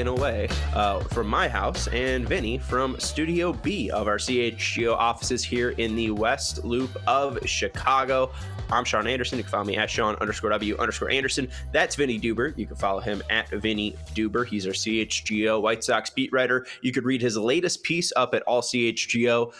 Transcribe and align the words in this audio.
in 0.00 0.06
a 0.06 0.14
way 0.14 0.48
uh, 0.74 0.98
from 1.00 1.28
my 1.28 1.46
house 1.46 1.86
and 1.88 2.26
Vinny 2.26 2.56
from 2.56 2.98
Studio 2.98 3.52
B 3.52 3.90
of 3.90 4.08
our 4.08 4.16
CHGO 4.16 4.94
offices 4.94 5.44
here 5.44 5.70
in 5.72 5.94
the 5.94 6.10
West 6.10 6.64
Loop 6.64 6.90
of 7.06 7.38
Chicago. 7.46 8.32
I'm 8.70 8.84
Sean 8.84 9.06
Anderson. 9.06 9.36
You 9.36 9.44
can 9.44 9.50
follow 9.50 9.64
me 9.64 9.76
at 9.76 9.90
Sean 9.90 10.16
underscore 10.16 10.48
W 10.50 10.76
underscore 10.78 11.10
Anderson. 11.10 11.48
That's 11.70 11.96
Vinny 11.96 12.18
Duber. 12.18 12.56
You 12.56 12.66
can 12.66 12.76
follow 12.76 13.00
him 13.00 13.22
at 13.28 13.50
Vinny 13.50 13.94
Duber. 14.14 14.46
He's 14.46 14.66
our 14.66 14.72
CHGO 14.72 15.60
White 15.60 15.84
Sox 15.84 16.08
beat 16.08 16.32
writer. 16.32 16.66
You 16.80 16.92
could 16.92 17.04
read 17.04 17.20
his 17.20 17.36
latest 17.36 17.82
piece 17.82 18.10
up 18.16 18.34
at 18.34 18.44
allchgo.com 18.46 19.52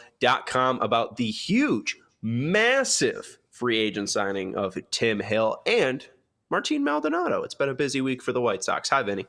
about 0.80 1.16
the 1.16 1.30
huge, 1.30 1.98
massive 2.22 3.38
free 3.50 3.78
agent 3.78 4.08
signing 4.08 4.56
of 4.56 4.78
Tim 4.90 5.20
Hill 5.20 5.60
and 5.66 6.06
Martin 6.48 6.82
Maldonado. 6.82 7.42
It's 7.42 7.54
been 7.54 7.68
a 7.68 7.74
busy 7.74 8.00
week 8.00 8.22
for 8.22 8.32
the 8.32 8.40
White 8.40 8.64
Sox. 8.64 8.88
Hi, 8.88 9.02
Vinny. 9.02 9.26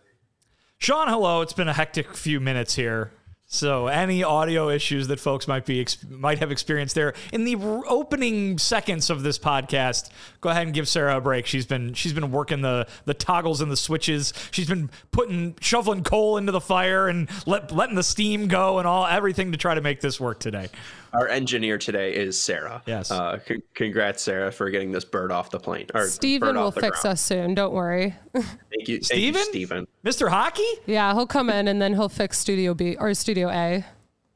Sean, 0.82 1.08
hello. 1.08 1.42
It's 1.42 1.54
been 1.54 1.68
a 1.68 1.74
hectic 1.74 2.16
few 2.16 2.40
minutes 2.40 2.74
here. 2.74 3.12
So 3.46 3.86
any 3.86 4.24
audio 4.24 4.70
issues 4.70 5.10
that 5.10 5.20
folks 5.20 5.48
might 5.48 5.64
be 5.64 5.86
might 6.10 6.40
have 6.40 6.52
experienced 6.52 6.96
there 6.96 7.14
in 7.32 7.44
the 7.44 7.56
opening 7.56 8.58
seconds 8.58 9.12
of 9.12 9.22
this 9.22 9.38
podcast, 9.38 10.10
go 10.40 10.50
ahead 10.50 10.64
and 10.64 10.74
give 10.74 10.90
Sarah 10.90 11.18
a 11.18 11.22
break. 11.22 11.46
She's 11.46 11.68
been 11.68 11.94
she's 11.94 12.14
been 12.14 12.32
working 12.32 12.62
the 12.62 12.88
the 13.06 13.14
toggles 13.14 13.62
and 13.62 13.72
the 13.72 13.78
switches. 13.78 14.34
She's 14.50 14.68
been 14.68 14.90
putting 15.12 15.56
shoveling 15.62 16.02
coal 16.02 16.38
into 16.38 16.52
the 16.52 16.60
fire 16.60 17.08
and 17.08 17.30
let, 17.46 17.72
letting 17.72 17.94
the 17.94 18.02
steam 18.02 18.48
go 18.48 18.80
and 18.80 18.88
all 18.88 19.06
everything 19.06 19.52
to 19.52 19.60
try 19.60 19.76
to 19.76 19.82
make 19.82 20.02
this 20.02 20.20
work 20.20 20.40
today. 20.40 20.70
Our 21.14 21.28
engineer 21.28 21.78
today 21.78 22.16
is 22.16 22.40
Sarah. 22.42 22.82
Yes. 22.86 23.12
Uh, 23.12 23.40
c- 23.46 23.62
congrats, 23.74 24.24
Sarah, 24.24 24.52
for 24.52 24.70
getting 24.70 24.92
this 24.92 25.04
bird 25.06 25.32
off 25.32 25.50
the 25.50 25.60
plane. 25.60 25.88
Or 25.94 26.08
Steven 26.08 26.56
will 26.56 26.72
fix 26.72 27.02
ground. 27.02 27.14
us 27.14 27.22
soon. 27.22 27.54
Don't 27.54 27.74
worry. 27.74 28.16
Thank 28.34 28.88
you, 28.88 29.02
Steven. 29.04 29.44
Steven. 29.44 29.88
Mr. 30.06 30.30
Hockey? 30.30 30.64
Yeah, 30.86 31.14
he'll 31.14 31.28
come 31.28 31.50
in 31.50 31.68
and 31.68 31.82
then 31.82 31.94
he'll 31.94 32.10
fix 32.10 32.40
Studio 32.40 32.74
B 32.74 32.96
or 32.98 33.14
Studio 33.14 33.50
A. 33.50 33.86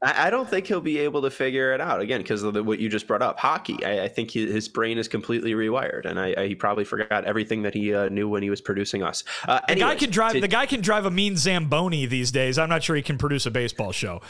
I, 0.02 0.28
don't 0.28 0.48
think 0.48 0.66
he'll 0.66 0.80
be 0.82 0.98
able 0.98 1.22
to 1.22 1.30
figure 1.30 1.72
it 1.72 1.80
out 1.80 2.00
again 2.00 2.20
because 2.20 2.42
of 2.42 2.52
the, 2.52 2.62
what 2.62 2.78
you 2.78 2.88
just 2.88 3.06
brought 3.06 3.22
up. 3.22 3.38
Hockey. 3.38 3.82
I, 3.84 4.04
I 4.04 4.08
think 4.08 4.30
he, 4.30 4.50
his 4.50 4.68
brain 4.68 4.98
is 4.98 5.08
completely 5.08 5.52
rewired, 5.52 6.04
and 6.04 6.20
I, 6.20 6.46
he 6.46 6.54
probably 6.54 6.84
forgot 6.84 7.24
everything 7.24 7.62
that 7.62 7.72
he 7.72 7.94
uh, 7.94 8.10
knew 8.10 8.28
when 8.28 8.42
he 8.42 8.50
was 8.50 8.60
producing 8.60 9.02
us. 9.02 9.24
Uh, 9.48 9.60
anyways, 9.68 9.88
the 9.88 9.94
guy 9.94 9.98
can 9.98 10.10
drive. 10.10 10.32
To, 10.32 10.40
the 10.40 10.48
guy 10.48 10.66
can 10.66 10.82
drive 10.82 11.06
a 11.06 11.10
mean 11.10 11.36
zamboni 11.36 12.04
these 12.04 12.30
days. 12.30 12.58
I'm 12.58 12.68
not 12.68 12.82
sure 12.82 12.94
he 12.94 13.02
can 13.02 13.16
produce 13.16 13.46
a 13.46 13.50
baseball 13.50 13.92
show. 13.92 14.20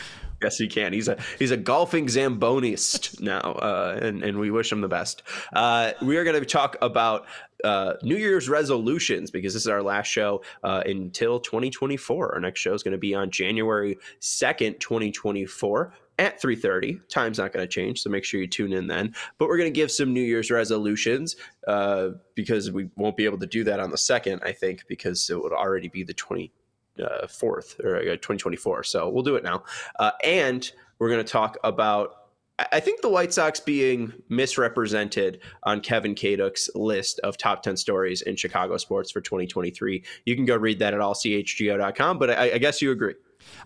Yes, 0.43 0.59
he 0.59 0.69
can. 0.69 0.93
He's 0.93 1.09
a 1.09 1.19
he's 1.39 1.51
a 1.51 1.57
golfing 1.57 2.07
zambonist 2.07 3.21
now, 3.21 3.41
uh, 3.41 3.99
and 4.01 4.23
and 4.23 4.39
we 4.39 4.51
wish 4.51 4.71
him 4.71 4.83
the 4.83 4.89
best. 4.89 5.23
Uh, 5.53 5.93
we 6.03 6.17
are 6.17 6.25
going 6.25 6.39
to 6.39 6.47
talk 6.47 6.77
about 6.81 7.27
uh, 7.65 7.95
New 8.03 8.17
Year's 8.17 8.49
resolutions 8.49 9.31
because 9.31 9.55
this 9.55 9.63
is 9.63 9.69
our 9.69 9.83
last 9.83 10.07
show 10.07 10.43
uh, 10.63 10.83
until 10.87 11.41
2024. 11.41 12.35
Our 12.35 12.41
next 12.41 12.61
show 12.61 12.75
is 12.75 12.83
going 12.83 12.93
to 12.93 12.99
be 12.99 13.15
on 13.15 13.31
January 13.31 13.99
2nd, 14.21 14.81
2024 14.81 15.95
at 16.19 16.41
3.30 16.41 16.99
time's 17.11 17.37
not 17.37 17.53
going 17.53 17.63
to 17.63 17.69
change 17.69 18.01
so 18.01 18.09
make 18.09 18.25
sure 18.25 18.41
you 18.41 18.47
tune 18.47 18.73
in 18.73 18.87
then 18.87 19.15
but 19.37 19.49
we're 19.49 19.59
going 19.59 19.71
to 19.71 19.81
give 19.81 19.91
some 19.91 20.15
new 20.15 20.23
year's 20.23 20.51
resolutions 20.51 21.37
uh, 21.69 22.09
because 22.35 22.73
we 22.73 22.89
won't 22.97 23.19
be 23.19 23.27
able 23.27 23.37
to 23.37 23.47
do 23.47 23.63
that 23.63 23.81
on 23.81 23.91
the 23.91 23.99
second 23.99 24.41
i 24.43 24.51
think 24.51 24.83
because 24.89 25.29
it 25.29 25.39
would 25.39 25.53
already 25.53 25.89
be 25.89 26.03
the 26.03 26.15
20 26.15 26.51
uh, 26.99 27.27
or 27.43 27.59
uh, 27.59 28.17
2024. 28.17 28.85
So 28.85 29.09
we'll 29.09 29.23
do 29.23 29.37
it 29.37 29.45
now. 29.45 29.65
Uh, 29.99 30.13
and 30.25 30.71
we're 30.99 31.11
going 31.11 31.25
to 31.25 31.31
talk 31.31 31.57
about. 31.65 32.26
I 32.59 32.81
think 32.81 33.03
the 33.03 33.11
White 33.11 33.35
Sox 33.35 33.61
being 33.61 34.15
misrepresented 34.31 35.41
on 35.65 35.81
Kevin 35.81 36.15
Kaduk's 36.15 36.71
list 36.75 37.19
of 37.21 37.37
top 37.37 37.63
10 37.63 37.77
stories 37.77 38.23
in 38.23 38.35
Chicago 38.35 38.79
sports 38.79 39.11
for 39.11 39.21
2023. 39.21 40.03
You 40.25 40.37
can 40.37 40.47
go 40.47 40.57
read 40.57 40.79
that 40.79 40.95
at 40.95 41.01
allchgo.com, 41.01 42.19
but 42.19 42.31
I, 42.31 42.53
I 42.53 42.59
guess 42.59 42.81
you 42.81 42.93
agree. 42.93 43.15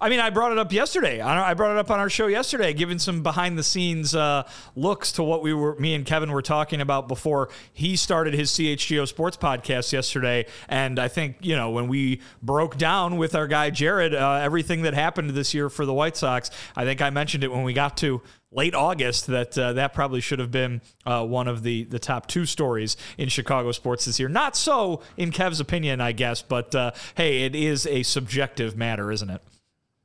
I 0.00 0.08
mean, 0.08 0.20
I 0.20 0.30
brought 0.30 0.52
it 0.52 0.58
up 0.58 0.72
yesterday. 0.72 1.20
I 1.20 1.54
brought 1.54 1.72
it 1.72 1.78
up 1.78 1.90
on 1.90 1.98
our 1.98 2.10
show 2.10 2.26
yesterday, 2.26 2.72
giving 2.72 2.98
some 2.98 3.22
behind 3.22 3.58
the 3.58 3.62
scenes 3.62 4.14
uh, 4.14 4.42
looks 4.76 5.12
to 5.12 5.22
what 5.22 5.42
we 5.42 5.52
were, 5.52 5.76
me 5.76 5.94
and 5.94 6.04
Kevin 6.04 6.32
were 6.32 6.42
talking 6.42 6.80
about 6.80 7.08
before 7.08 7.48
he 7.72 7.96
started 7.96 8.34
his 8.34 8.50
CHGO 8.50 9.06
Sports 9.06 9.36
podcast 9.36 9.92
yesterday. 9.92 10.46
And 10.68 10.98
I 10.98 11.08
think 11.08 11.36
you 11.40 11.56
know 11.56 11.70
when 11.70 11.88
we 11.88 12.20
broke 12.42 12.76
down 12.76 13.16
with 13.16 13.34
our 13.34 13.46
guy 13.46 13.70
Jared 13.70 14.14
uh, 14.14 14.32
everything 14.42 14.82
that 14.82 14.94
happened 14.94 15.30
this 15.30 15.54
year 15.54 15.68
for 15.68 15.86
the 15.86 15.94
White 15.94 16.16
Sox. 16.16 16.50
I 16.76 16.84
think 16.84 17.00
I 17.00 17.10
mentioned 17.10 17.44
it 17.44 17.52
when 17.52 17.62
we 17.62 17.72
got 17.72 17.96
to 17.98 18.22
late 18.52 18.74
August 18.74 19.26
that 19.28 19.56
uh, 19.56 19.72
that 19.74 19.94
probably 19.94 20.20
should 20.20 20.38
have 20.38 20.50
been 20.50 20.80
uh, 21.06 21.24
one 21.24 21.48
of 21.48 21.62
the 21.62 21.84
the 21.84 21.98
top 21.98 22.26
two 22.26 22.46
stories 22.46 22.96
in 23.18 23.28
Chicago 23.28 23.72
sports 23.72 24.04
this 24.04 24.18
year. 24.18 24.28
Not 24.28 24.56
so 24.56 25.02
in 25.16 25.30
Kev's 25.30 25.60
opinion, 25.60 26.00
I 26.00 26.12
guess, 26.12 26.42
but 26.42 26.74
uh, 26.74 26.92
hey, 27.14 27.44
it 27.44 27.54
is 27.54 27.86
a 27.86 28.02
subjective 28.02 28.76
matter, 28.76 29.10
isn't 29.10 29.30
it? 29.30 29.42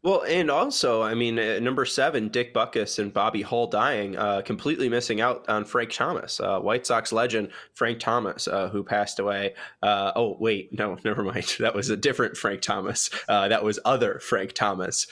Well, 0.06 0.24
and 0.28 0.52
also, 0.52 1.02
I 1.02 1.16
mean, 1.16 1.40
uh, 1.40 1.58
number 1.58 1.84
seven, 1.84 2.28
Dick 2.28 2.54
Butkus 2.54 3.00
and 3.00 3.12
Bobby 3.12 3.42
Hull 3.42 3.66
dying, 3.66 4.16
uh, 4.16 4.44
completely 4.44 4.88
missing 4.88 5.20
out 5.20 5.50
on 5.50 5.66
Frank 5.66 5.90
Thomas, 5.92 6.40
uh, 6.40 6.60
White 6.60 6.86
Sox 6.86 7.12
legend 7.12 7.50
Frank 7.74 8.00
Thomas, 8.00 8.48
uh, 8.48 8.70
who 8.70 8.84
passed 8.84 9.18
away. 9.18 9.56
Uh, 9.82 10.12
oh, 10.16 10.38
wait, 10.40 10.72
no, 10.72 10.96
never 11.04 11.24
mind. 11.24 11.56
That 11.58 11.74
was 11.74 11.90
a 11.90 11.98
different 11.98 12.38
Frank 12.38 12.62
Thomas. 12.62 13.10
Uh, 13.28 13.48
that 13.48 13.64
was 13.64 13.80
other 13.84 14.20
Frank 14.20 14.54
Thomas. 14.54 15.08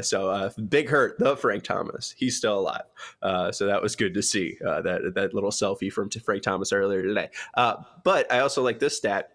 so 0.00 0.50
big 0.70 0.88
hurt, 0.88 1.18
the 1.18 1.36
Frank 1.36 1.62
Thomas. 1.62 2.14
He's 2.16 2.38
still 2.38 2.60
alive. 2.60 3.54
so 3.54 3.66
that 3.66 3.82
was 3.82 3.94
good 3.94 4.14
to 4.14 4.22
see 4.22 4.56
that 4.62 5.12
that 5.16 5.34
little 5.34 5.50
selfie 5.50 5.92
from 5.92 6.08
Frank 6.08 6.42
Thomas 6.42 6.72
earlier 6.72 7.02
today. 7.02 7.28
but 7.54 8.32
I 8.32 8.38
also 8.38 8.62
like 8.62 8.78
this 8.78 8.96
stat. 8.96 9.32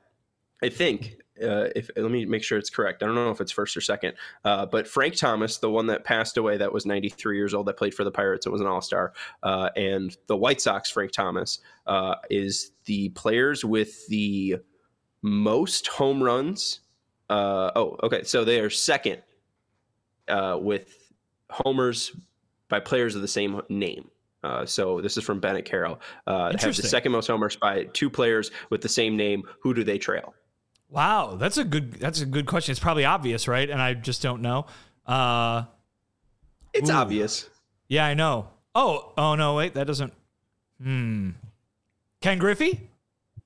I 0.64 0.70
think 0.70 1.18
uh, 1.42 1.68
if 1.76 1.90
let 1.96 2.12
me 2.12 2.26
make 2.26 2.44
sure 2.44 2.58
it's 2.58 2.70
correct. 2.70 3.04
I 3.04 3.06
don't 3.06 3.16
know 3.16 3.30
if 3.30 3.42
it's 3.42 3.52
first 3.52 3.76
or 3.76 3.82
second, 3.82 4.14
uh, 4.44 4.66
but 4.66 4.88
Frank 4.88 5.16
Thomas, 5.16 5.58
the 5.58 5.70
one 5.70 5.88
that 5.88 6.04
passed 6.04 6.38
away, 6.38 6.58
that 6.58 6.72
was 6.72 6.86
93 6.86 7.38
years 7.38 7.54
old, 7.54 7.66
that 7.68 7.78
played 7.78 7.94
for 7.94 8.04
the 8.04 8.12
Pirates, 8.12 8.46
it 8.46 8.52
was 8.52 8.62
an 8.62 8.68
All 8.68 8.82
Star, 8.82 9.14
uh, 9.44 9.70
and 9.76 10.16
the 10.28 10.38
White 10.38 10.62
Sox, 10.62 10.90
Frank 10.90 11.12
Thomas, 11.12 11.60
uh, 11.88 12.16
is 12.30 12.72
the 12.86 13.10
players 13.10 13.66
with 13.66 14.08
the 14.08 14.58
most 15.22 15.88
home 15.88 16.22
runs. 16.22 16.82
Uh, 17.30 17.72
oh, 17.76 17.98
okay, 18.04 18.24
so 18.24 18.46
they 18.46 18.60
are 18.60 18.70
second 18.70 19.22
uh, 20.28 20.58
with 20.60 21.12
homers 21.50 22.12
by 22.70 22.80
players 22.80 23.16
of 23.16 23.22
the 23.22 23.28
same 23.28 23.62
name. 23.70 24.10
Uh, 24.44 24.66
so 24.66 25.02
this 25.02 25.18
is 25.18 25.24
from 25.24 25.40
Bennett 25.40 25.66
Carroll. 25.66 26.00
Uh, 26.28 26.52
have 26.60 26.76
the 26.76 26.84
second 26.84 27.12
most 27.12 27.26
homers 27.26 27.56
by 27.56 27.86
two 27.94 28.12
players 28.12 28.52
with 28.70 28.82
the 28.82 28.90
same 28.90 29.18
name. 29.18 29.44
Who 29.62 29.74
do 29.74 29.84
they 29.84 29.98
trail? 29.98 30.36
Wow, 30.90 31.36
that's 31.36 31.58
a 31.58 31.64
good 31.64 31.94
that's 31.94 32.22
a 32.22 32.26
good 32.26 32.46
question. 32.46 32.72
It's 32.72 32.80
probably 32.80 33.06
obvious, 33.06 33.48
right? 33.48 33.70
And 33.70 33.82
I 33.82 33.94
just 33.94 34.22
don't 34.22 34.42
know. 34.42 34.66
Uh, 35.06 35.64
It's 36.74 36.90
Ooh. 36.90 36.94
obvious. 36.94 37.50
yeah, 37.88 38.06
I 38.06 38.14
know. 38.14 38.48
Oh, 38.74 39.14
oh 39.18 39.36
no, 39.36 39.56
wait, 39.56 39.74
that 39.74 39.88
doesn't. 39.88 40.14
Hmm. 40.82 41.32
Ken 42.22 42.38
Griffey? 42.38 42.90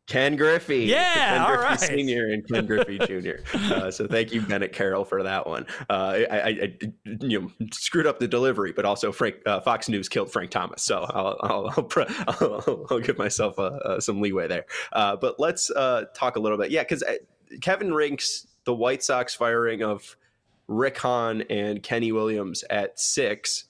Ken 0.10 0.36
Griffey. 0.36 0.86
Yeah, 0.86 1.14
Ken 1.14 1.42
all 1.42 1.48
Griffey 1.50 1.64
right. 1.66 1.80
Senior 1.80 2.30
and 2.30 2.46
Ken 2.48 2.66
Griffey 2.66 2.98
Jr. 3.08 3.58
Uh, 3.74 3.92
so 3.92 4.08
thank 4.08 4.34
you, 4.34 4.42
Bennett 4.42 4.74
Carroll, 4.74 5.06
for 5.06 5.22
that 5.22 5.46
one. 5.46 5.68
Uh, 5.88 6.24
I, 6.32 6.40
I, 6.40 6.48
I 6.48 6.78
you 7.22 7.40
know, 7.40 7.68
screwed 7.72 8.08
up 8.08 8.18
the 8.18 8.28
delivery, 8.28 8.72
but 8.72 8.86
also 8.86 9.12
Frank 9.12 9.36
uh, 9.46 9.60
Fox 9.62 9.88
News 9.88 10.10
killed 10.10 10.32
Frank 10.32 10.50
Thomas. 10.50 10.82
So 10.82 11.04
I'll 11.04 11.38
I'll, 11.42 11.74
I'll, 11.78 11.84
pre- 11.84 12.06
I'll, 12.28 12.88
I'll 12.90 13.00
give 13.00 13.20
myself 13.20 13.60
uh, 13.60 13.64
uh, 13.86 14.00
some 14.00 14.20
leeway 14.20 14.48
there. 14.48 14.66
Uh, 14.92 15.16
but 15.16 15.40
let's 15.40 15.70
uh, 15.70 16.06
talk 16.16 16.38
a 16.38 16.40
little 16.40 16.58
bit. 16.58 16.72
Yeah, 16.72 16.82
because 16.82 17.04
Kevin 17.62 17.94
ranks 17.94 18.48
the 18.64 18.74
White 18.74 19.04
Sox 19.04 19.36
firing 19.36 19.84
of 19.84 20.18
Rick 20.68 20.98
Hahn 20.98 21.44
and 21.52 21.84
Kenny 21.84 22.12
Williams 22.12 22.64
at 22.72 23.00
six. 23.00 23.66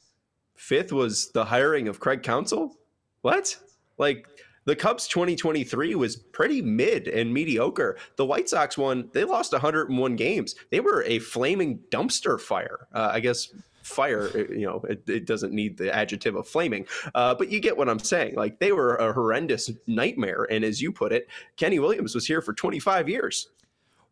Fifth 0.55 0.93
was 0.93 1.31
the 1.31 1.43
hiring 1.45 1.89
of 1.89 1.99
Craig 1.99 2.23
Counsell. 2.23 2.77
What? 3.21 3.57
Like 3.97 4.25
the 4.65 4.75
Cubs 4.75 5.07
2023 5.07 5.95
was 5.95 6.15
pretty 6.15 6.61
mid 6.61 7.07
and 7.07 7.33
mediocre. 7.33 7.97
The 8.15 8.25
White 8.25 8.49
Sox 8.49 8.77
one, 8.77 9.09
they 9.13 9.23
lost 9.23 9.51
101 9.51 10.15
games. 10.15 10.55
They 10.69 10.79
were 10.79 11.03
a 11.03 11.19
flaming 11.19 11.79
dumpster 11.91 12.39
fire. 12.39 12.87
Uh, 12.93 13.09
I 13.13 13.19
guess 13.19 13.49
fire, 13.81 14.29
uh, 14.33 14.53
you 14.53 14.65
know, 14.65 14.81
it, 14.89 15.07
it 15.09 15.25
doesn't 15.25 15.53
need 15.53 15.77
the 15.77 15.93
adjective 15.93 16.35
of 16.35 16.47
flaming, 16.47 16.85
uh, 17.15 17.35
but 17.35 17.49
you 17.49 17.59
get 17.59 17.77
what 17.77 17.89
I'm 17.89 17.99
saying. 17.99 18.35
Like 18.35 18.59
they 18.59 18.71
were 18.71 18.95
a 18.95 19.11
horrendous 19.13 19.71
nightmare. 19.87 20.47
And 20.49 20.63
as 20.63 20.81
you 20.81 20.91
put 20.91 21.11
it, 21.11 21.27
Kenny 21.57 21.79
Williams 21.79 22.15
was 22.15 22.27
here 22.27 22.41
for 22.41 22.53
25 22.53 23.09
years. 23.09 23.49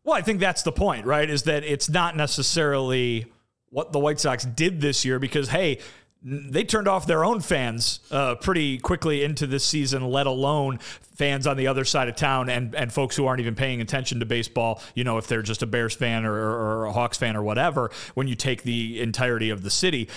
Well, 0.04 0.16
I 0.16 0.22
think 0.22 0.40
that's 0.40 0.64
the 0.64 0.72
point, 0.72 1.06
right? 1.06 1.30
Is 1.30 1.44
that 1.44 1.64
it's 1.64 1.90
not 1.90 2.16
necessarily 2.16 3.26
what 3.70 3.92
the 3.92 4.00
White 4.00 4.20
Sox 4.20 4.46
did 4.46 4.80
this 4.80 5.04
year 5.04 5.20
because, 5.20 5.50
hey, 5.50 5.80
they 6.24 6.64
turned 6.64 6.88
off 6.88 7.06
their 7.06 7.24
own 7.24 7.40
fans 7.40 8.00
uh, 8.12 8.36
pretty 8.36 8.80
quickly 8.80 9.24
into 9.24 9.48
this 9.48 9.64
season, 9.64 10.04
let 10.10 10.28
alone 10.28 10.80
fans 11.16 11.48
on 11.48 11.58
the 11.58 11.68
other 11.68 11.86
side 11.86 12.10
of 12.10 12.16
town 12.16 12.50
and, 12.50 12.76
and 12.76 12.92
folks 12.92 13.16
who 13.16 13.26
aren't 13.26 13.40
even 13.40 13.56
paying 13.56 13.82
attention 13.82 14.20
to 14.20 14.26
baseball, 14.26 14.82
you 14.96 15.04
know, 15.04 15.18
if 15.18 15.28
they're 15.28 15.42
just 15.42 15.64
a 15.64 15.68
Bears 15.68 15.96
fan 15.96 16.26
or, 16.26 16.34
or 16.34 16.86
a 16.86 16.92
Hawks 16.92 17.18
fan 17.18 17.36
or 17.36 17.44
whatever, 17.44 17.92
when 18.14 18.28
you 18.28 18.36
take 18.36 18.64
the 18.64 19.00
entirety 19.02 19.50
of 19.50 19.62
the 19.64 19.70
city. 19.70 20.10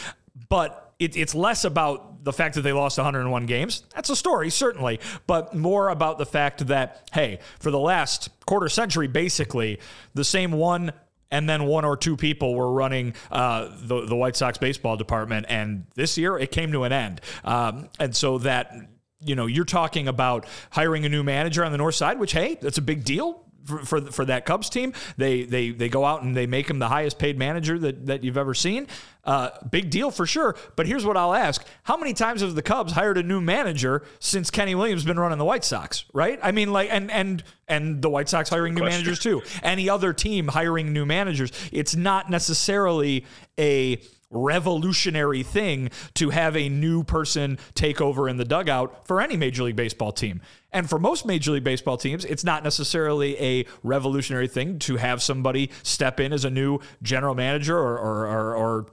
But 0.48 0.92
it, 0.98 1.16
it's 1.16 1.34
less 1.34 1.64
about 1.64 2.24
the 2.24 2.32
fact 2.32 2.54
that 2.54 2.62
they 2.62 2.72
lost 2.72 2.98
101 2.98 3.46
games. 3.46 3.84
That's 3.94 4.10
a 4.10 4.16
story, 4.16 4.50
certainly, 4.50 5.00
but 5.26 5.54
more 5.54 5.88
about 5.88 6.18
the 6.18 6.26
fact 6.26 6.66
that, 6.66 7.08
hey, 7.12 7.38
for 7.58 7.70
the 7.70 7.78
last 7.78 8.28
quarter 8.46 8.68
century, 8.68 9.06
basically, 9.06 9.80
the 10.14 10.24
same 10.24 10.52
one 10.52 10.92
and 11.30 11.48
then 11.48 11.64
one 11.64 11.84
or 11.84 11.96
two 11.96 12.16
people 12.16 12.54
were 12.54 12.72
running 12.72 13.14
uh, 13.30 13.68
the, 13.82 14.06
the 14.06 14.16
White 14.16 14.36
Sox 14.36 14.58
baseball 14.58 14.96
department. 14.96 15.46
And 15.48 15.86
this 15.94 16.18
year, 16.18 16.38
it 16.38 16.50
came 16.50 16.72
to 16.72 16.84
an 16.84 16.92
end. 16.92 17.20
Um, 17.44 17.88
and 17.98 18.14
so 18.14 18.38
that, 18.38 18.74
you 19.20 19.34
know, 19.34 19.46
you're 19.46 19.64
talking 19.64 20.08
about 20.08 20.46
hiring 20.70 21.04
a 21.04 21.08
new 21.08 21.22
manager 21.22 21.64
on 21.64 21.72
the 21.72 21.78
north 21.78 21.94
side, 21.94 22.18
which, 22.18 22.32
hey, 22.32 22.58
that's 22.60 22.78
a 22.78 22.82
big 22.82 23.04
deal 23.04 23.44
for, 23.64 23.78
for 23.84 24.00
for 24.00 24.24
that 24.24 24.46
Cubs 24.46 24.68
team. 24.70 24.92
They 25.16 25.42
they 25.42 25.70
they 25.70 25.88
go 25.88 26.04
out 26.04 26.22
and 26.22 26.36
they 26.36 26.46
make 26.46 26.68
him 26.68 26.78
the 26.78 26.88
highest 26.88 27.18
paid 27.18 27.38
manager 27.38 27.78
that 27.78 28.06
that 28.06 28.24
you've 28.24 28.36
ever 28.36 28.54
seen. 28.54 28.86
Uh, 29.22 29.50
big 29.70 29.90
deal 29.90 30.10
for 30.10 30.24
sure. 30.26 30.56
But 30.76 30.86
here's 30.86 31.04
what 31.04 31.16
I'll 31.16 31.34
ask: 31.34 31.64
How 31.82 31.96
many 31.96 32.14
times 32.14 32.40
have 32.40 32.54
the 32.54 32.62
Cubs 32.62 32.92
hired 32.92 33.18
a 33.18 33.22
new 33.22 33.40
manager 33.40 34.02
since 34.18 34.50
Kenny 34.50 34.74
Williams 34.74 35.04
been 35.04 35.18
running 35.18 35.38
the 35.38 35.44
White 35.44 35.64
Sox? 35.64 36.04
Right? 36.12 36.38
I 36.42 36.52
mean, 36.52 36.72
like, 36.72 36.88
and 36.90 37.10
and 37.10 37.44
and 37.68 38.00
the 38.02 38.10
White 38.10 38.28
Sox 38.28 38.48
hiring 38.48 38.74
new 38.74 38.84
managers 38.84 39.18
too. 39.18 39.42
Any 39.62 39.88
other 39.88 40.12
team 40.12 40.48
hiring 40.48 40.92
new 40.92 41.04
managers? 41.04 41.52
It's 41.72 41.94
not 41.94 42.30
necessarily 42.30 43.26
a 43.58 44.00
revolutionary 44.30 45.42
thing 45.42 45.90
to 46.14 46.30
have 46.30 46.56
a 46.56 46.68
new 46.68 47.02
person 47.02 47.58
take 47.74 48.00
over 48.00 48.28
in 48.28 48.36
the 48.36 48.44
dugout 48.44 49.06
for 49.06 49.20
any 49.20 49.36
Major 49.36 49.64
League 49.64 49.76
Baseball 49.76 50.12
team. 50.12 50.40
And 50.72 50.88
for 50.88 50.98
most 50.98 51.26
Major 51.26 51.52
League 51.52 51.64
Baseball 51.64 51.96
teams, 51.96 52.24
it's 52.24 52.44
not 52.44 52.62
necessarily 52.62 53.40
a 53.40 53.66
revolutionary 53.82 54.48
thing 54.48 54.78
to 54.80 54.96
have 54.96 55.22
somebody 55.22 55.70
step 55.82 56.20
in 56.20 56.32
as 56.32 56.44
a 56.44 56.50
new 56.50 56.78
general 57.02 57.34
manager 57.34 57.76
or, 57.76 57.98
or, 57.98 58.26
or, 58.26 58.54
or 58.54 58.86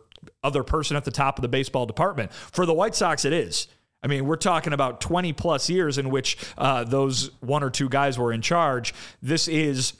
other 0.44 0.64
person 0.64 0.98
at 0.98 1.06
the 1.06 1.12
top 1.12 1.38
of 1.38 1.44
the 1.44 1.48
baseball 1.48 1.86
department. 1.86 2.34
For 2.34 2.66
the 2.66 2.74
White 2.74 2.96
Sox, 2.96 3.26
it 3.26 3.34
is. 3.34 3.68
I 4.04 4.08
mean, 4.08 4.26
we're 4.26 4.36
talking 4.36 4.74
about 4.74 5.02
20 5.02 5.34
plus 5.34 5.70
years 5.70 5.98
in 5.98 6.10
which 6.10 6.38
uh, 6.58 6.84
those 6.84 7.32
one 7.42 7.64
or 7.64 7.70
two 7.70 7.90
guys 7.90 8.18
were 8.18 8.32
in 8.32 8.42
charge. 8.42 8.94
This 9.22 9.48
is 9.48 9.94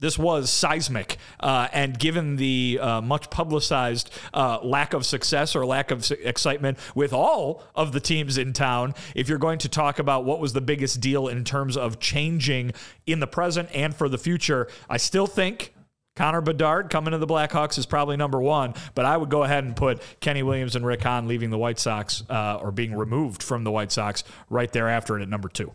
this 0.00 0.18
was 0.18 0.50
seismic. 0.50 1.18
Uh, 1.38 1.68
and 1.72 1.98
given 1.98 2.36
the 2.36 2.78
uh, 2.80 3.00
much 3.00 3.30
publicized 3.30 4.10
uh, 4.34 4.58
lack 4.62 4.92
of 4.92 5.06
success 5.06 5.54
or 5.54 5.64
lack 5.64 5.90
of 5.90 6.10
excitement 6.22 6.78
with 6.94 7.12
all 7.12 7.62
of 7.74 7.92
the 7.92 8.00
teams 8.00 8.36
in 8.36 8.52
town, 8.52 8.94
if 9.14 9.28
you're 9.28 9.38
going 9.38 9.58
to 9.58 9.68
talk 9.68 9.98
about 9.98 10.24
what 10.24 10.40
was 10.40 10.52
the 10.52 10.60
biggest 10.60 11.00
deal 11.00 11.28
in 11.28 11.44
terms 11.44 11.76
of 11.76 12.00
changing 12.00 12.72
in 13.06 13.20
the 13.20 13.26
present 13.26 13.68
and 13.74 13.94
for 13.94 14.08
the 14.08 14.18
future, 14.18 14.66
I 14.88 14.96
still 14.96 15.26
think. 15.26 15.74
Connor 16.16 16.40
Bedard 16.40 16.90
coming 16.90 17.12
to 17.12 17.18
the 17.18 17.26
Blackhawks 17.26 17.78
is 17.78 17.86
probably 17.86 18.16
number 18.16 18.42
one, 18.42 18.74
but 18.94 19.06
I 19.06 19.16
would 19.16 19.30
go 19.30 19.44
ahead 19.44 19.64
and 19.64 19.74
put 19.74 20.02
Kenny 20.20 20.42
Williams 20.42 20.76
and 20.76 20.84
Rick 20.84 21.02
Hahn 21.02 21.28
leaving 21.28 21.50
the 21.50 21.56
White 21.56 21.78
Sox 21.78 22.24
uh, 22.28 22.58
or 22.60 22.72
being 22.72 22.94
removed 22.94 23.42
from 23.42 23.64
the 23.64 23.70
White 23.70 23.92
Sox 23.92 24.24
right 24.50 24.70
thereafter 24.70 25.18
at 25.18 25.28
number 25.28 25.48
two. 25.48 25.72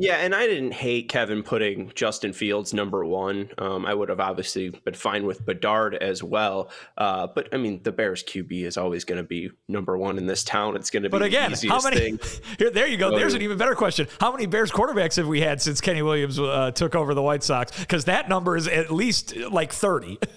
Yeah, 0.00 0.16
and 0.16 0.34
I 0.34 0.46
didn't 0.46 0.72
hate 0.72 1.08
Kevin 1.08 1.42
putting 1.42 1.90
Justin 1.94 2.32
Fields 2.32 2.72
number 2.72 3.04
one. 3.04 3.50
Um, 3.58 3.84
I 3.84 3.94
would 3.94 4.08
have 4.08 4.20
obviously 4.20 4.70
been 4.70 4.94
fine 4.94 5.26
with 5.26 5.44
Bedard 5.44 5.96
as 5.96 6.22
well. 6.22 6.70
Uh, 6.96 7.26
but 7.26 7.48
I 7.52 7.56
mean, 7.56 7.82
the 7.82 7.90
Bears 7.90 8.22
QB 8.22 8.64
is 8.64 8.76
always 8.76 9.04
going 9.04 9.16
to 9.20 9.26
be 9.26 9.50
number 9.66 9.98
one 9.98 10.16
in 10.16 10.26
this 10.26 10.44
town. 10.44 10.76
It's 10.76 10.90
going 10.90 11.02
to 11.02 11.08
be 11.08 11.12
But 11.12 11.22
again, 11.22 11.50
the 11.50 11.56
easiest 11.56 11.84
how 11.84 11.90
many? 11.90 12.16
thing. 12.16 12.20
Here, 12.58 12.70
there 12.70 12.86
you 12.86 12.96
go. 12.96 13.10
There's 13.10 13.34
an 13.34 13.42
even 13.42 13.58
better 13.58 13.74
question. 13.74 14.06
How 14.20 14.30
many 14.30 14.46
Bears 14.46 14.70
quarterbacks 14.70 15.16
have 15.16 15.26
we 15.26 15.40
had 15.40 15.60
since 15.60 15.80
Kenny 15.80 16.02
Williams 16.02 16.38
uh, 16.38 16.70
took 16.70 16.94
over 16.94 17.14
the 17.14 17.22
White 17.22 17.42
Sox? 17.42 17.76
Because 17.78 18.04
that 18.04 18.28
number 18.28 18.56
is 18.56 18.68
at 18.68 18.92
least 18.92 19.36
like 19.36 19.72
30. 19.72 20.18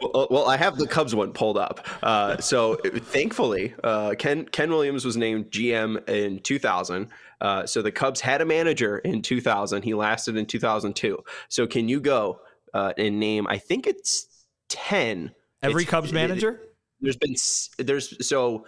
Well, 0.00 0.26
well, 0.30 0.48
I 0.48 0.56
have 0.56 0.76
the 0.76 0.86
Cubs 0.86 1.14
one 1.14 1.32
pulled 1.32 1.56
up. 1.56 1.86
Uh, 2.02 2.38
so 2.38 2.74
thankfully, 2.76 3.72
uh, 3.82 4.14
Ken 4.18 4.44
Ken 4.46 4.68
Williams 4.68 5.04
was 5.04 5.16
named 5.16 5.46
GM 5.50 6.06
in 6.08 6.40
2000. 6.40 7.08
Uh, 7.40 7.66
so 7.66 7.82
the 7.82 7.92
Cubs 7.92 8.20
had 8.20 8.40
a 8.40 8.44
manager 8.44 8.98
in 8.98 9.22
2000. 9.22 9.82
He 9.82 9.94
lasted 9.94 10.36
in 10.36 10.46
2002. 10.46 11.18
So 11.48 11.66
can 11.66 11.88
you 11.88 12.00
go 12.00 12.40
uh, 12.72 12.92
and 12.96 13.18
name? 13.20 13.46
I 13.48 13.58
think 13.58 13.86
it's 13.86 14.26
10. 14.68 15.32
Every 15.62 15.82
It's- 15.82 15.90
Cubs 15.90 16.10
it- 16.10 16.14
manager? 16.14 16.60
there's 17.00 17.16
been 17.16 17.34
there's 17.78 18.26
so 18.26 18.64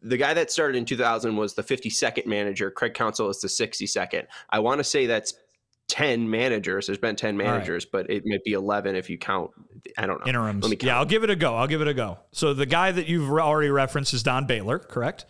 the 0.00 0.16
guy 0.16 0.32
that 0.34 0.50
started 0.50 0.78
in 0.78 0.84
2000 0.84 1.36
was 1.36 1.54
the 1.54 1.62
52nd 1.62 2.26
manager. 2.26 2.70
Craig 2.70 2.94
Counsell 2.94 3.28
is 3.28 3.40
the 3.40 3.48
62nd. 3.48 4.26
I 4.48 4.60
want 4.60 4.78
to 4.78 4.84
say 4.84 5.06
that's 5.06 5.34
10 5.88 6.30
managers. 6.30 6.86
There's 6.86 6.98
been 6.98 7.16
10 7.16 7.36
right. 7.36 7.46
managers, 7.46 7.84
but 7.84 8.08
it 8.10 8.22
might 8.24 8.42
be 8.44 8.52
11 8.52 8.96
if 8.96 9.10
you 9.10 9.18
count. 9.18 9.50
I 9.98 10.06
don't 10.06 10.20
know. 10.20 10.26
Interims. 10.26 10.62
Let 10.62 10.70
me 10.70 10.76
count. 10.76 10.86
Yeah, 10.86 10.98
I'll 10.98 11.04
give 11.04 11.24
it 11.24 11.30
a 11.30 11.36
go. 11.36 11.54
I'll 11.54 11.66
give 11.66 11.82
it 11.82 11.88
a 11.88 11.94
go. 11.94 12.18
So 12.32 12.54
the 12.54 12.66
guy 12.66 12.92
that 12.92 13.06
you've 13.06 13.30
already 13.30 13.68
referenced 13.70 14.14
is 14.14 14.22
Don 14.22 14.46
Baylor, 14.46 14.78
correct? 14.78 15.26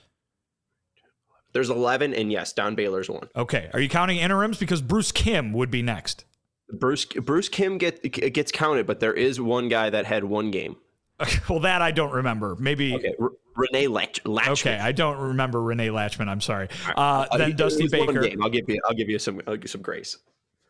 There's 1.54 1.70
11, 1.70 2.12
and 2.14 2.30
yes, 2.30 2.52
Don 2.52 2.74
Baylor's 2.74 3.08
one. 3.08 3.28
Okay. 3.34 3.70
Are 3.72 3.80
you 3.80 3.88
counting 3.88 4.18
interims? 4.18 4.58
Because 4.58 4.82
Bruce 4.82 5.12
Kimm 5.12 5.52
would 5.52 5.70
be 5.70 5.80
next. 5.82 6.24
Bruce 6.68 7.04
Bruce 7.04 7.48
Kimm 7.48 7.78
get 7.78 8.02
gets 8.34 8.50
counted, 8.50 8.86
but 8.86 8.98
there 9.00 9.12
is 9.14 9.40
one 9.40 9.68
guy 9.68 9.88
that 9.90 10.04
had 10.06 10.24
one 10.24 10.50
game. 10.50 10.76
well, 11.48 11.60
that 11.60 11.80
I 11.80 11.92
don't 11.92 12.10
remember. 12.12 12.56
Maybe. 12.58 12.94
Okay, 12.94 13.14
R- 13.20 13.30
Rene 13.54 13.86
Lach- 13.86 14.20
Lachemann. 14.22 14.48
Okay, 14.48 14.78
I 14.78 14.90
don't 14.90 15.16
remember 15.18 15.62
Rene 15.62 15.88
Lachemann. 15.88 16.26
I'm 16.28 16.40
sorry. 16.40 16.68
Uh, 16.96 17.26
Uh, 17.30 17.36
then 17.38 17.50
it 17.50 17.56
Dusty 17.56 17.86
Baker. 17.86 18.26
I'll 18.42 18.50
give 18.50 18.68
you. 18.68 18.80
I'll 18.86 18.94
give 18.94 19.08
you 19.08 19.18
some. 19.20 19.40
I'll 19.46 19.54
give 19.54 19.64
you 19.64 19.68
some 19.68 19.82
grace. 19.82 20.18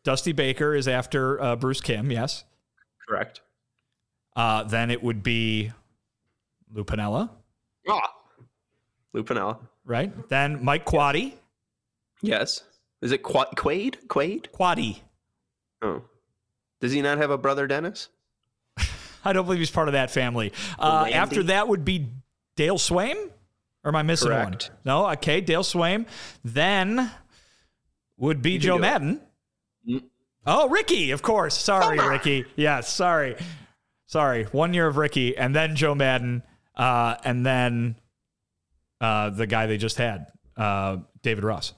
Dusty 0.03 0.33
Baker 0.33 0.75
is 0.75 0.87
after 0.87 1.41
uh, 1.41 1.57
Bruce 1.57 1.81
Kimm. 1.81 2.11
Yes. 2.13 2.45
Correct. 3.09 3.41
Uh, 4.37 4.65
then 4.65 4.91
it 4.91 5.03
would 5.03 5.23
be 5.23 5.73
Lou 6.75 6.85
Piniella, 6.85 7.31
Ah, 7.89 8.11
Lou 9.15 9.23
Piniella. 9.25 9.59
Right? 9.85 10.13
Then 10.29 10.65
Mike 10.65 10.85
Quaddy. 10.87 11.35
Yes. 12.23 12.63
Is 13.03 13.13
it 13.13 13.23
Qua- 13.23 13.51
Quade? 13.57 13.99
Quaid? 14.09 14.51
Quaddy. 14.51 15.01
Oh. 15.83 16.03
Does 16.81 16.93
he 16.93 17.03
not 17.03 17.19
have 17.19 17.31
a 17.31 17.39
brother, 17.39 17.67
Dennis? 17.67 18.09
I 19.25 19.33
don't 19.33 19.45
believe 19.45 19.59
he's 19.61 19.71
part 19.71 19.89
of 19.89 19.93
that 19.93 20.11
family. 20.11 20.53
Uh, 20.79 21.09
after 21.13 21.43
that 21.45 21.69
would 21.69 21.85
be 21.85 22.09
Dale 22.57 22.79
Sveum. 22.79 23.31
Or 23.85 23.89
am 23.89 23.97
I 23.97 24.03
missing 24.03 24.29
Correct. 24.29 24.71
one? 24.71 24.79
No. 24.87 25.11
Okay, 25.11 25.43
Dale 25.43 25.63
Sveum. 25.63 26.07
Then 26.43 27.11
would 28.17 28.41
be 28.41 28.57
Joe 28.59 28.77
it. 28.77 28.81
Maddon. 28.81 29.21
Mm. 29.87 30.05
Oh, 30.47 30.69
Ricky, 30.69 31.11
of 31.11 31.21
course. 31.23 31.57
Sorry, 31.57 31.99
Ricky. 31.99 32.45
Yes, 32.57 32.91
sorry. 32.93 33.37
Sorry. 34.07 34.45
One 34.45 34.73
year 34.73 34.87
of 34.87 34.97
Ricky, 34.97 35.37
and 35.37 35.55
then 35.55 35.75
Joe 35.77 35.95
Maddon, 35.95 36.43
uh, 36.77 37.17
and 37.25 37.45
then 37.45 37.97
uh, 39.05 39.31
the 39.31 39.47
guy 39.47 39.67
they 39.67 39.77
just 39.77 39.99
had. 39.99 40.27
uh, 40.57 40.99
David 41.23 41.45
Ross. 41.45 41.73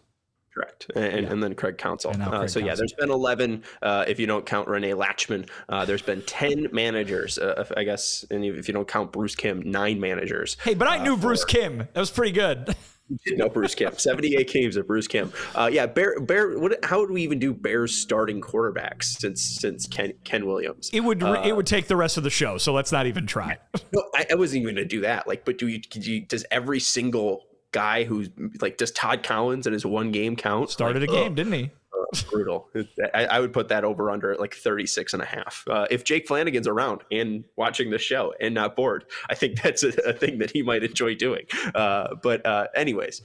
Correct, 0.55 0.91
and, 0.95 1.05
yeah. 1.05 1.33
and 1.33 1.43
then 1.43 1.55
Craig 1.55 1.77
Counsell. 1.77 2.15
Craig 2.15 2.23
uh, 2.23 2.31
so 2.31 2.39
Counsell. 2.39 2.63
yeah, 2.63 2.75
there's 2.75 2.95
been 2.95 3.11
11 3.11 3.63
uh, 3.83 4.05
if 4.09 4.19
you 4.19 4.27
don't 4.27 4.47
count 4.47 4.69
Rene 4.69 4.93
Lachemann. 4.93 5.47
Uh, 5.69 5.85
there's 5.85 6.01
been 6.01 6.23
10 6.23 6.69
managers, 6.73 7.37
uh, 7.39 7.67
I 7.77 7.85
guess, 7.85 8.25
and 8.31 8.43
if 8.43 8.67
you 8.67 8.73
don't 8.73 8.89
count 8.89 9.13
Bruce 9.13 9.35
Kimm, 9.35 9.61
nine 9.71 10.01
managers. 10.01 10.57
Hey, 10.63 10.73
but 10.75 10.89
I 10.89 10.99
uh, 10.99 11.05
knew 11.05 11.17
Bruce 11.19 11.45
Kimm. 11.45 11.79
That 11.93 12.01
was 12.01 12.11
pretty 12.11 12.33
good. 12.33 12.75
no 13.29 13.49
Bruce 13.49 13.75
Kimm. 13.75 13.97
78 13.97 14.49
games 14.49 14.77
of 14.77 14.87
Bruce 14.87 15.07
Kimm. 15.07 15.33
Uh, 15.55 15.71
yeah, 15.73 15.87
Bear. 15.87 16.19
Bear. 16.21 16.59
What? 16.59 16.85
How 16.85 17.01
would 17.01 17.11
we 17.11 17.23
even 17.23 17.39
do 17.39 17.55
Bears 17.55 17.95
starting 17.95 18.41
quarterbacks 18.41 19.05
since 19.05 19.43
since 19.43 19.87
Ken 19.87 20.13
Ken 20.25 20.47
Williams? 20.47 20.91
It 20.93 21.01
would 21.01 21.23
it 21.23 21.55
would 21.55 21.67
take 21.67 21.87
the 21.87 21.97
rest 21.97 22.17
of 22.17 22.25
the 22.25 22.31
show, 22.31 22.59
so 22.59 22.73
let's 22.73 22.93
not 22.93 23.07
even 23.07 23.27
try. 23.27 23.59
no, 23.93 24.03
I, 24.15 24.27
I 24.31 24.35
wasn't 24.35 24.63
even 24.63 24.75
going 24.75 24.89
to 24.89 24.89
do 24.89 25.01
that. 25.03 25.27
Like, 25.27 25.45
but 25.45 25.59
do 25.59 25.69
you, 25.69 25.81
you? 25.95 26.21
Does 26.27 26.45
every 26.51 26.81
single 26.81 27.45
guy 27.77 28.05
who's 28.05 28.31
like 28.63 28.79
does 28.79 28.91
Todd 28.91 29.23
Collins 29.23 29.67
and 29.67 29.75
his 29.75 29.85
one 29.85 30.11
game 30.11 30.35
count? 30.35 30.71
Started 30.71 31.03
like, 31.03 31.11
a 31.11 31.13
game, 31.13 31.27
ugh, 31.33 31.35
didn't 31.35 31.53
he? 31.53 31.71
uh, 31.93 32.21
brutal. 32.31 32.71
I, 33.13 33.27
I, 33.27 33.41
would 33.41 33.53
put 33.53 33.69
that 33.69 33.85
over 33.85 34.11
under 34.11 34.35
like 34.37 34.55
36 34.55 35.13
and 35.13 35.23
a 35.23 35.27
half. 35.27 35.63
Uh, 35.69 35.87
if 35.91 36.05
Jake 36.05 36.27
Flanagan's 36.27 36.67
around 36.67 37.03
and 37.13 37.45
watching 37.57 37.91
the 37.91 37.99
show 37.99 38.33
and 38.41 38.55
not 38.55 38.77
bored, 38.77 39.05
I 39.29 39.35
think 39.35 39.61
that's 39.63 39.83
a, 39.83 39.89
a 40.09 40.15
thing 40.15 40.39
that 40.39 40.51
he 40.51 40.63
might 40.63 40.83
enjoy 40.83 41.15
doing. 41.15 41.45
Uh, 41.75 42.15
but 42.23 42.45
uh, 42.47 42.69
anyways, 42.75 43.21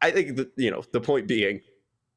I 0.00 0.10
think 0.10 0.36
that, 0.36 0.50
you 0.56 0.70
know, 0.70 0.82
the 0.92 1.00
point 1.00 1.26
being 1.28 1.60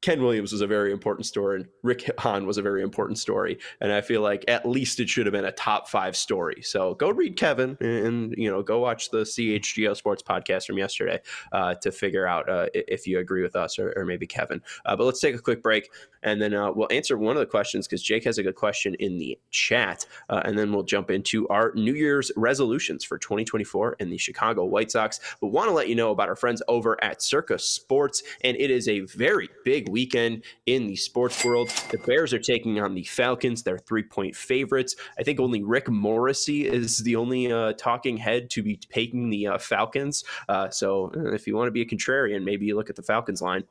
Ken 0.02 0.20
Williams 0.20 0.50
was 0.50 0.60
a 0.60 0.66
very 0.66 0.92
important 0.92 1.26
story, 1.26 1.60
and 1.60 1.68
Rick 1.82 2.10
Hahn 2.18 2.44
was 2.44 2.58
a 2.58 2.62
very 2.62 2.82
important 2.82 3.18
story, 3.18 3.58
and 3.80 3.92
I 3.92 4.00
feel 4.00 4.20
like 4.20 4.44
at 4.48 4.68
least 4.68 4.98
it 4.98 5.08
should 5.08 5.26
have 5.26 5.32
been 5.32 5.44
a 5.44 5.52
top 5.52 5.88
five 5.88 6.16
story. 6.16 6.60
So 6.62 6.94
go 6.94 7.10
read 7.10 7.36
Kevin, 7.36 7.76
and 7.80 8.34
you 8.36 8.50
know 8.50 8.62
go 8.62 8.80
watch 8.80 9.10
the 9.10 9.18
CHGO 9.18 9.96
Sports 9.96 10.22
podcast 10.22 10.66
from 10.66 10.76
yesterday 10.76 11.20
uh, 11.52 11.74
to 11.76 11.92
figure 11.92 12.26
out 12.26 12.48
uh, 12.48 12.66
if 12.74 13.06
you 13.06 13.20
agree 13.20 13.42
with 13.42 13.54
us 13.54 13.78
or, 13.78 13.92
or 13.96 14.04
maybe 14.04 14.26
Kevin. 14.26 14.60
Uh, 14.84 14.96
but 14.96 15.04
let's 15.04 15.20
take 15.20 15.36
a 15.36 15.40
quick 15.40 15.62
break, 15.62 15.88
and 16.24 16.42
then 16.42 16.52
uh, 16.52 16.72
we'll 16.72 16.88
answer 16.90 17.16
one 17.16 17.36
of 17.36 17.40
the 17.40 17.46
questions 17.46 17.86
because 17.86 18.02
Jake 18.02 18.24
has 18.24 18.38
a 18.38 18.42
good 18.42 18.56
question 18.56 18.94
in 18.94 19.18
the 19.18 19.38
chat, 19.52 20.04
uh, 20.28 20.42
and 20.44 20.58
then 20.58 20.72
we'll 20.72 20.82
jump 20.82 21.12
into 21.12 21.46
our 21.46 21.72
New 21.76 21.94
Year's 21.94 22.32
resolutions 22.36 23.04
for 23.04 23.18
2024 23.18 23.96
and 24.00 24.12
the 24.12 24.18
Chicago 24.18 24.64
White 24.64 24.90
Sox. 24.90 25.20
But 25.40 25.48
want 25.48 25.68
to 25.68 25.74
let 25.74 25.88
you 25.88 25.94
know 25.94 26.10
about 26.10 26.28
our 26.28 26.36
friends 26.36 26.60
over 26.66 27.02
at 27.04 27.22
Circa 27.22 27.60
Sports, 27.60 28.24
and 28.42 28.56
it 28.56 28.72
is 28.72 28.88
a 28.88 29.00
very 29.00 29.48
big 29.64 29.91
weekend 29.92 30.42
in 30.66 30.88
the 30.88 30.96
sports 30.96 31.44
world. 31.44 31.68
The 31.90 31.98
Bears 31.98 32.32
are 32.32 32.40
taking 32.40 32.80
on 32.80 32.94
the 32.94 33.04
Falcons. 33.04 33.62
They're 33.62 33.78
three 33.78 34.02
point 34.02 34.34
favorites. 34.34 34.96
I 35.18 35.22
think 35.22 35.38
only 35.38 35.62
Rick 35.62 35.88
Morrissey 35.88 36.66
is 36.66 36.98
the 36.98 37.14
only 37.14 37.52
uh, 37.52 37.74
talking 37.74 38.16
head 38.16 38.50
to 38.50 38.62
be 38.62 38.76
taking 38.76 39.30
the 39.30 39.46
uh, 39.46 39.58
Falcons. 39.58 40.24
Uh, 40.48 40.70
so 40.70 41.12
uh, 41.16 41.32
if 41.32 41.46
you 41.46 41.54
want 41.54 41.68
to 41.68 41.72
be 41.72 41.82
a 41.82 41.86
contrarian, 41.86 42.42
maybe 42.42 42.66
you 42.66 42.74
look 42.74 42.90
at 42.90 42.96
the 42.96 43.02
Falcons 43.02 43.40
line. 43.40 43.62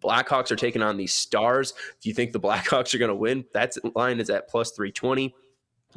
Blackhawks 0.00 0.50
are 0.50 0.56
taking 0.56 0.82
on 0.82 0.96
the 0.96 1.06
Stars. 1.06 1.74
If 1.98 2.06
you 2.06 2.14
think 2.14 2.32
the 2.32 2.40
Blackhawks 2.40 2.94
are 2.94 2.98
going 2.98 3.10
to 3.10 3.14
win, 3.14 3.44
that 3.52 3.74
line 3.94 4.20
is 4.20 4.30
at 4.30 4.48
plus 4.48 4.70
320. 4.70 5.34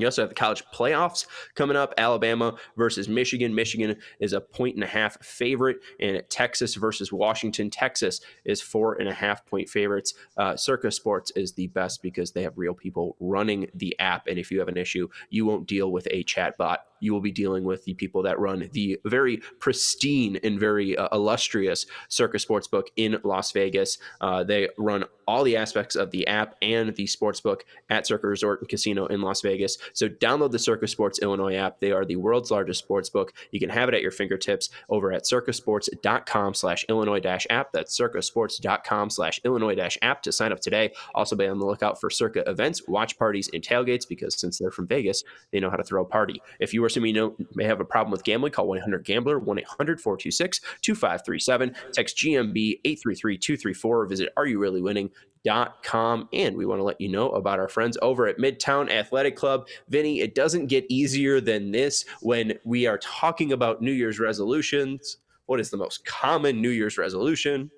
You 0.02 0.08
also 0.08 0.24
have 0.24 0.30
the 0.30 0.36
college 0.36 0.64
playoffs 0.74 1.26
coming 1.56 1.78
up. 1.78 1.94
Alabama 1.98 2.56
versus 2.76 3.08
Michigan. 3.08 3.54
Michigan 3.56 3.98
is 4.20 4.34
a 4.34 4.42
point 4.42 4.76
and 4.76 4.84
a 4.84 4.88
half 4.88 5.24
favorite, 5.24 5.78
and 6.00 6.22
Texas 6.30 6.76
versus 6.76 7.12
Washington. 7.12 7.70
Texas 7.70 8.22
is 8.46 8.62
four 8.62 8.96
and 8.96 9.08
a 9.08 9.14
half 9.14 9.46
point 9.46 9.70
favorites. 9.70 10.14
Uh, 10.38 10.56
Circa 10.56 10.92
Sports 10.92 11.32
is 11.36 11.54
the 11.54 11.68
best 11.68 12.02
because 12.02 12.32
they 12.32 12.44
have 12.44 12.58
real 12.58 12.74
people 12.74 13.16
running 13.20 13.68
the 13.74 13.98
app, 14.00 14.28
and 14.28 14.38
if 14.38 14.52
you 14.52 14.60
have 14.60 14.68
an 14.68 14.78
issue, 14.78 15.08
you 15.30 15.46
won't 15.46 15.68
deal 15.68 15.92
with 15.92 16.08
a 16.12 16.24
chat 16.24 16.58
bot 16.58 16.82
you 17.02 17.14
will 17.14 17.22
be 17.22 17.32
dealing 17.32 17.64
with 17.64 17.84
the 17.84 17.94
people 17.96 18.24
that 18.24 18.40
run 18.40 18.70
the 18.72 19.00
very 19.06 19.38
pristine 19.60 20.40
and 20.44 20.60
very 20.60 20.98
uh, 20.98 21.10
illustrious 21.12 21.86
Circa 22.08 22.38
Sportsbook 22.38 22.88
in 22.96 23.20
Las 23.24 23.52
Vegas. 23.52 23.98
Uh, 24.22 24.44
they 24.44 24.70
run 24.78 25.04
all 25.28 25.44
the 25.44 25.58
aspects 25.58 25.96
of 25.96 26.12
the 26.12 26.28
app 26.28 26.56
and 26.62 26.96
the 26.96 27.06
sportsbook 27.06 27.62
at 27.90 28.06
Circa 28.06 28.28
Resort 28.28 28.60
and 28.60 28.70
Casino 28.70 29.06
in 29.06 29.22
Las 29.22 29.42
Vegas. 29.42 29.78
So 29.94 30.10
download 30.10 30.52
the 30.52 30.60
Circa 30.60 30.88
Sports 30.88 31.20
Illinois 31.22 31.56
app. 31.56 31.80
They 31.80 31.92
are 31.92 32.06
the 32.06 32.18
world's 32.18 32.52
largest 32.52 32.88
sportsbook. 32.88 33.30
You 33.52 33.60
can 33.60 33.70
have 33.70 33.88
it 33.88 33.96
at 33.96 34.02
your 34.02 34.12
fingertips 34.12 34.70
over 34.90 35.12
at 35.14 35.24
circasports.com 35.24 36.54
slash 36.54 36.86
Illinois 36.90 37.22
app. 37.50 37.72
That's 37.72 37.98
circasports.com 37.98 39.10
slash 39.10 39.40
Illinois 39.46 39.76
app 40.02 40.22
to 40.24 40.32
sign 40.32 40.52
up 40.52 40.60
today. 40.60 40.92
Also 41.16 41.36
be 41.36 41.48
on 41.48 41.60
the 41.60 41.66
lookout 41.66 42.00
for 42.00 42.10
Circa 42.10 42.48
events, 42.50 42.88
watch 42.88 43.18
parties, 43.18 43.50
and 43.54 43.64
tailgates 43.64 44.08
because 44.08 44.40
since 44.40 44.60
they're 44.60 44.72
from 44.72 44.88
Vegas, 44.88 45.24
they 45.52 45.60
know 45.60 45.70
how 45.70 45.78
to 45.78 45.84
throw 45.84 46.02
a 46.02 46.06
party. 46.06 46.42
If 46.60 46.74
you 46.74 46.82
were 46.82 46.90
somebody 46.92 47.12
you 47.12 47.16
know 47.16 47.36
may 47.56 47.66
have 47.66 47.80
a 47.80 47.86
problem 47.86 48.12
with 48.12 48.24
gambling, 48.24 48.54
call 48.54 48.68
1-800-GAMBLER, 48.68 49.42
1-800-426-2537. 49.42 51.76
Text 51.94 52.18
GMB 52.18 52.82
833-234 52.86 53.86
or 53.86 54.06
visit 54.06 54.30
areyoureallywinning.com. 54.38 56.30
And 56.34 56.58
we 56.58 56.66
want 56.66 56.80
to 56.80 56.84
let 56.84 57.02
you 57.02 57.10
know 57.10 57.30
about 57.30 57.60
our 57.60 57.68
friends 57.68 57.98
over 58.02 58.28
at 58.28 58.38
Midtown 58.38 58.90
Athletic 58.92 59.36
Club. 59.36 59.68
Vinny, 59.90 60.22
it 60.22 60.36
doesn't 60.36 60.68
get 60.68 60.86
easier 60.90 61.42
than 61.42 61.72
this 61.72 62.06
when 62.22 62.54
we 62.64 62.88
are 62.88 63.00
talking 63.00 63.52
about 63.54 63.82
New 63.82 63.92
Year's 63.92 64.20
resolutions. 64.20 65.18
What 65.48 65.60
is 65.60 65.70
the 65.70 65.78
most 65.78 66.06
common 66.06 66.62
New 66.62 66.70
Year's 66.70 66.98
resolution? 66.98 67.70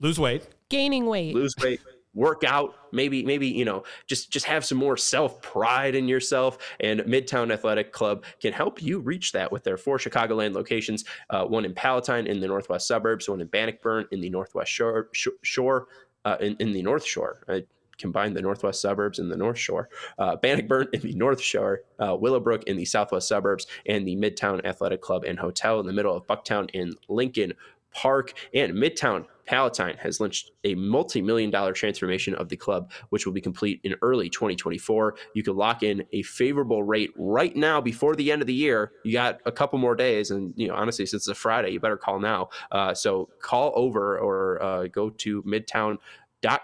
Lose 0.00 0.18
weight. 0.18 0.46
Gaining 0.68 1.06
weight. 1.06 1.34
Lose 1.34 1.54
weight 1.62 1.80
work 2.14 2.44
out 2.44 2.74
maybe 2.92 3.22
maybe 3.24 3.46
you 3.46 3.64
know 3.64 3.82
just 4.06 4.30
just 4.30 4.44
have 4.44 4.64
some 4.64 4.76
more 4.78 4.96
self 4.96 5.40
pride 5.40 5.94
in 5.94 6.06
yourself 6.06 6.58
and 6.80 7.00
midtown 7.00 7.52
athletic 7.52 7.92
club 7.92 8.24
can 8.40 8.52
help 8.52 8.82
you 8.82 9.00
reach 9.00 9.32
that 9.32 9.50
with 9.50 9.64
their 9.64 9.78
four 9.78 9.96
chicagoland 9.96 10.54
locations 10.54 11.04
uh, 11.30 11.44
one 11.44 11.64
in 11.64 11.72
palatine 11.72 12.26
in 12.26 12.38
the 12.40 12.46
northwest 12.46 12.86
suburbs 12.86 13.28
one 13.28 13.40
in 13.40 13.46
bannockburn 13.46 14.06
in 14.10 14.20
the 14.20 14.28
northwest 14.28 14.70
shore, 14.70 15.08
shore 15.42 15.86
uh, 16.24 16.36
in, 16.40 16.56
in 16.58 16.72
the 16.72 16.82
north 16.82 17.04
shore. 17.04 17.42
I 17.48 17.64
combine 17.98 18.34
the 18.34 18.42
northwest 18.42 18.80
suburbs 18.80 19.18
and 19.18 19.30
the 19.30 19.36
north 19.36 19.58
shore. 19.58 19.88
Uh, 20.18 20.36
bannockburn 20.36 20.88
in 20.92 21.00
the 21.00 21.14
north 21.14 21.40
shore 21.40 21.82
uh, 22.00 22.16
willowbrook 22.16 22.64
in 22.64 22.76
the 22.76 22.84
southwest 22.84 23.28
suburbs 23.28 23.66
and 23.86 24.06
the 24.06 24.16
midtown 24.16 24.64
athletic 24.64 25.00
club 25.00 25.24
and 25.24 25.38
hotel 25.38 25.78
in 25.78 25.86
the 25.86 25.92
middle 25.92 26.16
of 26.16 26.26
bucktown 26.26 26.68
in 26.72 26.94
lincoln 27.08 27.52
Park, 27.92 28.32
and 28.54 28.72
Midtown 28.72 29.26
Palatine 29.46 29.96
has 29.98 30.20
launched 30.20 30.50
a 30.64 30.74
multi 30.74 31.20
million 31.20 31.50
dollar 31.50 31.72
transformation 31.72 32.34
of 32.34 32.48
the 32.48 32.56
club, 32.56 32.90
which 33.10 33.26
will 33.26 33.32
be 33.32 33.40
complete 33.40 33.80
in 33.84 33.94
early 34.02 34.28
2024. 34.28 35.16
You 35.34 35.42
can 35.42 35.56
lock 35.56 35.82
in 35.82 36.04
a 36.12 36.22
favorable 36.22 36.82
rate 36.82 37.10
right 37.16 37.54
now 37.54 37.80
before 37.80 38.14
the 38.16 38.30
end 38.30 38.42
of 38.42 38.46
the 38.46 38.54
year. 38.54 38.92
You 39.04 39.12
got 39.12 39.40
a 39.46 39.52
couple 39.52 39.78
more 39.78 39.94
days, 39.94 40.30
and 40.30 40.52
you 40.56 40.68
know, 40.68 40.74
honestly, 40.74 41.06
since 41.06 41.22
it's 41.22 41.28
a 41.28 41.34
Friday, 41.34 41.70
you 41.70 41.80
better 41.80 41.96
call 41.96 42.20
now. 42.20 42.48
Uh, 42.70 42.94
so 42.94 43.28
call 43.40 43.72
over 43.74 44.18
or 44.18 44.62
uh, 44.62 44.86
go 44.88 45.10
to 45.10 45.42
Midtown 45.42 45.98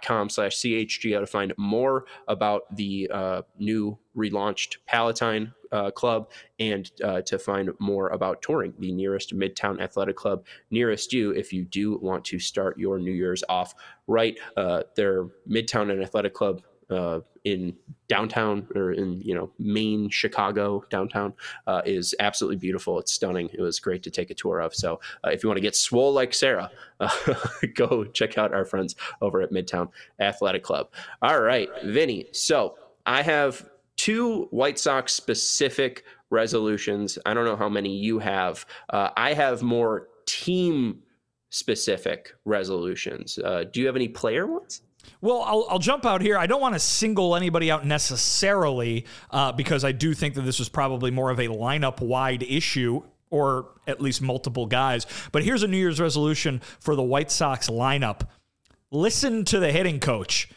com 0.03 0.29
slash 0.29 0.57
chgo 0.57 1.21
to 1.21 1.27
find 1.27 1.53
more 1.57 2.05
about 2.27 2.63
the 2.75 3.11
uh, 3.13 3.43
new 3.59 3.99
relaunched 4.17 4.79
palatine 4.87 5.53
uh, 5.73 5.91
club 5.91 6.31
and 6.59 6.91
uh, 7.05 7.21
to 7.23 7.39
find 7.39 7.71
more 7.79 8.09
about 8.09 8.43
touring 8.43 8.73
the 8.79 8.93
nearest 8.93 9.37
midtown 9.37 9.81
athletic 9.81 10.17
club 10.17 10.45
nearest 10.71 11.13
you 11.13 11.31
if 11.31 11.53
you 11.53 11.65
do 11.65 11.99
want 11.99 12.25
to 12.25 12.39
start 12.39 12.79
your 12.79 12.99
new 12.99 13.13
year's 13.13 13.45
off 13.49 13.75
right. 14.07 14.39
Uh, 14.57 14.83
their 14.97 15.25
midtown 15.49 15.91
and 15.91 16.03
athletic 16.03 16.35
club 16.35 16.63
uh, 16.91 17.21
in 17.53 17.75
downtown 18.09 18.67
or 18.75 18.93
in 18.93 19.21
you 19.21 19.35
know 19.35 19.51
main 19.59 20.09
Chicago 20.09 20.85
downtown 20.91 21.35
uh, 21.67 21.83
is 21.85 22.15
absolutely 22.21 22.57
beautiful. 22.57 22.99
It's 22.99 23.13
stunning. 23.13 23.51
It 23.53 23.61
was 23.61 23.79
great 23.81 24.03
to 24.05 24.11
take 24.11 24.31
a 24.31 24.35
tour 24.35 24.61
of. 24.61 24.75
So 24.75 25.01
uh, 25.25 25.31
if 25.31 25.43
you 25.43 25.49
want 25.49 25.59
to 25.59 25.63
get 25.63 25.77
swole 25.77 26.13
like 26.13 26.35
Sarah, 26.35 26.71
uh, 27.01 27.35
go 27.75 28.05
check 28.05 28.39
out 28.39 28.53
our 28.53 28.65
friends 28.65 28.97
over 29.21 29.43
at 29.43 29.51
Midtown 29.51 29.89
Athletic 30.21 30.63
Club. 30.63 30.89
All 31.23 31.41
right, 31.41 31.69
Vinny. 31.85 32.27
So 32.33 32.77
I 33.07 33.23
have 33.23 33.69
two 33.97 34.45
White 34.51 34.79
Sox 34.79 35.13
specific 35.15 36.05
resolutions. 36.31 37.19
I 37.27 37.35
don't 37.35 37.45
know 37.45 37.57
how 37.57 37.69
many 37.69 37.97
you 37.97 38.19
have. 38.19 38.67
Uh, 38.91 39.11
I 39.17 39.35
have 39.35 39.63
more 39.63 40.09
team 40.27 41.03
specific 41.51 42.35
resolutions. 42.45 43.39
Uh, 43.39 43.65
do 43.73 43.81
you 43.81 43.87
have 43.87 43.97
any 43.97 44.09
player 44.09 44.47
ones? 44.47 44.83
Well, 45.21 45.43
I'll, 45.43 45.67
I'll, 45.71 45.79
jump 45.79 46.07
out 46.07 46.21
here. 46.21 46.39
I 46.39 46.47
don't 46.47 46.61
want 46.61 46.75
to 46.75 46.79
single 46.79 47.35
anybody 47.35 47.71
out 47.71 47.85
necessarily 47.85 49.07
uh, 49.31 49.53
because 49.53 49.85
I 49.85 49.93
do 49.93 50.15
think 50.15 50.35
that 50.35 50.43
this 50.43 50.59
was 50.59 50.69
probably 50.69 51.11
more 51.11 51.31
of 51.31 51.39
a 51.39 51.49
lineup 51.49 52.01
wide 52.01 52.43
issue 52.43 53.03
or 53.31 53.69
at 53.87 54.01
least 54.01 54.23
multiple 54.23 54.67
guys. 54.67 55.07
But 55.33 55.45
here's 55.45 55.63
a 55.63 55.69
New 55.69 55.77
Year's 55.77 56.01
resolution 56.01 56.61
for 56.81 56.95
the 56.95 57.03
White 57.03 57.31
Sox 57.31 57.69
lineup 57.69 58.23
listen 58.91 59.45
to 59.45 59.61
the 59.61 59.71
hitting 59.71 60.01
coach. 60.01 60.49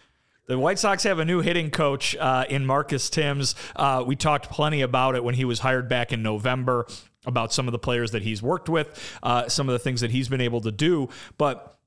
The 0.47 0.57
White 0.57 0.79
Sox 0.79 1.03
have 1.03 1.19
a 1.19 1.25
new 1.25 1.41
hitting 1.41 1.69
coach 1.69 2.15
uh, 2.15 2.45
in 2.49 2.65
Marcus 2.65 3.09
Thames. 3.09 3.55
Uh, 3.75 4.03
we 4.05 4.15
talked 4.15 4.49
plenty 4.49 4.81
about 4.81 5.15
it 5.15 5.23
when 5.23 5.35
he 5.35 5.45
was 5.45 5.59
hired 5.59 5.87
back 5.87 6.11
in 6.11 6.23
November 6.23 6.87
about 7.25 7.53
some 7.53 7.67
of 7.67 7.71
the 7.71 7.79
players 7.79 8.11
that 8.11 8.23
he's 8.23 8.41
worked 8.41 8.67
with, 8.67 9.17
uh, 9.21 9.47
some 9.47 9.69
of 9.69 9.73
the 9.73 9.79
things 9.79 10.01
that 10.01 10.11
he's 10.11 10.27
been 10.27 10.41
able 10.41 10.61
to 10.61 10.71
do. 10.71 11.09
But 11.37 11.77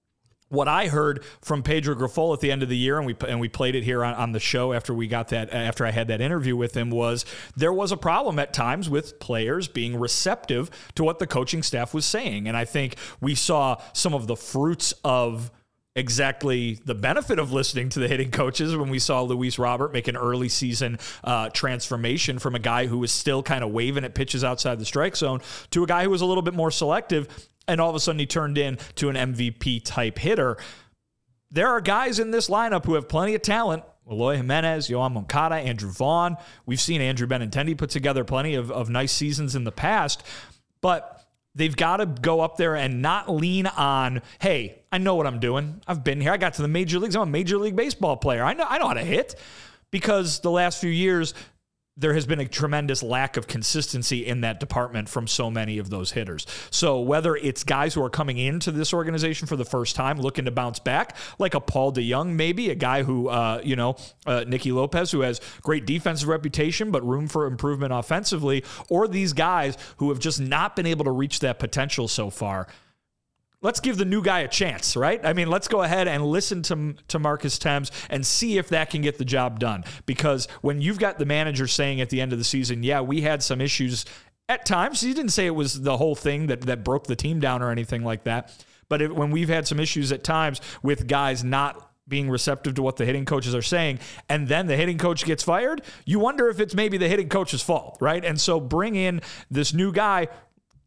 what 0.49 0.69
I 0.69 0.89
heard 0.89 1.25
from 1.41 1.63
Pedro 1.63 1.95
Grifol 1.95 2.33
at 2.35 2.41
the 2.41 2.53
end 2.53 2.63
of 2.63 2.69
the 2.69 2.77
year, 2.77 2.99
and 2.99 3.07
we 3.07 3.17
and 3.27 3.41
we 3.41 3.49
played 3.49 3.75
it 3.75 3.85
here 3.85 4.05
on, 4.05 4.15
on 4.15 4.33
the 4.33 4.41
show 4.41 4.73
after 4.73 4.95
we 4.95 5.07
got 5.07 5.29
that 5.29 5.53
after 5.53 5.85
I 5.85 5.91
had 5.91 6.09
that 6.09 6.21
interview 6.21 6.57
with 6.57 6.77
him, 6.77 6.91
was 6.91 7.25
there 7.57 7.73
was 7.73 7.93
a 7.93 7.97
problem 7.97 8.39
at 8.39 8.53
times 8.53 8.89
with 8.89 9.19
players 9.19 9.69
being 9.69 9.99
receptive 9.99 10.71
to 10.95 11.05
what 11.05 11.19
the 11.19 11.27
coaching 11.27 11.63
staff 11.63 11.95
was 11.95 12.05
saying, 12.05 12.47
and 12.47 12.57
I 12.57 12.65
think 12.65 12.97
we 13.21 13.35
saw 13.35 13.81
some 13.93 14.15
of 14.15 14.27
the 14.27 14.37
fruits 14.37 14.95
of 15.05 15.51
exactly 15.97 16.75
the 16.85 16.95
benefit 16.95 17.39
of 17.39 17.53
listening 17.53 17.89
to 17.89 18.01
the 18.01 18.09
hitting 18.09 18.31
coaches 18.31 18.77
when 18.77 18.91
we 18.91 18.99
saw 18.99 19.23
Luis 19.23 19.61
Robert 19.61 19.93
make 19.93 20.09
an 20.09 20.17
early 20.17 20.49
season 20.49 20.99
uh, 21.23 21.49
transformation 21.51 22.41
from 22.41 22.57
a 22.57 22.59
guy 22.59 22.87
who 22.87 22.99
was 22.99 23.13
still 23.13 23.45
kind 23.45 23.63
of 23.63 23.71
waving 23.71 24.03
at 24.05 24.13
pitches 24.13 24.43
outside 24.43 24.81
the 24.81 24.85
strike 24.85 25.15
zone 25.15 25.41
to 25.71 25.85
a 25.85 25.87
guy 25.87 26.03
who 26.03 26.11
was 26.11 26.21
a 26.21 26.27
little 26.27 26.43
bit 26.43 26.55
more 26.55 26.73
selective 26.73 27.49
and 27.69 27.81
all 27.81 27.91
of 27.91 27.97
a 27.97 28.01
sudden 28.01 28.19
he 28.19 28.27
turned 28.27 28.59
in 28.59 28.79
to 28.97 29.09
an 29.09 29.17
MVP 29.17 29.83
type 29.85 30.19
hitter. 30.19 30.57
There 31.51 31.69
are 31.69 31.81
guys 31.81 32.19
in 32.19 32.31
this 32.31 32.49
lineup 32.49 32.85
who 32.85 32.95
have 32.95 33.09
plenty 33.09 33.35
of 33.35 33.43
talent. 33.43 33.85
Eloy 34.11 34.37
Jimenez, 34.37 34.89
Yoan 34.89 35.13
Moncada, 35.13 35.55
Andrew 35.55 35.91
Vaughn. 35.91 36.37
We've 36.67 36.81
seen 36.81 37.01
Andrew 37.01 37.27
Benintendi 37.27 37.77
put 37.77 37.91
together 37.91 38.23
plenty 38.23 38.55
of, 38.55 38.71
of 38.71 38.91
nice 38.91 39.13
seasons 39.13 39.57
in 39.57 39.65
the 39.65 39.73
past, 39.73 40.23
but 40.83 41.25
they've 41.55 41.75
got 41.75 41.99
to 41.99 42.07
go 42.07 42.41
up 42.41 42.57
there 42.57 42.77
and 42.77 43.01
not 43.01 43.31
lean 43.31 43.67
on, 43.67 44.21
hey, 44.41 44.83
I 44.93 44.99
know 44.99 45.15
what 45.15 45.27
I'm 45.27 45.41
doing. 45.41 45.81
I've 45.87 46.05
been 46.05 46.21
here. 46.21 46.33
I 46.33 46.37
got 46.37 46.55
to 46.55 46.63
the 46.63 46.69
major 46.69 46.99
leagues. 46.99 47.17
I'm 47.17 47.23
a 47.23 47.27
major 47.27 47.57
league 47.57 47.77
baseball 47.77 48.17
player. 48.17 48.45
I 48.45 48.55
know 48.55 48.67
I 48.69 48.79
know 48.79 48.89
how 48.89 48.95
to 48.95 49.05
hit. 49.05 49.37
Because 49.91 50.41
the 50.41 50.51
last 50.51 50.81
few 50.81 50.91
years, 50.91 51.35
there 51.97 52.15
has 52.15 52.27
been 52.27 52.41
a 52.41 52.47
tremendous 52.47 53.03
lack 53.03 53.37
of 53.37 53.47
consistency 53.47 54.27
in 54.27 54.41
that 54.41 54.59
department 54.59 55.09
from 55.09 55.29
so 55.29 55.49
many 55.49 55.79
of 55.79 55.91
those 55.91 56.11
hitters. 56.11 56.45
So 56.71 57.01
whether 57.01 57.37
it's 57.37 57.63
guys 57.63 57.95
who 57.95 58.03
are 58.03 58.11
coming 58.11 58.37
into 58.37 58.73
this 58.73 58.93
organization 58.93 59.47
for 59.47 59.55
the 59.55 59.65
first 59.65 59.95
time 59.95 60.21
looking 60.21 60.47
to 60.47 60.51
bounce 60.51 60.81
back, 60.81 61.17
like 61.39 61.55
a 61.55 61.61
Paul 61.61 61.93
DeJong, 61.93 62.33
maybe 62.33 62.71
a 62.71 62.75
guy 62.75 63.05
who, 63.05 63.29
uh, 63.29 63.61
you 63.63 63.77
know, 63.77 63.97
uh, 64.27 64.45
Nicky 64.47 64.73
Lopez, 64.73 65.13
who 65.13 65.21
has 65.21 65.41
great 65.63 65.87
defensive 65.87 66.29
reputation 66.29 66.91
but 66.91 67.07
room 67.07 67.29
for 67.29 67.47
improvement 67.47 67.93
offensively, 67.93 68.65
or 68.89 69.07
these 69.07 69.33
guys 69.33 69.79
who 69.99 70.09
have 70.09 70.19
just 70.19 70.41
not 70.41 70.75
been 70.75 70.87
able 70.87 71.05
to 71.05 71.13
reach 71.13 71.39
that 71.41 71.61
potential 71.61 72.09
so 72.09 72.29
far 72.29 72.67
let's 73.65 73.81
give 73.81 73.97
the 73.97 74.05
new 74.05 74.23
guy 74.23 74.41
a 74.41 74.49
chance, 74.49 74.95
right? 74.95 75.25
I 75.25 75.33
mean, 75.33 75.49
let's 75.49 75.67
go 75.67 75.83
ahead 75.83 76.07
and 76.07 76.25
listen 76.25 76.63
to, 76.65 76.95
to 77.09 77.19
Marcus 77.19 77.59
Thames 77.59 77.91
and 78.11 78.25
see 78.25 78.59
if 78.59 78.69
that 78.69 78.91
can 78.91 79.03
get 79.03 79.19
the 79.19 79.25
job 79.25 79.59
done. 79.59 79.85
Because 80.07 80.47
when 80.61 80.81
you've 80.81 80.99
got 80.99 81.19
the 81.19 81.25
manager 81.25 81.67
saying 81.67 82.01
at 82.01 82.11
the 82.11 82.21
end 82.21 82.33
of 82.33 82.39
the 82.39 82.45
season, 82.45 82.85
yeah, 82.85 83.01
we 83.01 83.23
had 83.23 83.43
some 83.43 83.61
issues 83.61 84.05
at 84.49 84.67
times, 84.67 85.01
he 85.01 85.15
didn't 85.15 85.33
say 85.33 85.47
it 85.47 85.55
was 85.55 85.81
the 85.81 85.97
whole 85.97 86.15
thing 86.15 86.49
that, 86.49 86.61
that 86.63 86.85
broke 86.85 87.07
the 87.07 87.17
team 87.17 87.41
down 87.41 87.63
or 87.63 87.71
anything 87.71 88.05
like 88.05 88.25
that. 88.25 88.55
But 88.91 89.15
when 89.15 89.31
we've 89.31 89.49
had 89.49 89.67
some 89.67 89.81
issues 89.81 90.13
at 90.13 90.23
times 90.23 90.61
with 90.83 91.09
guys 91.09 91.43
not 91.43 91.91
being 92.07 92.29
receptive 92.29 92.75
to 92.75 92.83
what 92.83 92.97
the 92.97 93.07
hitting 93.07 93.25
coaches 93.25 93.55
are 93.55 93.63
saying, 93.63 94.01
and 94.29 94.47
then 94.47 94.67
the 94.67 94.77
hitting 94.77 94.99
coach 94.99 95.25
gets 95.25 95.43
fired, 95.43 95.81
you 96.05 96.19
wonder 96.19 96.51
if 96.51 96.61
it's 96.61 96.75
maybe 96.75 96.99
the 96.99 97.09
hitting 97.09 97.31
coach's 97.31 97.63
fault, 97.63 97.97
right? 98.03 98.23
And 98.23 98.39
so 98.39 98.61
bring 98.61 98.95
in 98.95 99.23
this 99.51 99.73
new 99.73 99.91
guy 99.91 100.29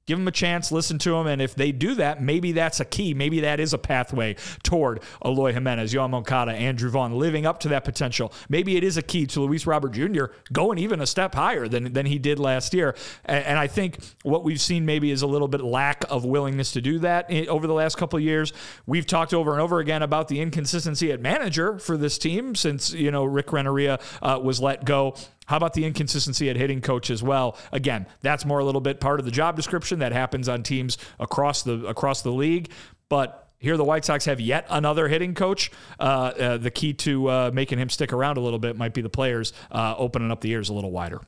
Give 0.07 0.17
them 0.17 0.27
a 0.27 0.31
chance, 0.31 0.71
listen 0.71 0.97
to 0.99 1.11
them, 1.11 1.27
and 1.27 1.41
if 1.41 1.53
they 1.53 1.73
do 1.73 1.93
that, 1.95 2.21
maybe 2.21 2.53
that's 2.53 2.79
a 2.79 2.85
key. 2.85 3.13
Maybe 3.13 3.41
that 3.41 3.59
is 3.59 3.73
a 3.73 3.77
pathway 3.77 4.37
toward 4.63 5.01
Eloy 5.23 5.51
Jimenez, 5.51 5.93
Yoan 5.93 6.11
Moncada, 6.11 6.53
Andrew 6.53 6.89
Vaughn, 6.89 7.19
living 7.19 7.45
up 7.45 7.59
to 7.59 7.67
that 7.69 7.83
potential. 7.83 8.31
Maybe 8.47 8.77
it 8.77 8.85
is 8.85 8.95
a 8.95 9.01
key 9.01 9.25
to 9.27 9.41
Luis 9.41 9.67
Robert 9.67 9.91
Jr. 9.91 10.27
going 10.53 10.77
even 10.77 11.01
a 11.01 11.05
step 11.05 11.35
higher 11.35 11.67
than, 11.67 11.91
than 11.91 12.05
he 12.05 12.19
did 12.19 12.39
last 12.39 12.73
year. 12.73 12.95
And, 13.25 13.45
and 13.45 13.59
I 13.59 13.67
think 13.67 13.99
what 14.23 14.45
we've 14.45 14.61
seen 14.61 14.85
maybe 14.85 15.11
is 15.11 15.23
a 15.23 15.27
little 15.27 15.49
bit 15.49 15.59
lack 15.59 16.05
of 16.09 16.23
willingness 16.23 16.71
to 16.71 16.81
do 16.81 16.99
that 16.99 17.29
over 17.49 17.67
the 17.67 17.73
last 17.73 17.97
couple 17.97 18.15
of 18.15 18.23
years. 18.23 18.53
We've 18.85 19.05
talked 19.05 19.33
over 19.33 19.51
and 19.51 19.59
over 19.59 19.79
again 19.79 20.03
about 20.03 20.29
the 20.29 20.39
inconsistency 20.39 21.11
at 21.11 21.19
manager 21.19 21.79
for 21.79 21.97
this 21.97 22.17
team 22.17 22.55
since, 22.55 22.93
you 22.93 23.11
know, 23.11 23.25
Rick 23.25 23.51
Renteria 23.51 23.99
uh, 24.21 24.39
was 24.41 24.61
let 24.61 24.85
go. 24.85 25.15
How 25.47 25.57
about 25.57 25.73
the 25.73 25.85
inconsistency 25.85 26.49
at 26.49 26.55
hitting 26.55 26.81
coach 26.81 27.09
as 27.09 27.23
well? 27.23 27.57
Again, 27.71 28.05
that's 28.21 28.45
more 28.45 28.59
a 28.59 28.65
little 28.65 28.81
bit 28.81 28.99
part 28.99 29.19
of 29.19 29.25
the 29.25 29.31
job 29.31 29.55
description 29.55 29.99
that 29.99 30.11
happens 30.11 30.47
on 30.47 30.61
teams 30.63 30.97
across 31.19 31.63
the 31.63 31.85
across 31.85 32.21
the 32.21 32.31
league. 32.31 32.69
But 33.09 33.49
here, 33.57 33.77
the 33.77 33.83
White 33.83 34.05
Sox 34.05 34.25
have 34.25 34.39
yet 34.39 34.67
another 34.69 35.07
hitting 35.07 35.33
coach. 35.33 35.71
Uh, 35.99 36.03
uh, 36.03 36.57
the 36.57 36.69
key 36.69 36.93
to 36.93 37.29
uh, 37.29 37.51
making 37.53 37.79
him 37.79 37.89
stick 37.89 38.13
around 38.13 38.37
a 38.37 38.41
little 38.41 38.59
bit 38.59 38.77
might 38.77 38.93
be 38.93 39.01
the 39.01 39.09
players 39.09 39.53
uh, 39.71 39.95
opening 39.97 40.31
up 40.31 40.41
the 40.41 40.51
ears 40.51 40.69
a 40.69 40.73
little 40.73 40.91
wider. 40.91 41.21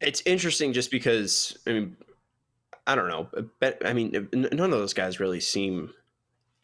It's 0.00 0.22
interesting 0.24 0.72
just 0.72 0.90
because 0.90 1.58
I 1.66 1.72
mean, 1.72 1.96
I 2.86 2.94
don't 2.94 3.08
know. 3.08 3.28
I 3.84 3.92
mean, 3.92 4.28
none 4.32 4.72
of 4.72 4.78
those 4.78 4.94
guys 4.94 5.20
really 5.20 5.40
seem 5.40 5.92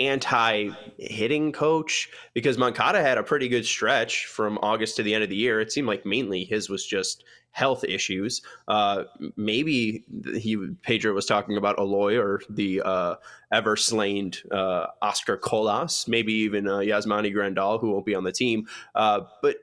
anti 0.00 0.70
hitting 0.98 1.52
coach 1.52 2.08
because 2.32 2.58
Moncada 2.58 3.00
had 3.00 3.18
a 3.18 3.22
pretty 3.22 3.48
good 3.48 3.64
stretch 3.64 4.26
from 4.26 4.58
August 4.62 4.96
to 4.96 5.02
the 5.02 5.14
end 5.14 5.22
of 5.22 5.30
the 5.30 5.36
year. 5.36 5.60
It 5.60 5.72
seemed 5.72 5.88
like 5.88 6.04
mainly 6.04 6.44
his 6.44 6.68
was 6.68 6.84
just 6.84 7.24
health 7.54 7.84
issues. 7.84 8.42
Uh, 8.66 9.04
maybe 9.36 10.04
he 10.36 10.74
Pedro 10.82 11.14
was 11.14 11.24
talking 11.24 11.56
about 11.56 11.78
Eloy 11.78 12.18
or 12.18 12.40
the 12.50 12.82
uh, 12.82 13.14
ever 13.52 13.76
slain 13.76 14.32
uh, 14.50 14.86
Oscar 15.00 15.36
Colas, 15.36 16.08
maybe 16.08 16.32
even 16.32 16.66
uh, 16.66 16.78
Yasmani 16.78 17.32
Grandal, 17.32 17.80
who 17.80 17.92
won't 17.92 18.04
be 18.04 18.14
on 18.14 18.24
the 18.24 18.32
team. 18.32 18.66
Uh, 18.96 19.20
but 19.40 19.58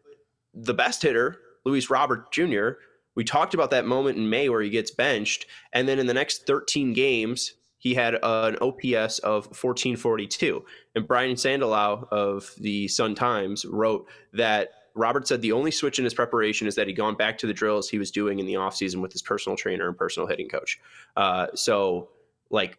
the 0.53 0.73
best 0.73 1.01
hitter, 1.01 1.37
Luis 1.65 1.89
Robert 1.89 2.31
Jr., 2.31 2.71
we 3.13 3.25
talked 3.25 3.53
about 3.53 3.71
that 3.71 3.85
moment 3.85 4.17
in 4.17 4.29
May 4.29 4.47
where 4.47 4.61
he 4.61 4.69
gets 4.69 4.91
benched, 4.91 5.45
and 5.73 5.85
then 5.85 5.99
in 5.99 6.07
the 6.07 6.13
next 6.13 6.47
13 6.47 6.93
games, 6.93 7.55
he 7.81 7.95
had 7.95 8.13
an 8.13 8.57
OPS 8.61 9.17
of 9.19 9.47
1442. 9.47 10.63
And 10.93 11.07
Brian 11.07 11.35
Sandalow 11.35 12.07
of 12.11 12.53
the 12.59 12.87
Sun 12.87 13.15
Times 13.15 13.65
wrote 13.65 14.07
that 14.33 14.69
Robert 14.93 15.27
said 15.27 15.41
the 15.41 15.51
only 15.51 15.71
switch 15.71 15.97
in 15.97 16.03
his 16.03 16.13
preparation 16.13 16.67
is 16.67 16.75
that 16.75 16.85
he'd 16.85 16.93
gone 16.93 17.15
back 17.15 17.39
to 17.39 17.47
the 17.47 17.53
drills 17.53 17.89
he 17.89 17.97
was 17.97 18.11
doing 18.11 18.37
in 18.37 18.45
the 18.45 18.53
offseason 18.53 19.01
with 19.01 19.11
his 19.11 19.23
personal 19.23 19.57
trainer 19.57 19.87
and 19.87 19.97
personal 19.97 20.27
hitting 20.27 20.47
coach. 20.47 20.79
Uh, 21.17 21.47
so, 21.55 22.09
like, 22.51 22.77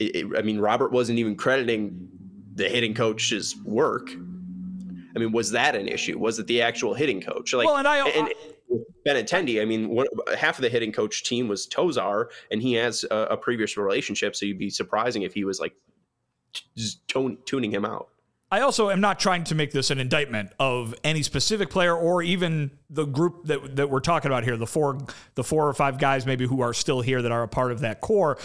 it, 0.00 0.16
it, 0.16 0.26
I 0.36 0.42
mean, 0.42 0.58
Robert 0.58 0.90
wasn't 0.90 1.20
even 1.20 1.36
crediting 1.36 2.08
the 2.56 2.68
hitting 2.68 2.94
coach's 2.94 3.54
work. 3.64 4.10
I 5.14 5.18
mean, 5.20 5.30
was 5.30 5.52
that 5.52 5.76
an 5.76 5.86
issue? 5.86 6.18
Was 6.18 6.40
it 6.40 6.48
the 6.48 6.60
actual 6.62 6.92
hitting 6.92 7.20
coach? 7.20 7.54
Like, 7.54 7.68
well, 7.68 7.76
and 7.76 7.86
I, 7.86 8.08
and, 8.08 8.32
Benintendi, 9.06 9.60
I 9.60 9.64
mean, 9.64 9.88
one, 9.88 10.06
half 10.36 10.58
of 10.58 10.62
the 10.62 10.68
hitting 10.68 10.92
coach 10.92 11.24
team 11.24 11.48
was 11.48 11.66
Tozar, 11.66 12.26
and 12.50 12.62
he 12.62 12.74
has 12.74 13.04
a, 13.10 13.16
a 13.30 13.36
previous 13.36 13.76
relationship, 13.76 14.36
so 14.36 14.46
you'd 14.46 14.58
be 14.58 14.70
surprising 14.70 15.22
if 15.22 15.34
he 15.34 15.44
was 15.44 15.60
like 15.60 15.74
t- 16.52 17.38
tuning 17.44 17.70
him 17.70 17.84
out. 17.84 18.08
I 18.52 18.60
also 18.60 18.90
am 18.90 19.00
not 19.00 19.18
trying 19.18 19.44
to 19.44 19.54
make 19.54 19.72
this 19.72 19.90
an 19.90 19.98
indictment 19.98 20.52
of 20.58 20.94
any 21.02 21.22
specific 21.22 21.70
player 21.70 21.96
or 21.96 22.22
even 22.22 22.70
the 22.90 23.06
group 23.06 23.46
that, 23.46 23.76
that 23.76 23.88
we're 23.88 24.00
talking 24.00 24.30
about 24.30 24.44
here, 24.44 24.58
the 24.58 24.66
four 24.66 24.98
the 25.36 25.42
four 25.42 25.66
or 25.66 25.72
five 25.72 25.96
guys 25.96 26.26
maybe 26.26 26.46
who 26.46 26.60
are 26.60 26.74
still 26.74 27.00
here 27.00 27.22
that 27.22 27.32
are 27.32 27.42
a 27.42 27.48
part 27.48 27.72
of 27.72 27.80
that 27.80 28.02
core. 28.02 28.36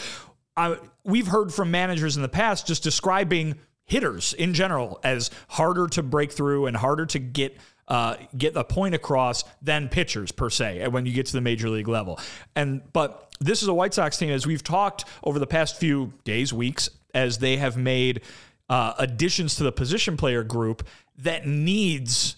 I, 0.56 0.78
we've 1.04 1.28
heard 1.28 1.54
from 1.54 1.72
managers 1.72 2.16
in 2.16 2.22
the 2.22 2.30
past 2.30 2.66
just 2.66 2.84
describing 2.84 3.56
hitters 3.84 4.34
in 4.34 4.54
general 4.54 5.00
as 5.04 5.30
harder 5.50 5.88
to 5.88 6.04
break 6.04 6.32
through 6.32 6.68
and 6.68 6.78
harder 6.78 7.06
to 7.08 7.20
get 7.20 7.58
uh, 7.88 8.16
get 8.38 8.54
the 8.54 8.64
point 8.64 8.96
across 8.96 9.44
than 9.62 9.90
pitchers 9.90 10.32
per 10.32 10.50
se 10.50 10.88
when 10.88 11.06
you 11.06 11.14
get 11.14 11.26
to 11.28 11.34
the 11.34 11.42
major 11.42 11.70
league 11.70 11.88
level. 11.88 12.20
And 12.56 12.82
but 12.94 13.32
this 13.40 13.62
is 13.62 13.68
a 13.68 13.74
White 13.74 13.94
Sox 13.94 14.18
team 14.18 14.30
as 14.30 14.48
we've 14.48 14.64
talked 14.64 15.06
over 15.24 15.40
the 15.40 15.48
past 15.48 15.78
few 15.78 16.14
days, 16.24 16.52
weeks, 16.54 16.90
as 17.14 17.38
they 17.38 17.58
have 17.58 17.78
made 17.78 18.22
uh, 18.70 18.94
additions 18.98 19.56
to 19.56 19.64
the 19.64 19.72
position 19.72 20.18
player 20.18 20.44
group 20.44 20.88
that 21.18 21.46
needs 21.48 22.37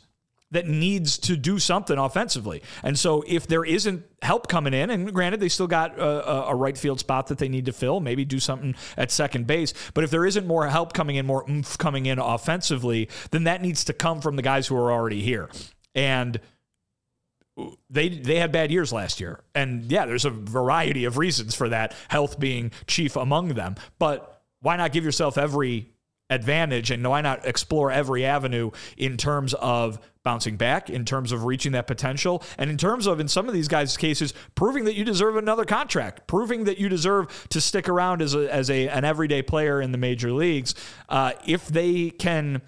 that 0.52 0.68
needs 0.68 1.18
to 1.18 1.36
do 1.36 1.60
something 1.60 1.98
offensively. 1.98 2.64
And 2.82 2.98
so 2.98 3.24
if 3.28 3.46
there 3.46 3.64
isn't 3.64 4.04
help 4.22 4.48
coming 4.48 4.74
in, 4.74 4.90
and 4.90 5.14
granted, 5.14 5.40
they 5.40 5.50
still 5.50 5.68
got 5.68 6.00
uh, 6.00 6.24
a, 6.26 6.32
a, 6.52 6.56
right 6.56 6.78
field 6.78 7.00
spot 7.00 7.28
that 7.28 7.38
they 7.38 7.50
need 7.50 7.66
to 7.68 7.72
fill, 7.72 8.00
maybe 8.00 8.26
do 8.26 8.40
something 8.40 8.76
at 8.98 9.12
second 9.12 9.46
base. 9.46 9.74
But 9.94 10.04
if 10.04 10.10
there 10.10 10.26
isn't 10.26 10.48
more 10.48 10.68
help 10.68 10.94
coming 10.94 11.18
in, 11.18 11.26
more 11.26 11.46
oomph 11.50 11.78
coming 11.78 12.08
in 12.08 12.18
offensively, 12.18 13.10
then 13.32 13.44
that 13.44 13.62
needs 13.62 13.86
to 13.86 13.94
come 13.94 14.22
from 14.22 14.36
the 14.36 14.42
guys 14.42 14.68
who 14.68 14.76
are 14.76 14.92
already 14.92 15.22
here. 15.22 15.50
And 15.94 16.40
they 17.90 18.10
they 18.10 18.38
had 18.38 18.52
bad 18.52 18.72
years 18.72 18.92
last 18.92 19.20
year. 19.20 19.44
And 19.54 19.92
yeah, 19.92 20.06
there's 20.06 20.26
a 20.26 20.30
variety 20.30 21.06
of 21.06 21.18
reasons 21.18 21.56
for 21.56 21.70
that, 21.70 21.94
health 22.08 22.40
being 22.40 22.72
chief 22.88 23.16
among 23.16 23.50
them. 23.50 23.76
But 24.00 24.42
why 24.62 24.78
not 24.78 24.92
give 24.92 25.04
yourself 25.04 25.38
every 25.38 25.90
advantage 26.30 26.92
and 26.92 27.06
why 27.08 27.22
not 27.22 27.46
explore 27.46 27.92
every 27.92 28.26
avenue 28.26 28.72
in 28.98 29.18
terms 29.18 29.54
of 29.56 30.00
bouncing 30.24 30.58
back 30.58 30.90
in 30.90 31.06
terms 31.06 31.32
of 31.32 31.46
reaching 31.46 31.72
that 31.72 31.88
potential 31.88 32.44
and 32.58 32.70
in 32.70 32.78
terms 32.78 33.08
of 33.08 33.20
in 33.20 33.28
some 33.28 33.48
of 33.48 33.54
these 33.54 33.68
guys 33.68 33.96
cases 33.98 34.34
proving 34.54 34.84
that 34.84 34.94
you 34.94 35.04
deserve 35.04 35.38
another 35.38 35.66
contract 35.66 36.28
proving 36.28 36.66
that 36.66 36.78
you 36.78 36.90
deserve 36.90 37.48
to 37.50 37.60
stick 37.60 37.88
around 37.88 38.22
as 38.22 38.36
a, 38.36 38.54
as 38.54 38.70
a 38.70 38.88
an 38.90 39.06
everyday 39.06 39.42
player 39.42 39.82
in 39.82 39.92
the 39.92 39.98
major 39.98 40.32
leagues 40.32 40.76
uh, 41.08 41.32
if 41.48 41.68
they 41.68 42.10
can 42.10 42.62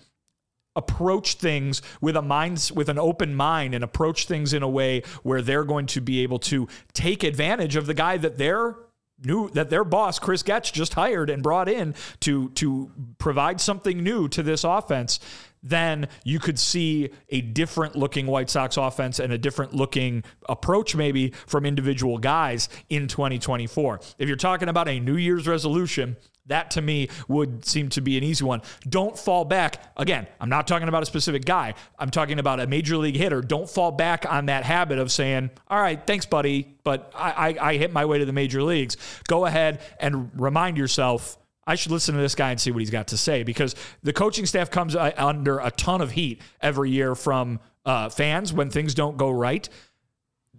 approach 0.76 1.36
things 1.36 1.82
with 2.00 2.16
a 2.16 2.22
mind 2.22 2.72
with 2.74 2.88
an 2.88 2.98
open 2.98 3.36
mind 3.36 3.76
and 3.76 3.84
approach 3.84 4.26
things 4.26 4.54
in 4.54 4.64
a 4.64 4.70
way 4.70 5.04
where 5.24 5.42
they're 5.42 5.66
going 5.66 5.86
to 5.86 6.00
be 6.00 6.24
able 6.24 6.40
to 6.40 6.68
take 6.94 7.24
advantage 7.24 7.76
of 7.76 7.86
the 7.86 7.94
guy 7.94 8.16
that 8.16 8.38
they're 8.38 8.76
new 9.24 9.50
that 9.52 9.70
their 9.70 9.84
boss 9.84 10.20
Chris 10.20 10.44
Getz 10.44 10.72
just 10.72 10.94
hired 10.94 11.30
and 11.30 11.44
brought 11.44 11.70
in 11.70 11.96
to 12.22 12.50
to 12.52 12.92
provide 13.18 13.62
something 13.62 14.04
new 14.04 14.28
to 14.30 14.44
this 14.44 14.64
offense, 14.64 15.20
then 15.64 16.08
you 16.24 16.40
could 16.40 16.58
see 16.58 17.10
a 17.30 17.42
different 17.42 17.96
looking 17.96 18.28
White 18.28 18.50
Sox 18.50 18.78
offense 18.78 19.20
and 19.20 19.32
a 19.32 19.38
different 19.38 19.74
looking 19.74 20.24
approach 20.50 20.96
maybe 20.96 21.34
from 21.46 21.66
individual 21.66 22.18
guys 22.18 22.68
in 22.90 23.08
2024. 23.08 24.00
If 24.18 24.28
you're 24.28 24.38
talking 24.38 24.70
about 24.70 24.88
a 24.88 25.00
New 25.00 25.18
Year's 25.18 25.48
resolution, 25.48 26.18
that 26.48 26.72
to 26.72 26.82
me 26.82 27.10
would 27.28 27.66
seem 27.66 27.90
to 27.90 28.02
be 28.02 28.18
an 28.18 28.24
easy 28.24 28.44
one. 28.44 28.62
Don't 28.88 29.18
fall 29.18 29.46
back. 29.46 29.82
Again, 29.98 30.28
I'm 30.40 30.50
not 30.50 30.68
talking 30.68 30.88
about 30.88 31.04
a 31.04 31.06
specific 31.06 31.46
guy. 31.46 31.74
I'm 32.00 32.10
talking 32.10 32.40
about 32.40 32.60
a 32.60 32.68
major 32.68 32.98
league 32.98 33.16
hitter. 33.16 33.42
Don't 33.42 33.70
fall 33.70 33.92
back 33.92 34.26
on 34.30 34.48
that 34.48 34.64
habit 34.64 35.00
of 35.00 35.12
saying, 35.12 35.52
all 35.68 35.80
right, 35.80 36.02
thanks, 36.06 36.26
buddy, 36.26 36.76
but 36.84 37.12
I, 37.16 37.32
I, 37.32 37.70
I 37.70 37.78
hit 37.78 37.94
my 37.94 38.06
way 38.06 38.20
to 38.20 38.26
the 38.26 38.34
major 38.34 38.64
leagues. 38.64 38.98
Go 39.28 39.46
ahead 39.46 39.82
and 40.00 40.32
remind 40.40 40.78
yourself 40.78 41.38
I 41.66 41.76
should 41.76 41.92
listen 41.92 42.16
to 42.16 42.22
this 42.22 42.36
guy 42.36 42.52
and 42.52 42.60
see 42.60 42.72
what 42.72 42.80
he's 42.80 42.90
got 42.90 43.08
to 43.10 43.18
say 43.18 43.44
because 43.44 43.76
the 44.02 44.14
coaching 44.14 44.46
staff 44.46 44.72
comes 44.72 44.96
uh, 44.96 45.12
under 45.16 45.60
a 45.60 45.72
ton 45.72 46.02
of 46.02 46.12
heat 46.12 46.42
every 46.60 46.90
year 46.90 47.16
from 47.16 47.60
uh, 47.86 48.10
fans 48.10 48.52
when 48.52 48.70
things 48.70 48.94
don't 48.96 49.18
go 49.18 49.30
right. 49.30 49.70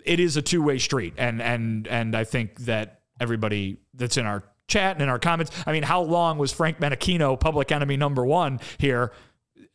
It 0.04 0.20
is 0.20 0.36
a 0.36 0.42
two 0.42 0.62
way 0.62 0.78
street, 0.78 1.14
and 1.16 1.40
and 1.40 1.86
and 1.86 2.16
I 2.16 2.24
think 2.24 2.60
that 2.60 3.02
everybody 3.20 3.78
that's 3.94 4.16
in 4.16 4.26
our 4.26 4.42
chat 4.68 4.96
and 4.96 5.02
in 5.02 5.08
our 5.08 5.18
comments, 5.18 5.50
I 5.66 5.72
mean, 5.72 5.82
how 5.82 6.02
long 6.02 6.38
was 6.38 6.52
Frank 6.52 6.78
Menechino 6.78 7.38
public 7.38 7.72
enemy 7.72 7.96
number 7.96 8.24
one 8.24 8.60
here? 8.78 9.12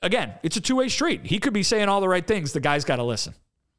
Again, 0.02 0.34
it's 0.44 0.58
a 0.58 0.62
two 0.62 0.76
way 0.76 0.90
street. 0.90 1.26
He 1.26 1.40
could 1.40 1.54
be 1.54 1.64
saying 1.64 1.90
all 1.90 2.02
the 2.02 2.10
right 2.10 2.26
things. 2.26 2.54
The 2.54 2.60
guy's 2.60 2.86
got 2.86 2.98
to 2.98 3.04
listen. 3.04 3.34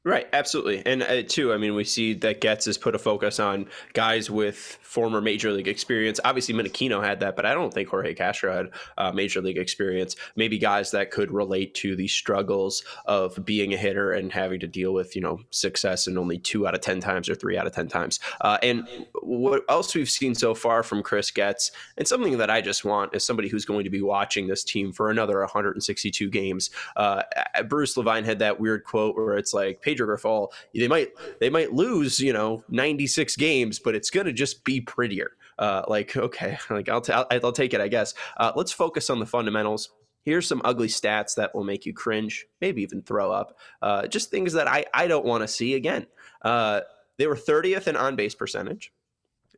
Right, 0.09 0.27
absolutely, 0.33 0.83
and 0.87 1.03
uh, 1.03 1.23
too. 1.23 1.53
I 1.53 1.59
mean, 1.59 1.75
we 1.75 1.85
see 1.85 2.15
that 2.15 2.41
Getz 2.41 2.65
has 2.65 2.79
put 2.79 2.95
a 2.95 2.99
focus 2.99 3.39
on 3.39 3.67
guys 3.93 4.31
with 4.31 4.57
former 4.57 5.21
major 5.21 5.53
league 5.53 5.69
experience. 5.69 6.19
Obviously, 6.25 6.55
Menechino 6.55 7.05
had 7.05 7.21
that, 7.21 7.37
but 7.37 7.45
I 7.45 7.53
don't 7.53 7.75
think 7.75 7.91
Jorge 7.91 8.15
Castro 8.15 8.57
had 8.57 8.71
uh, 8.97 9.13
major 9.13 9.43
league 9.43 9.59
experience. 9.59 10.17
Maybe 10.35 10.57
guys 10.57 10.93
that 10.93 11.11
could 11.11 11.31
relate 11.31 11.75
to 11.75 11.95
the 11.95 12.09
struggles 12.09 12.85
of 13.05 13.45
being 13.45 13.75
a 13.75 13.77
hitter 13.77 14.13
and 14.13 14.33
having 14.33 14.61
to 14.61 14.67
deal 14.67 14.95
with 14.95 15.15
you 15.15 15.21
know 15.21 15.41
success 15.51 16.07
and 16.07 16.17
only 16.17 16.39
two 16.39 16.67
out 16.67 16.75
of 16.75 16.81
ten 16.81 17.01
times 17.01 17.29
or 17.29 17.35
three 17.35 17.59
out 17.59 17.67
of 17.67 17.75
ten 17.75 17.89
times. 17.89 18.19
Uh, 18.41 18.57
and 18.63 18.89
what 19.21 19.63
else 19.69 19.95
we've 19.95 20.09
seen 20.09 20.35
so 20.35 20.55
far 20.55 20.83
from 20.83 21.03
Chris 21.03 21.31
Getz, 21.31 21.71
and 21.99 22.09
something 22.09 22.39
that 22.39 22.49
I 22.49 22.63
just 22.63 22.83
want 22.83 23.15
is 23.15 23.25
somebody 23.25 23.51
who's 23.51 23.67
going 23.67 23.85
to 23.85 23.91
be 23.91 24.01
watching 24.01 24.47
this 24.47 24.65
team 24.65 24.91
for 24.91 25.11
another 25.11 25.41
162 25.41 26.31
games. 26.31 26.71
Uh, 26.97 27.25
Bruce 27.69 27.95
Levine 27.95 28.25
had 28.25 28.39
that 28.39 28.59
weird 28.59 28.85
quote 28.85 29.15
where 29.15 29.37
it's 29.37 29.53
like 29.53 29.83
Pedro 29.83 29.98
Grifol, 30.07 30.49
they 30.75 30.89
might 30.89 31.11
they 31.41 31.51
might 31.51 31.73
lose, 31.73 32.21
you 32.21 32.33
know, 32.33 32.65
96 32.69 33.37
games, 33.37 33.79
but 33.79 33.95
it's 33.95 34.11
gonna 34.11 34.33
just 34.33 34.65
be 34.65 34.81
prettier. 34.81 35.33
Uh, 35.59 35.83
like 35.89 36.17
okay, 36.17 36.59
like 36.71 36.89
I'll, 36.89 37.01
t- 37.01 37.13
I'll 37.13 37.27
I'll 37.31 37.53
take 37.53 37.75
it, 37.75 37.81
I 37.81 37.89
guess. 37.89 38.15
Uh, 38.37 38.53
let's 38.55 38.73
focus 38.73 39.11
on 39.11 39.19
the 39.19 39.27
fundamentals. 39.27 39.91
Here's 40.25 40.47
some 40.47 40.61
ugly 40.65 40.89
stats 40.89 41.35
that 41.37 41.55
will 41.55 41.65
make 41.65 41.87
you 41.87 41.95
cringe, 41.95 42.47
maybe 42.61 42.83
even 42.83 43.03
throw 43.03 43.33
up. 43.33 43.57
Uh, 43.81 44.07
just 44.07 44.31
things 44.31 44.53
that 44.53 44.69
I 44.69 44.85
I 44.93 45.07
don't 45.07 45.25
want 45.25 45.43
to 45.43 45.49
see 45.49 45.75
again. 45.75 46.07
Uh, 46.43 46.81
they 47.19 47.27
were 47.27 47.37
30th 47.37 47.89
in 47.89 47.97
on 47.97 48.17
base 48.17 48.35
percentage. 48.35 48.93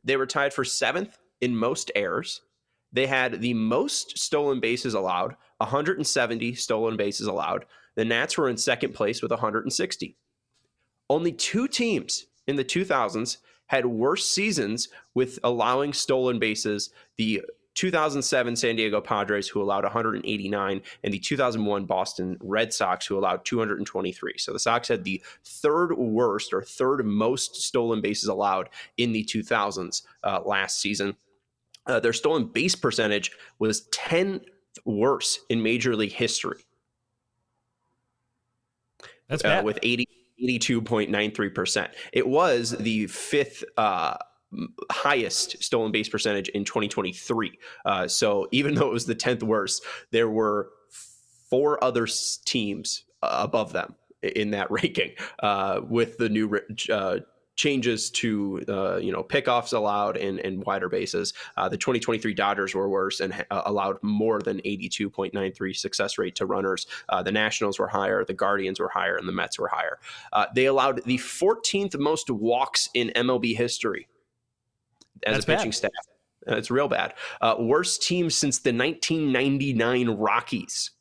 They 0.03 0.17
were 0.17 0.25
tied 0.25 0.53
for 0.53 0.65
seventh 0.65 1.17
in 1.41 1.55
most 1.55 1.91
errors. 1.95 2.41
They 2.91 3.07
had 3.07 3.41
the 3.41 3.53
most 3.53 4.17
stolen 4.17 4.59
bases 4.59 4.93
allowed, 4.93 5.35
170 5.57 6.55
stolen 6.55 6.97
bases 6.97 7.27
allowed. 7.27 7.65
The 7.95 8.05
Nats 8.05 8.37
were 8.37 8.49
in 8.49 8.57
second 8.57 8.93
place 8.93 9.21
with 9.21 9.31
160. 9.31 10.17
Only 11.11 11.33
two 11.33 11.67
teams 11.67 12.27
in 12.47 12.55
the 12.55 12.63
2000s 12.63 13.39
had 13.67 13.85
worse 13.85 14.25
seasons 14.29 14.87
with 15.13 15.39
allowing 15.43 15.91
stolen 15.91 16.39
bases. 16.39 16.91
The 17.17 17.41
2007 17.73 18.55
San 18.55 18.77
Diego 18.77 19.01
Padres, 19.01 19.49
who 19.49 19.61
allowed 19.61 19.83
189, 19.83 20.81
and 21.03 21.13
the 21.13 21.19
2001 21.19 21.83
Boston 21.83 22.37
Red 22.39 22.73
Sox, 22.73 23.05
who 23.05 23.19
allowed 23.19 23.43
223. 23.43 24.35
So 24.37 24.53
the 24.53 24.59
Sox 24.59 24.87
had 24.87 25.03
the 25.03 25.21
third 25.43 25.97
worst 25.97 26.53
or 26.53 26.61
third 26.61 27.05
most 27.05 27.57
stolen 27.57 27.99
bases 27.99 28.29
allowed 28.29 28.69
in 28.95 29.11
the 29.11 29.25
2000s 29.25 30.03
uh, 30.23 30.39
last 30.45 30.79
season. 30.79 31.17
Uh, 31.87 31.99
their 31.99 32.13
stolen 32.13 32.45
base 32.45 32.75
percentage 32.75 33.33
was 33.59 33.85
10th 33.89 34.45
worse 34.85 35.41
in 35.49 35.61
Major 35.61 35.93
League 35.93 36.13
history. 36.13 36.63
That's 39.27 39.43
bad. 39.43 39.59
Uh, 39.59 39.63
with 39.65 39.79
80. 39.83 40.07
82.93%. 40.41 41.89
It 42.13 42.27
was 42.27 42.71
the 42.71 43.07
fifth 43.07 43.63
uh, 43.77 44.17
highest 44.91 45.63
stolen 45.63 45.91
base 45.91 46.09
percentage 46.09 46.49
in 46.49 46.65
2023. 46.65 47.57
Uh, 47.85 48.07
so 48.07 48.47
even 48.51 48.73
though 48.75 48.87
it 48.87 48.93
was 48.93 49.05
the 49.05 49.15
10th 49.15 49.43
worst, 49.43 49.83
there 50.11 50.29
were 50.29 50.69
four 51.49 51.83
other 51.83 52.07
teams 52.45 53.03
uh, 53.21 53.39
above 53.43 53.73
them 53.73 53.95
in 54.21 54.51
that 54.51 54.69
ranking 54.71 55.11
uh, 55.39 55.81
with 55.87 56.17
the 56.17 56.29
new 56.29 56.59
uh, 56.89 57.19
changes 57.55 58.09
to 58.09 58.63
uh, 58.67 58.97
you 58.97 59.11
know 59.11 59.23
pickoffs 59.23 59.73
allowed 59.73 60.17
and, 60.17 60.39
and 60.39 60.63
wider 60.63 60.89
bases. 60.89 61.33
Uh, 61.57 61.69
the 61.69 61.77
2023 61.77 62.33
Dodgers 62.33 62.73
were 62.73 62.89
worse 62.89 63.19
and 63.19 63.33
uh, 63.51 63.61
allowed 63.65 63.97
more 64.01 64.41
than 64.41 64.59
82.93 64.59 65.75
success 65.75 66.17
rate 66.17 66.35
to 66.35 66.45
runners. 66.45 66.87
Uh, 67.09 67.21
the 67.21 67.31
Nationals 67.31 67.79
were 67.79 67.87
higher, 67.87 68.23
the 68.25 68.33
Guardians 68.33 68.79
were 68.79 68.89
higher, 68.89 69.15
and 69.15 69.27
the 69.27 69.33
Mets 69.33 69.59
were 69.59 69.67
higher. 69.67 69.99
Uh, 70.33 70.45
they 70.55 70.65
allowed 70.65 71.03
the 71.05 71.17
14th 71.17 71.97
most 71.99 72.29
walks 72.29 72.89
in 72.93 73.11
MLB 73.15 73.55
history 73.55 74.07
as 75.25 75.33
That's 75.33 75.43
a 75.45 75.47
pitching 75.47 75.71
bad. 75.71 75.75
staff. 75.75 75.91
It's 76.47 76.71
real 76.71 76.87
bad. 76.87 77.13
Uh, 77.39 77.55
worst 77.59 78.01
team 78.01 78.29
since 78.29 78.59
the 78.59 78.73
1999 78.73 80.09
Rockies. 80.09 80.91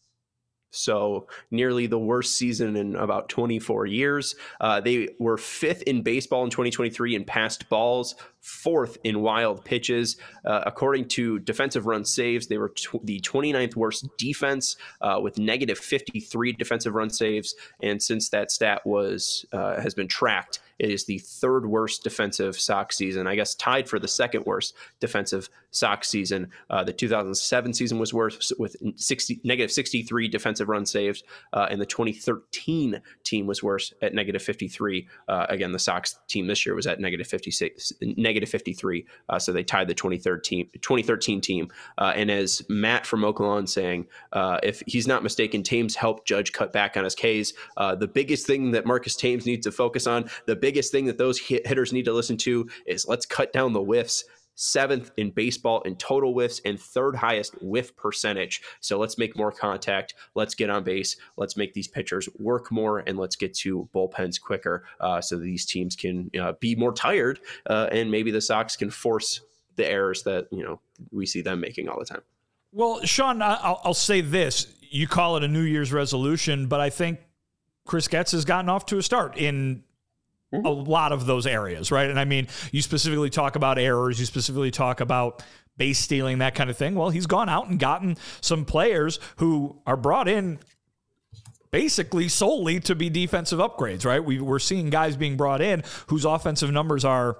So 0.71 1.27
nearly 1.51 1.87
the 1.87 1.99
worst 1.99 2.37
season 2.37 2.77
in 2.77 2.95
about 2.97 3.29
24 3.29 3.87
years. 3.87 4.37
Uh, 4.61 4.81
they 4.81 5.09
were 5.19 5.37
fifth 5.37 5.83
in 5.83 6.03
baseball 6.03 6.45
in 6.45 6.51
2023 6.51 7.17
in 7.17 7.25
passed 7.25 7.69
balls, 7.69 8.15
fourth 8.41 8.97
in 9.05 9.21
wild 9.21 9.65
pitches. 9.65 10.17
Uh, 10.45 10.63
according 10.67 11.09
to 11.09 11.39
defensive 11.41 11.87
run 11.87 12.05
saves, 12.05 12.47
they 12.47 12.59
were 12.59 12.71
tw- 12.71 13.05
the 13.05 13.21
29th 13.21 13.77
worst 13.77 14.07
defense 14.17 14.77
uh, 15.01 15.19
with 15.21 15.39
negative 15.39 15.79
53 15.79 16.53
defensive 16.53 16.95
run 16.95 17.11
saves. 17.11 17.55
And 17.83 18.03
since 18.03 18.29
that 18.31 18.51
stat 18.51 18.87
was 18.87 19.45
uh, 19.53 19.81
has 19.81 19.95
been 19.95 20.09
tracked, 20.09 20.61
it 20.79 20.91
is 20.91 21.05
the 21.05 21.19
third 21.19 21.67
worst 21.67 22.03
defensive 22.03 22.59
Sox 22.59 22.97
season. 22.97 23.27
I 23.27 23.35
guess 23.35 23.55
tied 23.55 23.89
for 23.89 23.99
the 23.99 24.09
second 24.09 24.47
worst 24.47 24.75
defensive 24.99 25.51
Sox 25.71 26.09
season. 26.09 26.51
Uh, 26.69 26.85
the 26.85 26.93
2007 26.93 27.73
season 27.73 27.99
was 27.99 28.13
worse 28.13 28.53
with 28.59 28.77
60, 28.97 29.41
negative 29.45 29.71
63 29.71 30.29
defensive 30.29 30.69
run 30.69 30.87
saves, 30.87 31.23
uh, 31.53 31.67
and 31.71 31.81
the 31.81 31.87
2013 31.87 33.01
team 33.25 33.47
was 33.47 33.63
worse 33.63 33.93
at 34.03 34.15
negative 34.15 34.43
53. 34.43 35.07
Uh, 35.29 35.47
again, 35.49 35.73
the 35.73 35.79
Sox 35.79 36.19
team 36.29 36.47
this 36.47 36.65
year 36.67 36.75
was 36.75 36.87
at 36.87 37.01
negative 37.01 37.27
56, 37.27 37.93
negative 38.01 38.49
53. 38.49 39.07
Uh, 39.29 39.39
so 39.39 39.53
they 39.53 39.65
tied 39.65 39.89
the 39.89 39.95
2013 39.95 40.69
2013 40.81 41.41
team. 41.41 41.69
Uh, 41.99 42.13
and 42.15 42.31
as 42.31 42.63
Matt 42.69 43.07
from 43.07 43.25
Oakland 43.25 43.69
saying, 43.69 44.07
uh, 44.33 44.59
if 44.63 44.83
he's 44.87 45.07
not 45.07 45.23
mistaken, 45.23 45.63
Thames 45.63 45.95
helped 45.95 46.27
Judge 46.27 46.53
cut 46.53 46.73
back 46.73 46.97
on 46.97 47.05
his 47.05 47.15
Ks. 47.15 47.53
The 48.01 48.11
biggest 48.13 48.47
thing 48.47 48.71
that 48.73 48.87
Marcus 48.87 49.17
Thames 49.17 49.47
needs 49.47 49.65
to 49.65 49.73
focus 49.73 50.07
on, 50.07 50.31
the 50.47 50.57
biggest 50.57 50.91
thing 50.93 51.07
that 51.07 51.19
those 51.19 51.39
hit- 51.39 51.67
hitters 51.67 51.93
need 51.93 52.05
to 52.05 52.13
listen 52.13 52.37
to 52.39 52.69
is 52.87 53.07
let's 53.07 53.27
cut 53.27 53.53
down 53.53 53.73
the 53.73 53.83
whiffs 53.83 54.25
seventh 54.61 55.11
in 55.17 55.31
baseball 55.31 55.81
in 55.83 55.97
total 55.97 56.35
whiffs 56.35 56.61
and 56.67 56.79
third 56.79 57.17
highest 57.17 57.55
whiff 57.63 57.97
percentage. 57.97 58.61
So 58.81 58.99
let's 58.99 59.17
make 59.17 59.35
more 59.35 59.51
contact. 59.51 60.15
Let's 60.35 60.55
get 60.55 60.69
on 60.69 60.85
base. 60.85 61.17
Let's 61.39 61.57
make 61.57 61.73
these 61.73 61.89
pitchers 61.89 62.29
work 62.39 62.71
more 62.71 62.99
and 62.99 63.19
let's 63.19 63.37
get 63.37 63.55
to 63.55 63.89
bullpens 63.95 64.39
quicker 64.39 64.85
uh, 65.01 65.23
so 65.23 65.39
these 65.39 65.65
teams 65.65 65.97
can 65.97 66.31
uh, 66.39 66.53
be 66.61 66.77
more 66.77 66.93
tired 66.93 67.41
uh, 67.71 67.89
and 67.91 68.11
maybe 68.11 68.31
the 68.31 68.41
Sox 68.41 68.77
can 68.77 68.91
force 68.91 69.41
the 69.77 69.91
errors 69.91 70.25
that 70.25 70.47
you 70.51 70.63
know 70.63 70.79
we 71.11 71.25
see 71.25 71.41
them 71.41 71.61
making 71.61 71.89
all 71.89 71.99
the 71.99 72.05
time. 72.05 72.23
Well, 72.73 73.01
Sean, 73.05 73.41
I'll, 73.41 73.81
I'll 73.83 73.95
say 73.95 74.21
this. 74.21 74.67
You 74.83 75.09
call 75.09 75.37
it 75.37 75.45
a 75.45 75.49
New 75.49 75.63
Year's 75.63 75.93
resolution, 75.93 76.67
but 76.67 76.81
I 76.81 76.91
think 76.91 77.21
Chris 77.87 78.09
Getz 78.09 78.33
has 78.33 78.45
gotten 78.45 78.69
off 78.69 78.85
to 78.87 78.99
a 78.99 79.03
start 79.03 79.39
in 79.39 79.85
Mm-hmm. 80.53 80.67
a 80.67 80.71
lot 80.71 81.13
of 81.13 81.27
those 81.27 81.47
areas, 81.47 81.93
right? 81.93 82.11
And 82.11 82.19
I 82.19 82.25
mean, 82.25 82.49
you 82.73 82.83
specifically 82.83 83.31
talk 83.31 83.55
about 83.55 83.79
errors, 83.79 84.19
you 84.19 84.27
specifically 84.27 84.73
talk 84.73 85.01
about 85.01 85.45
base 85.77 86.01
stealing, 86.01 86.39
that 86.39 86.57
kind 86.57 86.69
of 86.69 86.77
thing. 86.77 86.97
Well, 86.97 87.11
he's 87.11 87.27
gone 87.27 87.49
out 87.49 87.69
and 87.69 87.79
gotten 87.79 88.17
some 88.41 88.65
players 88.65 89.21
who 89.37 89.81
are 89.87 89.97
brought 89.97 90.27
in 90.27 90.59
basically 91.71 92.29
solely 92.29 92.81
to 92.81 92.95
be 92.95 93.09
defensive 93.09 93.61
upgrades, 93.61 94.05
right? 94.05 94.25
We, 94.25 94.41
we're 94.41 94.59
seeing 94.59 94.91
guys 94.91 95.17
being 95.17 95.37
brought 95.37 95.61
in 95.61 95.85
whose 96.09 96.25
offensive 96.25 96.73
numbers 96.73 97.05
are 97.05 97.37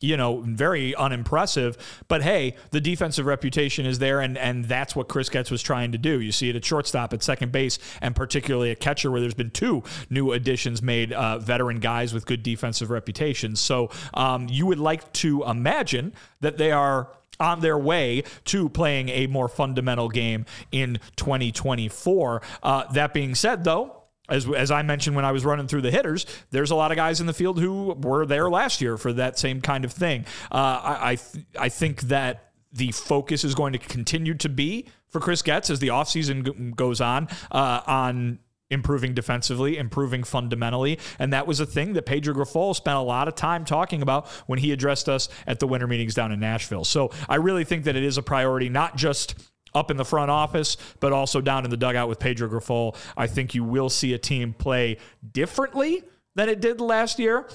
you 0.00 0.16
know, 0.16 0.40
very 0.40 0.94
unimpressive. 0.94 1.76
But 2.08 2.22
hey, 2.22 2.56
the 2.70 2.80
defensive 2.80 3.26
reputation 3.26 3.86
is 3.86 3.98
there, 3.98 4.20
and 4.20 4.36
and 4.38 4.64
that's 4.64 4.96
what 4.96 5.08
Chris 5.08 5.28
Getz 5.28 5.50
was 5.50 5.62
trying 5.62 5.92
to 5.92 5.98
do. 5.98 6.20
You 6.20 6.32
see 6.32 6.48
it 6.48 6.56
at 6.56 6.64
shortstop, 6.64 7.12
at 7.12 7.22
second 7.22 7.52
base, 7.52 7.78
and 8.00 8.16
particularly 8.16 8.70
at 8.70 8.80
catcher, 8.80 9.10
where 9.10 9.20
there's 9.20 9.34
been 9.34 9.50
two 9.50 9.82
new 10.08 10.32
additions 10.32 10.82
made, 10.82 11.12
uh, 11.12 11.38
veteran 11.38 11.80
guys 11.80 12.14
with 12.14 12.26
good 12.26 12.42
defensive 12.42 12.90
reputations. 12.90 13.60
So 13.60 13.90
um, 14.14 14.48
you 14.48 14.66
would 14.66 14.78
like 14.78 15.12
to 15.14 15.44
imagine 15.44 16.14
that 16.40 16.56
they 16.56 16.72
are 16.72 17.08
on 17.38 17.60
their 17.60 17.78
way 17.78 18.22
to 18.44 18.68
playing 18.68 19.08
a 19.08 19.26
more 19.26 19.48
fundamental 19.48 20.08
game 20.08 20.44
in 20.70 20.98
2024. 21.16 22.42
Uh, 22.62 22.92
that 22.92 23.14
being 23.14 23.34
said, 23.34 23.64
though, 23.64 23.99
as, 24.30 24.48
as 24.48 24.70
I 24.70 24.82
mentioned 24.82 25.16
when 25.16 25.24
I 25.24 25.32
was 25.32 25.44
running 25.44 25.66
through 25.66 25.82
the 25.82 25.90
hitters, 25.90 26.26
there's 26.50 26.70
a 26.70 26.74
lot 26.74 26.90
of 26.90 26.96
guys 26.96 27.20
in 27.20 27.26
the 27.26 27.32
field 27.32 27.60
who 27.60 27.94
were 27.94 28.24
there 28.26 28.48
last 28.48 28.80
year 28.80 28.96
for 28.96 29.12
that 29.14 29.38
same 29.38 29.60
kind 29.60 29.84
of 29.84 29.92
thing. 29.92 30.24
Uh, 30.50 30.80
I 30.82 31.10
I, 31.10 31.14
th- 31.16 31.46
I 31.58 31.68
think 31.68 32.02
that 32.02 32.52
the 32.72 32.92
focus 32.92 33.44
is 33.44 33.54
going 33.54 33.72
to 33.72 33.78
continue 33.78 34.34
to 34.34 34.48
be 34.48 34.86
for 35.08 35.20
Chris 35.20 35.42
Getz 35.42 35.70
as 35.70 35.80
the 35.80 35.88
offseason 35.88 36.44
g- 36.44 36.72
goes 36.76 37.00
on 37.00 37.28
uh, 37.50 37.80
on 37.86 38.38
improving 38.70 39.14
defensively, 39.14 39.76
improving 39.76 40.22
fundamentally. 40.22 40.98
And 41.18 41.32
that 41.32 41.46
was 41.46 41.58
a 41.58 41.66
thing 41.66 41.94
that 41.94 42.06
Pedro 42.06 42.34
Grifol 42.34 42.74
spent 42.74 42.96
a 42.96 43.00
lot 43.00 43.26
of 43.26 43.34
time 43.34 43.64
talking 43.64 44.00
about 44.00 44.28
when 44.46 44.60
he 44.60 44.70
addressed 44.70 45.08
us 45.08 45.28
at 45.46 45.58
the 45.58 45.66
winter 45.66 45.88
meetings 45.88 46.14
down 46.14 46.30
in 46.30 46.38
Nashville. 46.38 46.84
So 46.84 47.10
I 47.28 47.36
really 47.36 47.64
think 47.64 47.84
that 47.84 47.96
it 47.96 48.04
is 48.04 48.16
a 48.16 48.22
priority, 48.22 48.68
not 48.68 48.96
just 48.96 49.34
up 49.74 49.90
in 49.90 49.96
the 49.96 50.04
front 50.04 50.30
office, 50.30 50.76
but 51.00 51.12
also 51.12 51.40
down 51.40 51.64
in 51.64 51.70
the 51.70 51.76
dugout 51.76 52.08
with 52.08 52.18
Pedro 52.18 52.48
Grifol. 52.48 52.96
I 53.16 53.26
think 53.26 53.54
you 53.54 53.64
will 53.64 53.90
see 53.90 54.12
a 54.12 54.18
team 54.18 54.52
play 54.52 54.98
differently 55.32 56.02
than 56.34 56.48
it 56.48 56.60
did 56.60 56.80
last 56.80 57.18
year. 57.18 57.48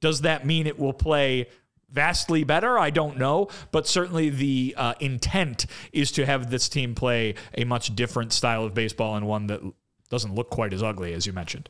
Does 0.00 0.22
that 0.22 0.46
mean 0.46 0.66
it 0.66 0.78
will 0.78 0.92
play 0.92 1.48
vastly 1.90 2.44
better? 2.44 2.78
I 2.78 2.90
don't 2.90 3.18
know, 3.18 3.48
but 3.72 3.86
certainly 3.86 4.30
the 4.30 4.74
uh, 4.76 4.94
intent 5.00 5.66
is 5.92 6.12
to 6.12 6.26
have 6.26 6.50
this 6.50 6.68
team 6.68 6.94
play 6.94 7.34
a 7.56 7.64
much 7.64 7.94
different 7.96 8.32
style 8.32 8.64
of 8.64 8.74
baseball 8.74 9.16
and 9.16 9.26
one 9.26 9.46
that 9.48 9.60
doesn't 10.08 10.34
look 10.34 10.50
quite 10.50 10.72
as 10.72 10.82
ugly 10.82 11.12
as 11.12 11.26
you 11.26 11.32
mentioned. 11.32 11.68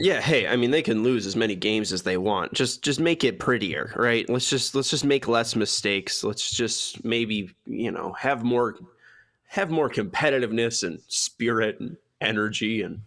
Yeah, 0.00 0.20
hey, 0.20 0.46
I 0.46 0.54
mean 0.54 0.70
they 0.70 0.82
can 0.82 1.02
lose 1.02 1.26
as 1.26 1.34
many 1.34 1.56
games 1.56 1.92
as 1.92 2.04
they 2.04 2.16
want. 2.16 2.52
Just 2.52 2.84
just 2.84 3.00
make 3.00 3.24
it 3.24 3.40
prettier, 3.40 3.92
right? 3.96 4.28
Let's 4.28 4.48
just 4.48 4.74
let's 4.76 4.90
just 4.90 5.04
make 5.04 5.26
less 5.26 5.56
mistakes. 5.56 6.22
Let's 6.22 6.50
just 6.52 7.04
maybe, 7.04 7.50
you 7.66 7.90
know, 7.90 8.12
have 8.12 8.44
more 8.44 8.76
have 9.48 9.70
more 9.70 9.88
competitiveness 9.88 10.86
and 10.86 11.00
spirit 11.08 11.80
and 11.80 11.96
energy 12.20 12.82
and 12.82 13.00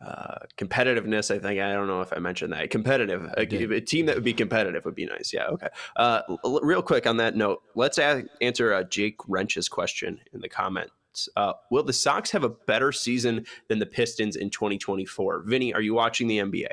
uh, 0.00 0.38
competitiveness. 0.56 1.34
I 1.34 1.38
think 1.38 1.60
I 1.60 1.72
don't 1.72 1.86
know 1.86 2.00
if 2.00 2.12
I 2.12 2.18
mentioned 2.18 2.52
that. 2.52 2.70
Competitive, 2.70 3.24
a, 3.36 3.42
a, 3.42 3.80
team 3.80 4.06
that 4.06 4.14
would 4.14 4.24
be 4.24 4.32
competitive 4.32 4.84
would 4.84 4.94
be 4.94 5.06
nice. 5.06 5.32
Yeah, 5.32 5.46
okay. 5.46 5.68
Uh, 5.96 6.22
l- 6.44 6.60
real 6.62 6.82
quick 6.82 7.06
on 7.06 7.16
that 7.18 7.36
note, 7.36 7.62
let's 7.74 7.98
answer 7.98 8.72
uh, 8.72 8.84
Jake 8.84 9.16
Wrench's 9.26 9.68
question 9.68 10.20
in 10.32 10.40
the 10.40 10.48
comments. 10.48 11.28
Uh, 11.36 11.54
will 11.70 11.82
the 11.82 11.92
Sox 11.92 12.30
have 12.30 12.44
a 12.44 12.50
better 12.50 12.92
season 12.92 13.46
than 13.68 13.78
the 13.78 13.86
Pistons 13.86 14.36
in 14.36 14.50
2024? 14.50 15.44
Vinny, 15.46 15.72
are 15.72 15.80
you 15.80 15.94
watching 15.94 16.28
the 16.28 16.38
NBA? 16.38 16.68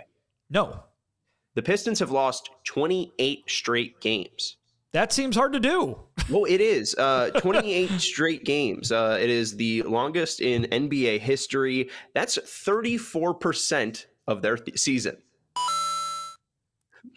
No. 0.49 0.83
The 1.55 1.61
Pistons 1.61 1.99
have 1.99 2.11
lost 2.11 2.49
28 2.65 3.43
straight 3.47 4.01
games. 4.01 4.57
That 4.93 5.12
seems 5.12 5.36
hard 5.36 5.53
to 5.53 5.60
do. 5.60 5.99
well, 6.29 6.45
it 6.45 6.62
is. 6.62 6.95
Uh, 6.95 7.32
28 7.38 7.89
straight 7.99 8.45
games. 8.45 8.91
Uh, 8.91 9.17
it 9.19 9.29
is 9.29 9.56
the 9.56 9.82
longest 9.84 10.39
in 10.39 10.63
NBA 10.65 11.19
history. 11.19 11.89
That's 12.13 12.38
34% 12.38 14.06
of 14.27 14.41
their 14.43 14.58
th- 14.58 14.77
season. 14.77 15.17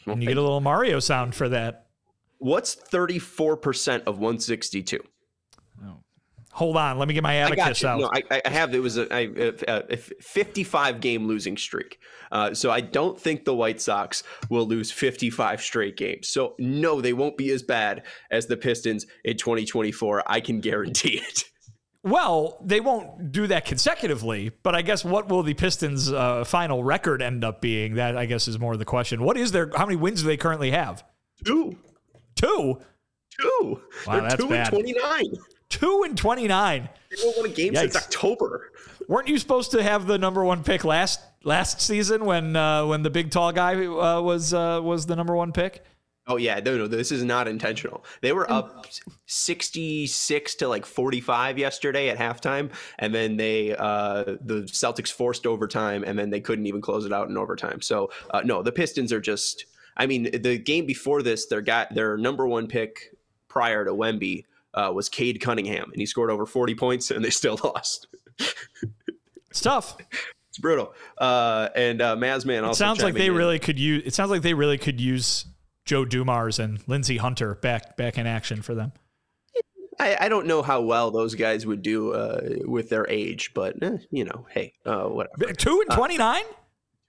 Well, 0.06 0.18
you 0.18 0.28
get 0.28 0.38
a 0.38 0.42
little 0.42 0.60
Mario 0.60 1.00
sound 1.00 1.34
for 1.34 1.50
that. 1.50 1.88
What's 2.38 2.76
34% 2.76 4.04
of 4.04 4.18
162? 4.18 5.00
Hold 6.56 6.78
on, 6.78 6.98
let 6.98 7.06
me 7.06 7.12
get 7.12 7.22
my 7.22 7.34
abacus 7.34 7.84
out. 7.84 8.00
No, 8.00 8.10
I, 8.14 8.40
I, 8.42 8.48
have. 8.48 8.74
It 8.74 8.78
was 8.78 8.96
a, 8.96 9.06
a, 9.12 9.92
a 9.92 9.96
55 9.98 11.02
game 11.02 11.26
losing 11.26 11.58
streak. 11.58 11.98
Uh, 12.32 12.54
so 12.54 12.70
I 12.70 12.80
don't 12.80 13.20
think 13.20 13.44
the 13.44 13.54
White 13.54 13.78
Sox 13.78 14.22
will 14.48 14.66
lose 14.66 14.90
55 14.90 15.60
straight 15.60 15.98
games. 15.98 16.28
So 16.28 16.54
no, 16.58 17.02
they 17.02 17.12
won't 17.12 17.36
be 17.36 17.50
as 17.50 17.62
bad 17.62 18.04
as 18.30 18.46
the 18.46 18.56
Pistons 18.56 19.04
in 19.22 19.36
2024. 19.36 20.22
I 20.26 20.40
can 20.40 20.60
guarantee 20.60 21.18
it. 21.28 21.44
Well, 22.02 22.56
they 22.64 22.80
won't 22.80 23.32
do 23.32 23.46
that 23.48 23.66
consecutively, 23.66 24.50
but 24.62 24.74
I 24.74 24.80
guess 24.80 25.04
what 25.04 25.28
will 25.28 25.42
the 25.42 25.52
Pistons' 25.52 26.10
uh, 26.10 26.44
final 26.44 26.82
record 26.82 27.20
end 27.20 27.44
up 27.44 27.60
being? 27.60 27.96
That 27.96 28.16
I 28.16 28.24
guess 28.24 28.48
is 28.48 28.58
more 28.58 28.78
the 28.78 28.86
question. 28.86 29.22
What 29.22 29.36
is 29.36 29.52
their? 29.52 29.70
How 29.76 29.84
many 29.84 29.96
wins 29.96 30.22
do 30.22 30.28
they 30.28 30.38
currently 30.38 30.70
have? 30.70 31.04
Two. 31.44 31.76
Two. 32.34 32.80
Two. 33.38 33.82
Wow, 34.06 34.20
They're 34.20 34.38
two 34.38 34.48
bad. 34.48 34.72
and 34.72 34.84
29. 34.84 35.24
Two 35.68 36.04
and 36.04 36.16
twenty 36.16 36.46
nine. 36.46 36.88
They 37.10 37.16
haven't 37.20 37.36
won 37.42 37.50
a 37.50 37.52
game 37.52 37.72
Yikes. 37.72 37.80
since 37.80 37.96
October. 37.96 38.72
Weren't 39.08 39.28
you 39.28 39.38
supposed 39.38 39.70
to 39.72 39.82
have 39.82 40.06
the 40.06 40.18
number 40.18 40.44
one 40.44 40.62
pick 40.62 40.84
last 40.84 41.20
last 41.44 41.80
season 41.80 42.24
when 42.24 42.56
uh, 42.56 42.86
when 42.86 43.02
the 43.02 43.10
big 43.10 43.30
tall 43.30 43.52
guy 43.52 43.74
uh, 43.84 44.20
was 44.20 44.52
uh, 44.52 44.80
was 44.82 45.06
the 45.06 45.16
number 45.16 45.34
one 45.34 45.52
pick? 45.52 45.84
Oh 46.28 46.36
yeah, 46.36 46.58
no, 46.58 46.76
no, 46.76 46.88
this 46.88 47.12
is 47.12 47.22
not 47.22 47.46
intentional. 47.46 48.04
They 48.20 48.32
were 48.32 48.50
up 48.50 48.86
sixty 49.26 50.08
six 50.08 50.56
to 50.56 50.66
like 50.66 50.84
forty 50.84 51.20
five 51.20 51.56
yesterday 51.56 52.08
at 52.08 52.18
halftime, 52.18 52.72
and 52.98 53.14
then 53.14 53.36
they 53.36 53.76
uh, 53.76 54.24
the 54.40 54.62
Celtics 54.66 55.12
forced 55.12 55.46
overtime, 55.46 56.02
and 56.04 56.18
then 56.18 56.30
they 56.30 56.40
couldn't 56.40 56.66
even 56.66 56.80
close 56.80 57.06
it 57.06 57.12
out 57.12 57.28
in 57.28 57.36
overtime. 57.36 57.80
So 57.80 58.10
uh, 58.30 58.40
no, 58.44 58.62
the 58.62 58.72
Pistons 58.72 59.12
are 59.12 59.20
just. 59.20 59.66
I 59.98 60.06
mean, 60.06 60.24
the 60.42 60.58
game 60.58 60.84
before 60.84 61.22
this, 61.22 61.46
their 61.46 61.62
got 61.62 61.94
their 61.94 62.18
number 62.18 62.46
one 62.46 62.66
pick 62.66 63.16
prior 63.48 63.82
to 63.82 63.92
Wemby 63.92 64.44
uh, 64.76 64.92
was 64.94 65.08
Cade 65.08 65.40
Cunningham, 65.40 65.90
and 65.90 66.00
he 66.00 66.06
scored 66.06 66.30
over 66.30 66.46
40 66.46 66.74
points, 66.74 67.10
and 67.10 67.24
they 67.24 67.30
still 67.30 67.58
lost. 67.64 68.06
it's 69.50 69.60
tough. 69.60 69.96
It's 70.50 70.58
brutal. 70.58 70.94
Uh, 71.18 71.68
and 71.74 72.00
uh, 72.00 72.16
Mazman 72.16 72.62
also. 72.62 72.70
It 72.70 72.86
sounds 72.86 73.02
like 73.02 73.14
they 73.14 73.26
in. 73.26 73.34
really 73.34 73.58
could 73.58 73.78
use. 73.78 74.04
It 74.06 74.14
sounds 74.14 74.30
like 74.30 74.42
they 74.42 74.54
really 74.54 74.78
could 74.78 75.00
use 75.00 75.46
Joe 75.84 76.04
Dumars 76.04 76.58
and 76.58 76.86
Lindsey 76.88 77.16
Hunter 77.16 77.54
back 77.56 77.96
back 77.96 78.18
in 78.18 78.26
action 78.26 78.62
for 78.62 78.74
them. 78.74 78.92
I, 79.98 80.16
I 80.20 80.28
don't 80.28 80.46
know 80.46 80.62
how 80.62 80.82
well 80.82 81.10
those 81.10 81.34
guys 81.34 81.66
would 81.66 81.82
do 81.82 82.12
uh, 82.12 82.40
with 82.64 82.90
their 82.90 83.08
age, 83.08 83.52
but 83.54 83.82
eh, 83.82 83.98
you 84.10 84.24
know, 84.24 84.46
hey, 84.50 84.74
uh, 84.84 85.04
whatever. 85.04 85.52
Two 85.54 85.82
and 85.86 85.90
twenty 85.96 86.18
nine. 86.18 86.44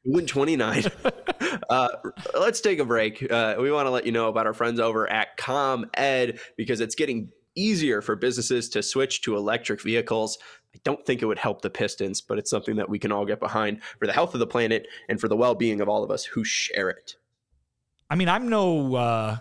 Two 0.06 0.17
and 0.17 0.27
twenty 0.27 0.56
nine. 0.56 0.86
uh, 1.69 1.89
let's 2.38 2.62
take 2.62 2.80
a 2.80 2.86
break. 2.86 3.30
Uh, 3.30 3.56
we 3.60 3.71
want 3.71 3.88
to 3.88 3.91
let 3.91 4.06
you 4.06 4.12
know 4.12 4.30
about 4.30 4.45
our 4.45 4.53
friends 4.53 4.80
over 4.80 5.10
at 5.10 5.36
ComEd 5.38 6.39
because 6.56 6.80
it's 6.80 6.95
getting 6.95 7.30
easier 7.58 8.02
for 8.02 8.15
businesses 8.15 8.70
to 8.70 8.84
switch 8.84 9.22
to 9.24 9.36
electric 9.36 9.82
vehicles. 9.82 10.38
I 10.76 10.80
don't 10.84 11.06
think 11.06 11.22
it 11.22 11.26
would 11.26 11.39
help 11.39 11.62
the 11.62 11.70
Pistons, 11.70 12.22
but 12.22 12.38
it's 12.38 12.50
something 12.50 12.76
that 12.76 12.89
we 12.89 13.00
can 13.00 13.12
all 13.12 13.26
get 13.26 13.39
behind 13.39 13.82
for 14.00 14.06
the 14.06 14.13
health 14.13 14.34
of 14.34 14.39
the 14.39 14.48
planet 14.48 14.88
and 15.10 15.20
for 15.20 15.28
the 15.28 15.36
well-being 15.36 15.82
of 15.82 15.89
all 15.89 16.04
of 16.04 16.12
us 16.12 16.24
who 16.24 16.43
share 16.43 16.89
it. 16.89 17.15
I 18.10 18.15
mean, 18.15 18.30
I'm 18.30 18.48
no 18.48 18.96
uh, 18.96 19.38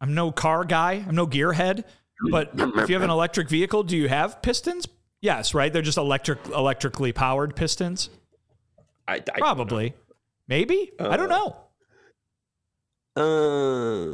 I'm 0.00 0.14
no 0.14 0.32
car 0.32 0.64
guy. 0.64 1.04
I'm 1.06 1.14
no 1.14 1.26
gearhead. 1.26 1.84
But 2.30 2.50
if 2.54 2.88
you 2.88 2.94
have 2.94 3.02
an 3.02 3.10
electric 3.10 3.48
vehicle, 3.48 3.82
do 3.82 3.96
you 3.96 4.08
have 4.08 4.42
pistons? 4.42 4.86
Yes, 5.20 5.54
right. 5.54 5.72
They're 5.72 5.82
just 5.82 5.98
electric 5.98 6.38
electrically 6.48 7.12
powered 7.12 7.56
pistons. 7.56 8.10
I, 9.08 9.16
I 9.16 9.38
probably, 9.38 9.94
maybe. 10.48 10.92
Uh, 10.98 11.08
I 11.08 11.16
don't 11.16 11.28
know. 11.28 11.56
Uh, 13.14 14.12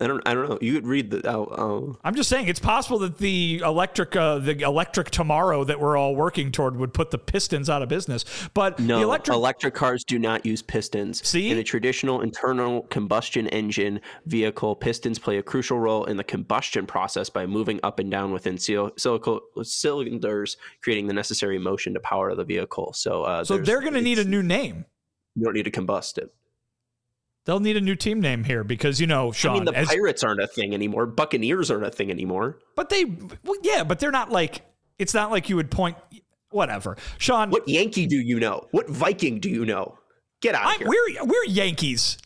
I 0.00 0.06
don't. 0.06 0.22
I 0.26 0.32
don't 0.32 0.48
know. 0.48 0.58
You 0.62 0.72
could 0.72 0.86
read 0.86 1.10
the. 1.10 1.96
I'm 2.02 2.14
just 2.14 2.30
saying 2.30 2.48
it's 2.48 2.58
possible 2.58 2.98
that 3.00 3.18
the 3.18 3.60
electric, 3.62 4.16
uh, 4.16 4.38
the 4.38 4.58
electric 4.62 5.10
tomorrow 5.10 5.64
that 5.64 5.78
we're 5.78 5.98
all 5.98 6.16
working 6.16 6.50
toward 6.50 6.76
would 6.76 6.94
put 6.94 7.10
the 7.10 7.18
Pistons 7.18 7.68
out 7.68 7.82
of 7.82 7.90
business. 7.90 8.24
But 8.54 8.78
no, 8.78 8.96
the 8.96 9.04
electric 9.04 9.34
electric 9.34 9.74
cars 9.74 10.02
do 10.02 10.18
not 10.18 10.46
use 10.46 10.62
pistons. 10.62 11.26
See, 11.28 11.50
in 11.50 11.58
a 11.58 11.62
traditional 11.62 12.22
internal 12.22 12.82
combustion 12.84 13.48
engine 13.48 14.00
vehicle, 14.24 14.76
pistons 14.76 15.18
play 15.18 15.36
a 15.36 15.42
crucial 15.42 15.78
role 15.78 16.06
in 16.06 16.16
the 16.16 16.24
combustion 16.24 16.86
process 16.86 17.28
by 17.28 17.44
moving 17.44 17.80
up 17.82 17.98
and 17.98 18.10
down 18.10 18.32
within 18.32 18.56
sil- 18.56 18.96
cylinders, 19.62 20.56
creating 20.82 21.06
the 21.06 21.14
necessary 21.14 21.58
motion 21.58 21.92
to 21.92 22.00
power 22.00 22.34
the 22.34 22.44
vehicle. 22.44 22.94
So, 22.94 23.24
uh, 23.24 23.44
so 23.44 23.58
they're 23.58 23.82
going 23.82 23.92
to 23.92 24.00
need 24.00 24.18
a 24.18 24.24
new 24.24 24.42
name. 24.42 24.86
You 25.34 25.44
don't 25.44 25.54
need 25.54 25.64
to 25.64 25.70
combust 25.70 26.16
it. 26.16 26.34
They'll 27.44 27.60
need 27.60 27.76
a 27.76 27.80
new 27.80 27.96
team 27.96 28.20
name 28.20 28.44
here 28.44 28.62
because 28.62 29.00
you 29.00 29.06
know, 29.06 29.32
Sean. 29.32 29.50
I 29.50 29.54
mean, 29.54 29.64
the 29.64 29.76
as, 29.76 29.88
Pirates 29.88 30.22
aren't 30.22 30.40
a 30.40 30.46
thing 30.46 30.74
anymore. 30.74 31.06
Buccaneers 31.06 31.70
aren't 31.70 31.84
a 31.84 31.90
thing 31.90 32.10
anymore. 32.10 32.58
But 32.76 32.88
they, 32.88 33.04
well, 33.04 33.58
yeah, 33.62 33.82
but 33.84 33.98
they're 33.98 34.12
not 34.12 34.30
like. 34.30 34.62
It's 34.98 35.14
not 35.14 35.30
like 35.30 35.48
you 35.48 35.56
would 35.56 35.70
point. 35.70 35.96
Whatever, 36.50 36.96
Sean. 37.18 37.50
What 37.50 37.66
Yankee 37.68 38.06
do 38.06 38.16
you 38.16 38.38
know? 38.38 38.68
What 38.70 38.88
Viking 38.88 39.40
do 39.40 39.48
you 39.48 39.64
know? 39.64 39.98
Get 40.40 40.54
out 40.54 40.66
I, 40.66 40.76
here. 40.76 40.88
We're 40.88 41.24
we're 41.24 41.44
Yankees. 41.46 42.18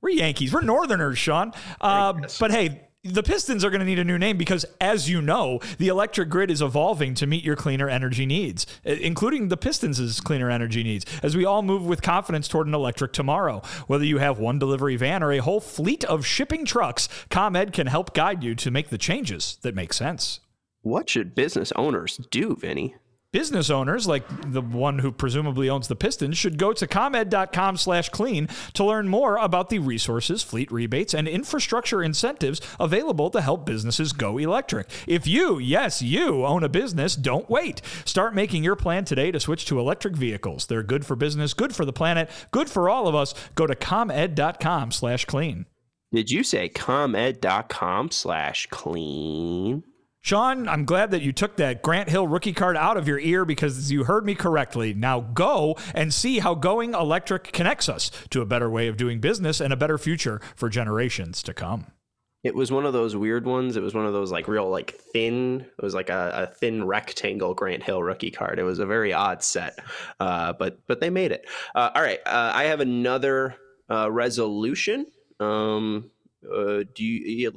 We're 0.00 0.10
Yankees. 0.10 0.52
We're 0.52 0.62
Northerners, 0.62 1.18
Sean. 1.18 1.52
Uh, 1.80 2.14
but 2.40 2.50
hey, 2.50 2.87
the 3.04 3.22
Pistons 3.22 3.64
are 3.64 3.70
going 3.70 3.80
to 3.80 3.86
need 3.86 4.00
a 4.00 4.04
new 4.04 4.18
name 4.18 4.36
because, 4.36 4.64
as 4.80 5.08
you 5.08 5.22
know, 5.22 5.60
the 5.78 5.88
electric 5.88 6.28
grid 6.28 6.50
is 6.50 6.60
evolving 6.60 7.14
to 7.14 7.26
meet 7.26 7.44
your 7.44 7.54
cleaner 7.54 7.88
energy 7.88 8.26
needs, 8.26 8.66
uh, 8.84 8.90
including 8.90 9.48
the 9.48 9.56
Pistons' 9.56 10.20
cleaner 10.20 10.50
energy 10.50 10.82
needs, 10.82 11.06
as 11.22 11.36
we 11.36 11.44
all 11.44 11.62
move 11.62 11.86
with 11.86 12.02
confidence 12.02 12.48
toward 12.48 12.66
an 12.66 12.74
electric 12.74 13.12
tomorrow. 13.12 13.62
Whether 13.86 14.04
you 14.04 14.18
have 14.18 14.38
one 14.38 14.58
delivery 14.58 14.96
van 14.96 15.22
or 15.22 15.32
a 15.32 15.38
whole 15.38 15.60
fleet 15.60 16.04
of 16.04 16.26
shipping 16.26 16.64
trucks, 16.64 17.08
ComEd 17.30 17.72
can 17.72 17.86
help 17.86 18.14
guide 18.14 18.42
you 18.42 18.54
to 18.56 18.70
make 18.70 18.88
the 18.88 18.98
changes 18.98 19.58
that 19.62 19.76
make 19.76 19.92
sense. 19.92 20.40
What 20.82 21.08
should 21.08 21.34
business 21.34 21.72
owners 21.76 22.16
do, 22.30 22.56
Vinny? 22.56 22.96
Business 23.30 23.68
owners, 23.68 24.06
like 24.06 24.24
the 24.52 24.62
one 24.62 25.00
who 25.00 25.12
presumably 25.12 25.68
owns 25.68 25.86
the 25.86 25.94
Pistons, 25.94 26.38
should 26.38 26.56
go 26.56 26.72
to 26.72 26.86
comed.com 26.86 27.76
slash 27.76 28.08
clean 28.08 28.48
to 28.72 28.82
learn 28.82 29.06
more 29.06 29.36
about 29.36 29.68
the 29.68 29.80
resources, 29.80 30.42
fleet 30.42 30.72
rebates, 30.72 31.12
and 31.12 31.28
infrastructure 31.28 32.02
incentives 32.02 32.58
available 32.80 33.28
to 33.28 33.42
help 33.42 33.66
businesses 33.66 34.14
go 34.14 34.38
electric. 34.38 34.88
If 35.06 35.26
you, 35.26 35.58
yes, 35.58 36.00
you 36.00 36.46
own 36.46 36.64
a 36.64 36.70
business, 36.70 37.16
don't 37.16 37.50
wait. 37.50 37.82
Start 38.06 38.34
making 38.34 38.64
your 38.64 38.76
plan 38.76 39.04
today 39.04 39.30
to 39.30 39.40
switch 39.40 39.66
to 39.66 39.78
electric 39.78 40.16
vehicles. 40.16 40.64
They're 40.64 40.82
good 40.82 41.04
for 41.04 41.14
business, 41.14 41.52
good 41.52 41.76
for 41.76 41.84
the 41.84 41.92
planet, 41.92 42.30
good 42.50 42.70
for 42.70 42.88
all 42.88 43.08
of 43.08 43.14
us. 43.14 43.34
Go 43.54 43.66
to 43.66 43.74
comed.com 43.74 44.90
slash 44.90 45.26
clean. 45.26 45.66
Did 46.14 46.30
you 46.30 46.42
say 46.42 46.70
comed.com 46.70 48.10
slash 48.10 48.68
clean? 48.70 49.84
Sean, 50.20 50.68
I'm 50.68 50.84
glad 50.84 51.12
that 51.12 51.22
you 51.22 51.32
took 51.32 51.56
that 51.56 51.82
Grant 51.82 52.08
Hill 52.08 52.26
rookie 52.26 52.52
card 52.52 52.76
out 52.76 52.96
of 52.96 53.06
your 53.06 53.18
ear 53.20 53.44
because 53.44 53.90
you 53.90 54.04
heard 54.04 54.26
me 54.26 54.34
correctly. 54.34 54.92
Now 54.92 55.20
go 55.20 55.76
and 55.94 56.12
see 56.12 56.40
how 56.40 56.54
going 56.54 56.92
electric 56.92 57.52
connects 57.52 57.88
us 57.88 58.10
to 58.30 58.40
a 58.40 58.46
better 58.46 58.68
way 58.68 58.88
of 58.88 58.96
doing 58.96 59.20
business 59.20 59.60
and 59.60 59.72
a 59.72 59.76
better 59.76 59.96
future 59.96 60.40
for 60.56 60.68
generations 60.68 61.42
to 61.44 61.54
come. 61.54 61.86
It 62.44 62.54
was 62.54 62.70
one 62.70 62.86
of 62.86 62.92
those 62.92 63.16
weird 63.16 63.46
ones. 63.46 63.76
It 63.76 63.82
was 63.82 63.94
one 63.94 64.06
of 64.06 64.12
those 64.12 64.30
like 64.30 64.46
real 64.46 64.68
like 64.68 64.92
thin. 64.92 65.66
It 65.76 65.82
was 65.82 65.94
like 65.94 66.08
a, 66.08 66.48
a 66.48 66.54
thin 66.54 66.84
rectangle 66.84 67.54
Grant 67.54 67.82
Hill 67.82 68.02
rookie 68.02 68.30
card. 68.30 68.58
It 68.58 68.64
was 68.64 68.78
a 68.78 68.86
very 68.86 69.12
odd 69.12 69.42
set, 69.42 69.78
uh, 70.20 70.52
but 70.52 70.78
but 70.86 71.00
they 71.00 71.10
made 71.10 71.32
it. 71.32 71.46
Uh, 71.74 71.90
all 71.94 72.02
right, 72.02 72.20
uh, 72.26 72.52
I 72.54 72.64
have 72.64 72.80
another 72.80 73.56
uh, 73.90 74.10
resolution. 74.10 75.06
Um, 75.40 76.10
uh, 76.44 76.84
do 76.94 77.04
you? 77.04 77.50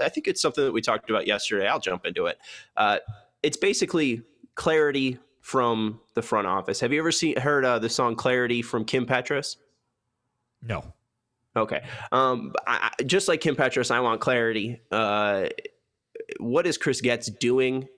I 0.00 0.08
think 0.08 0.28
it's 0.28 0.42
something 0.42 0.64
that 0.64 0.72
we 0.72 0.80
talked 0.80 1.08
about 1.10 1.26
yesterday. 1.26 1.66
I'll 1.66 1.80
jump 1.80 2.04
into 2.06 2.26
it. 2.26 2.38
Uh, 2.76 2.98
it's 3.42 3.56
basically 3.56 4.22
clarity 4.54 5.18
from 5.40 6.00
the 6.14 6.22
front 6.22 6.46
office. 6.46 6.80
Have 6.80 6.92
you 6.92 7.00
ever 7.00 7.12
seen 7.12 7.38
heard 7.38 7.64
uh, 7.64 7.78
the 7.78 7.88
song 7.88 8.14
"Clarity" 8.16 8.62
from 8.62 8.84
Kim 8.84 9.06
Petras? 9.06 9.56
No. 10.60 10.92
Okay. 11.56 11.82
Um, 12.12 12.52
I, 12.66 12.90
just 13.04 13.28
like 13.28 13.40
Kim 13.40 13.56
Petras, 13.56 13.90
I 13.90 14.00
want 14.00 14.20
clarity. 14.20 14.80
Uh, 14.90 15.46
what 16.38 16.66
is 16.66 16.78
Chris 16.78 17.00
Getz 17.00 17.26
doing? 17.26 17.88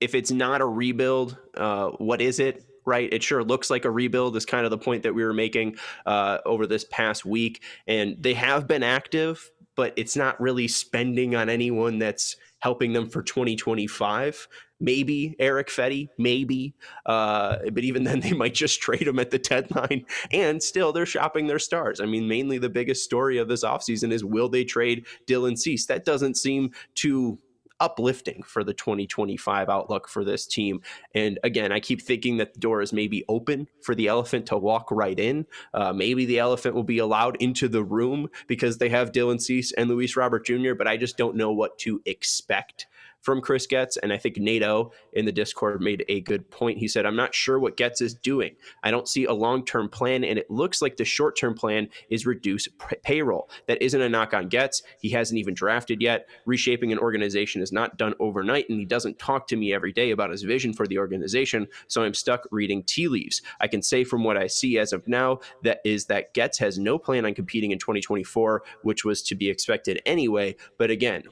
If 0.00 0.14
it's 0.14 0.32
not 0.32 0.60
a 0.60 0.66
rebuild, 0.66 1.36
uh, 1.56 1.90
what 1.90 2.20
is 2.20 2.40
it? 2.40 2.64
right? 2.86 3.12
It 3.12 3.22
sure 3.22 3.42
looks 3.42 3.70
like 3.70 3.84
a 3.84 3.90
rebuild, 3.90 4.36
is 4.36 4.44
kind 4.44 4.64
of 4.64 4.70
the 4.70 4.78
point 4.78 5.02
that 5.04 5.14
we 5.14 5.24
were 5.24 5.32
making 5.32 5.76
uh, 6.06 6.38
over 6.44 6.66
this 6.66 6.84
past 6.84 7.24
week. 7.24 7.62
And 7.86 8.16
they 8.18 8.34
have 8.34 8.66
been 8.66 8.82
active, 8.82 9.50
but 9.76 9.92
it's 9.96 10.16
not 10.16 10.40
really 10.40 10.68
spending 10.68 11.34
on 11.34 11.48
anyone 11.48 11.98
that's 11.98 12.36
helping 12.60 12.92
them 12.92 13.08
for 13.08 13.22
2025. 13.22 14.48
Maybe 14.80 15.36
Eric 15.38 15.68
Fedde, 15.68 16.08
maybe. 16.18 16.74
Uh, 17.06 17.56
but 17.72 17.84
even 17.84 18.04
then, 18.04 18.20
they 18.20 18.32
might 18.32 18.54
just 18.54 18.80
trade 18.80 19.06
him 19.06 19.18
at 19.18 19.30
the 19.30 19.38
deadline. 19.38 20.06
And 20.32 20.62
still, 20.62 20.92
they're 20.92 21.06
shopping 21.06 21.46
their 21.46 21.58
stars. 21.58 22.00
I 22.00 22.06
mean, 22.06 22.26
mainly 22.26 22.58
the 22.58 22.70
biggest 22.70 23.04
story 23.04 23.38
of 23.38 23.48
this 23.48 23.64
offseason 23.64 24.12
is 24.12 24.24
will 24.24 24.48
they 24.48 24.64
trade 24.64 25.06
Dylan 25.26 25.58
Cease? 25.58 25.86
That 25.86 26.04
doesn't 26.04 26.36
seem 26.36 26.72
to 26.96 27.38
uplifting 27.80 28.42
for 28.42 28.64
the 28.64 28.74
2025 28.74 29.68
outlook 29.68 30.08
for 30.08 30.24
this 30.24 30.46
team. 30.46 30.80
And 31.14 31.38
again, 31.42 31.72
I 31.72 31.80
keep 31.80 32.02
thinking 32.02 32.36
that 32.38 32.54
the 32.54 32.60
door 32.60 32.82
is 32.82 32.92
maybe 32.92 33.24
open 33.28 33.68
for 33.82 33.94
the 33.94 34.08
elephant 34.08 34.46
to 34.46 34.56
walk 34.56 34.90
right 34.90 35.18
in. 35.18 35.46
Uh, 35.72 35.92
maybe 35.92 36.24
the 36.24 36.38
elephant 36.38 36.74
will 36.74 36.84
be 36.84 36.98
allowed 36.98 37.36
into 37.36 37.68
the 37.68 37.84
room 37.84 38.28
because 38.46 38.78
they 38.78 38.88
have 38.88 39.12
Dylan 39.12 39.40
Cease 39.40 39.72
and 39.72 39.88
Luis 39.88 40.16
Robert 40.16 40.46
Jr., 40.46 40.74
but 40.74 40.88
I 40.88 40.96
just 40.96 41.16
don't 41.16 41.36
know 41.36 41.52
what 41.52 41.78
to 41.78 42.00
expect 42.06 42.86
from 43.24 43.40
Chris 43.40 43.66
Getz. 43.66 43.96
And 43.96 44.12
I 44.12 44.18
think 44.18 44.36
Nato 44.36 44.92
in 45.14 45.24
the 45.24 45.32
Discord 45.32 45.80
made 45.80 46.04
a 46.08 46.20
good 46.20 46.48
point. 46.50 46.78
He 46.78 46.86
said, 46.86 47.06
I'm 47.06 47.16
not 47.16 47.34
sure 47.34 47.58
what 47.58 47.78
Getz 47.78 48.02
is 48.02 48.14
doing. 48.14 48.54
I 48.82 48.90
don't 48.90 49.08
see 49.08 49.24
a 49.24 49.32
long 49.32 49.64
term 49.64 49.88
plan. 49.88 50.24
And 50.24 50.38
it 50.38 50.50
looks 50.50 50.82
like 50.82 50.96
the 50.96 51.06
short 51.06 51.36
term 51.36 51.54
plan 51.54 51.88
is 52.10 52.26
reduce 52.26 52.68
p- 52.68 52.96
payroll. 53.02 53.48
That 53.66 53.82
isn't 53.82 54.00
a 54.00 54.10
knock 54.10 54.34
on 54.34 54.48
Getz. 54.48 54.82
He 55.00 55.08
hasn't 55.10 55.38
even 55.38 55.54
drafted 55.54 56.02
yet. 56.02 56.28
Reshaping 56.44 56.92
an 56.92 56.98
organization 56.98 57.62
is 57.62 57.72
not 57.72 57.96
done 57.96 58.12
overnight. 58.20 58.68
And 58.68 58.78
he 58.78 58.84
doesn't 58.84 59.18
talk 59.18 59.46
to 59.48 59.56
me 59.56 59.72
every 59.72 59.92
day 59.92 60.10
about 60.10 60.30
his 60.30 60.42
vision 60.42 60.74
for 60.74 60.86
the 60.86 60.98
organization. 60.98 61.66
So 61.88 62.02
I'm 62.02 62.14
stuck 62.14 62.46
reading 62.50 62.82
tea 62.82 63.08
leaves. 63.08 63.40
I 63.58 63.68
can 63.68 63.80
say 63.80 64.04
from 64.04 64.22
what 64.22 64.36
I 64.36 64.48
see 64.48 64.78
as 64.78 64.92
of 64.92 65.08
now, 65.08 65.38
that 65.62 65.80
is 65.82 66.04
that 66.06 66.34
Getz 66.34 66.58
has 66.58 66.78
no 66.78 66.98
plan 66.98 67.24
on 67.24 67.34
competing 67.34 67.70
in 67.70 67.78
2024, 67.78 68.62
which 68.82 69.02
was 69.02 69.22
to 69.22 69.34
be 69.34 69.48
expected 69.48 70.02
anyway. 70.04 70.56
But 70.76 70.90
again, 70.90 71.22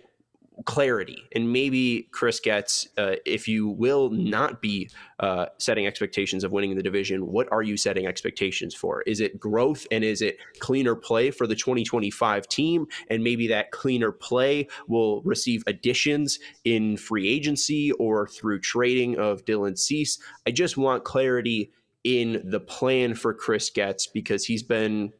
clarity. 0.64 1.24
And 1.34 1.52
maybe 1.52 2.08
Chris 2.12 2.40
Getz, 2.40 2.88
uh, 2.98 3.16
if 3.24 3.48
you 3.48 3.68
will 3.68 4.10
not 4.10 4.60
be 4.60 4.90
uh, 5.20 5.46
setting 5.58 5.86
expectations 5.86 6.44
of 6.44 6.52
winning 6.52 6.74
the 6.76 6.82
division 6.82 7.26
what 7.26 7.50
are 7.52 7.62
you 7.62 7.76
setting 7.76 8.06
expectations 8.06 8.74
for? 8.74 9.02
Is 9.02 9.20
it 9.20 9.38
growth 9.38 9.86
and 9.90 10.04
is 10.04 10.22
it 10.22 10.38
cleaner 10.58 10.94
play 10.94 11.30
for 11.30 11.46
the 11.46 11.54
2025 11.54 12.48
team? 12.48 12.86
And 13.08 13.24
maybe 13.24 13.48
that 13.48 13.70
cleaner 13.70 14.12
play 14.12 14.68
will 14.88 15.22
receive 15.22 15.62
additions 15.66 16.38
in 16.64 16.96
free 16.96 17.28
agency 17.28 17.92
or 17.92 18.26
through 18.28 18.60
trading 18.60 19.18
of 19.18 19.44
dylan 19.44 19.78
cease. 19.78 20.18
I 20.46 20.50
just 20.50 20.76
want 20.76 21.04
clarity 21.04 21.72
in 22.04 22.42
the 22.44 22.60
plan 22.60 23.14
for 23.14 23.32
chris 23.32 23.70
Getz 23.70 24.08
because 24.08 24.44
he's 24.44 24.62
been 24.62 25.12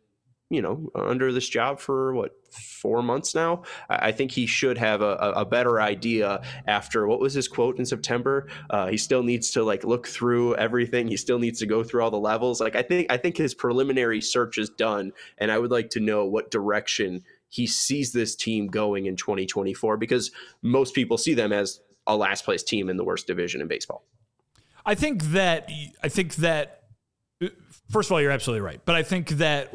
you 0.53 0.61
know 0.61 0.91
under 0.95 1.33
this 1.33 1.49
job 1.49 1.81
for 1.81 2.13
what 2.15 2.37
four 2.51 3.03
months 3.03 3.35
now. 3.35 3.63
I 3.89 4.13
think 4.13 4.31
he 4.31 4.47
should 4.47 4.77
have 4.77 5.01
a, 5.01 5.33
a 5.35 5.45
better 5.47 5.81
idea 5.81 6.43
after 6.67 7.07
what 7.07 7.21
was 7.21 7.33
his 7.33 7.49
quote 7.49 7.79
in 7.79 7.87
September. 7.87 8.49
Uh, 8.69 8.89
he 8.89 8.99
still 8.99 9.23
needs 9.23 9.51
to 9.53 9.65
like 9.65 9.85
look 9.85 10.07
through 10.07 10.55
everything. 10.57 11.09
He 11.09 11.17
still 11.17 11.39
needs 11.39 11.59
to 11.61 11.67
go 11.67 11.83
through 11.83 12.03
all 12.03 12.11
the 12.11 12.19
levels. 12.19 12.61
Like 12.61 12.77
I 12.77 12.83
think 12.83 13.11
I 13.11 13.17
think 13.17 13.39
his 13.39 13.55
preliminary 13.55 14.21
search 14.21 14.59
is 14.59 14.69
done, 14.69 15.13
and 15.39 15.51
I 15.51 15.59
would 15.59 15.71
like 15.71 15.89
to 15.91 16.01
know 16.01 16.27
what 16.27 16.51
direction 16.51 17.25
he 17.49 17.67
sees 17.67 18.13
this 18.13 18.37
team 18.37 18.67
going 18.67 19.07
in 19.07 19.17
2024 19.17 19.97
because 19.97 20.31
most 20.63 20.95
people 20.95 21.17
see 21.19 21.35
them 21.35 21.53
as 21.53 21.81
a 22.07 22.17
last 22.17 22.45
place 22.45 22.63
team 22.63 22.91
in 22.91 22.97
the 22.99 23.05
worst 23.05 23.27
division 23.27 23.63
in 23.63 23.69
baseball. 23.69 24.05
I 24.85 24.95
think 24.95 25.23
that 25.25 25.71
I 26.03 26.09
think 26.09 26.35
that 26.37 26.83
first 27.91 28.09
of 28.09 28.13
all, 28.13 28.21
you're 28.21 28.31
absolutely 28.31 28.63
right, 28.63 28.81
but 28.85 28.95
I 28.95 29.03
think 29.03 29.31
that 29.31 29.73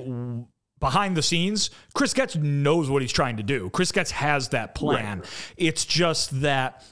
behind 0.79 1.17
the 1.17 1.21
scenes, 1.21 1.69
Chris 1.93 2.13
Getz 2.13 2.35
knows 2.35 2.89
what 2.89 3.01
he's 3.01 3.11
trying 3.11 3.37
to 3.37 3.43
do. 3.43 3.69
Chris 3.69 3.91
Getz 3.91 4.11
has 4.11 4.49
that 4.49 4.75
plan. 4.75 5.19
Right. 5.19 5.53
It's 5.57 5.85
just 5.85 6.41
that 6.41 6.83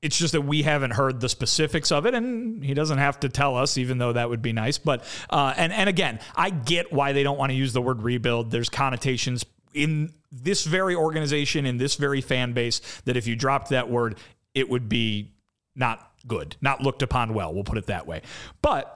it's 0.00 0.16
just 0.16 0.32
that 0.32 0.42
we 0.42 0.62
haven't 0.62 0.92
heard 0.92 1.20
the 1.20 1.28
specifics 1.28 1.90
of 1.90 2.06
it, 2.06 2.14
and 2.14 2.64
he 2.64 2.72
doesn't 2.72 2.98
have 2.98 3.18
to 3.20 3.28
tell 3.28 3.56
us, 3.56 3.76
even 3.76 3.98
though 3.98 4.12
that 4.12 4.30
would 4.30 4.42
be 4.42 4.52
nice. 4.52 4.78
But 4.78 5.04
uh, 5.28 5.54
and 5.56 5.72
and 5.72 5.88
again, 5.88 6.20
I 6.36 6.50
get 6.50 6.92
why 6.92 7.12
they 7.12 7.22
don't 7.22 7.38
want 7.38 7.50
to 7.50 7.56
use 7.56 7.72
the 7.72 7.82
word 7.82 8.02
rebuild. 8.02 8.50
There's 8.50 8.68
connotations 8.68 9.44
in 9.74 10.12
this 10.30 10.64
very 10.64 10.94
organization, 10.94 11.66
in 11.66 11.78
this 11.78 11.96
very 11.96 12.20
fan 12.20 12.52
base, 12.52 12.80
that 13.04 13.16
if 13.16 13.26
you 13.26 13.34
dropped 13.34 13.70
that 13.70 13.90
word, 13.90 14.18
it 14.54 14.68
would 14.68 14.88
be 14.88 15.32
not 15.74 16.12
good, 16.26 16.56
not 16.60 16.80
looked 16.80 17.02
upon 17.02 17.34
well. 17.34 17.52
We'll 17.52 17.64
put 17.64 17.78
it 17.78 17.86
that 17.86 18.06
way. 18.06 18.22
But 18.62 18.94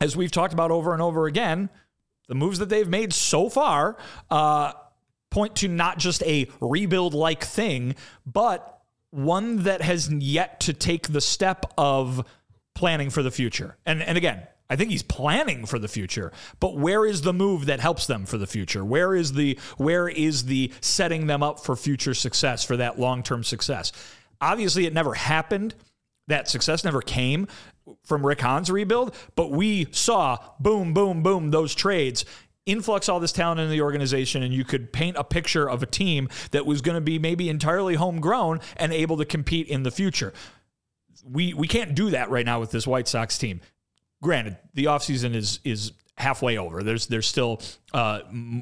as 0.00 0.16
we've 0.16 0.30
talked 0.30 0.52
about 0.52 0.70
over 0.70 0.92
and 0.92 1.00
over 1.00 1.26
again, 1.26 1.70
the 2.32 2.38
moves 2.38 2.60
that 2.60 2.70
they've 2.70 2.88
made 2.88 3.12
so 3.12 3.50
far 3.50 3.94
uh, 4.30 4.72
point 5.28 5.54
to 5.54 5.68
not 5.68 5.98
just 5.98 6.22
a 6.22 6.48
rebuild 6.62 7.12
like 7.12 7.44
thing, 7.44 7.94
but 8.24 8.80
one 9.10 9.64
that 9.64 9.82
has 9.82 10.10
yet 10.10 10.58
to 10.60 10.72
take 10.72 11.08
the 11.08 11.20
step 11.20 11.66
of 11.76 12.26
planning 12.74 13.10
for 13.10 13.22
the 13.22 13.30
future. 13.30 13.76
And 13.84 14.02
and 14.02 14.16
again, 14.16 14.46
I 14.70 14.76
think 14.76 14.90
he's 14.90 15.02
planning 15.02 15.66
for 15.66 15.78
the 15.78 15.88
future, 15.88 16.32
but 16.58 16.74
where 16.74 17.04
is 17.04 17.20
the 17.20 17.34
move 17.34 17.66
that 17.66 17.80
helps 17.80 18.06
them 18.06 18.24
for 18.24 18.38
the 18.38 18.46
future? 18.46 18.82
Where 18.82 19.14
is 19.14 19.34
the 19.34 19.58
where 19.76 20.08
is 20.08 20.46
the 20.46 20.72
setting 20.80 21.26
them 21.26 21.42
up 21.42 21.60
for 21.60 21.76
future 21.76 22.14
success 22.14 22.64
for 22.64 22.78
that 22.78 22.98
long-term 22.98 23.44
success? 23.44 23.92
Obviously 24.40 24.86
it 24.86 24.94
never 24.94 25.12
happened. 25.12 25.74
That 26.28 26.48
success 26.48 26.82
never 26.82 27.02
came 27.02 27.46
from 28.04 28.24
Rick 28.24 28.40
Hahn's 28.40 28.70
rebuild, 28.70 29.14
but 29.34 29.50
we 29.50 29.86
saw 29.92 30.38
boom, 30.60 30.94
boom, 30.94 31.22
boom, 31.22 31.50
those 31.50 31.74
trades 31.74 32.24
influx 32.66 33.08
all 33.08 33.20
this 33.20 33.32
talent 33.32 33.60
into 33.60 33.70
the 33.70 33.80
organization 33.80 34.42
and 34.42 34.54
you 34.54 34.64
could 34.64 34.92
paint 34.92 35.16
a 35.16 35.24
picture 35.24 35.68
of 35.68 35.82
a 35.82 35.86
team 35.86 36.28
that 36.52 36.64
was 36.64 36.80
going 36.80 36.94
to 36.94 37.00
be 37.00 37.18
maybe 37.18 37.48
entirely 37.48 37.94
homegrown 37.94 38.60
and 38.76 38.92
able 38.92 39.16
to 39.16 39.24
compete 39.24 39.66
in 39.68 39.82
the 39.82 39.90
future. 39.90 40.32
We 41.24 41.54
we 41.54 41.68
can't 41.68 41.94
do 41.94 42.10
that 42.10 42.30
right 42.30 42.44
now 42.44 42.60
with 42.60 42.70
this 42.70 42.86
White 42.86 43.08
Sox 43.08 43.38
team. 43.38 43.60
Granted, 44.22 44.58
the 44.74 44.84
offseason 44.84 45.34
is 45.34 45.60
is 45.64 45.92
halfway 46.16 46.58
over. 46.58 46.82
There's 46.82 47.06
there's 47.06 47.26
still 47.26 47.60
uh, 47.92 48.20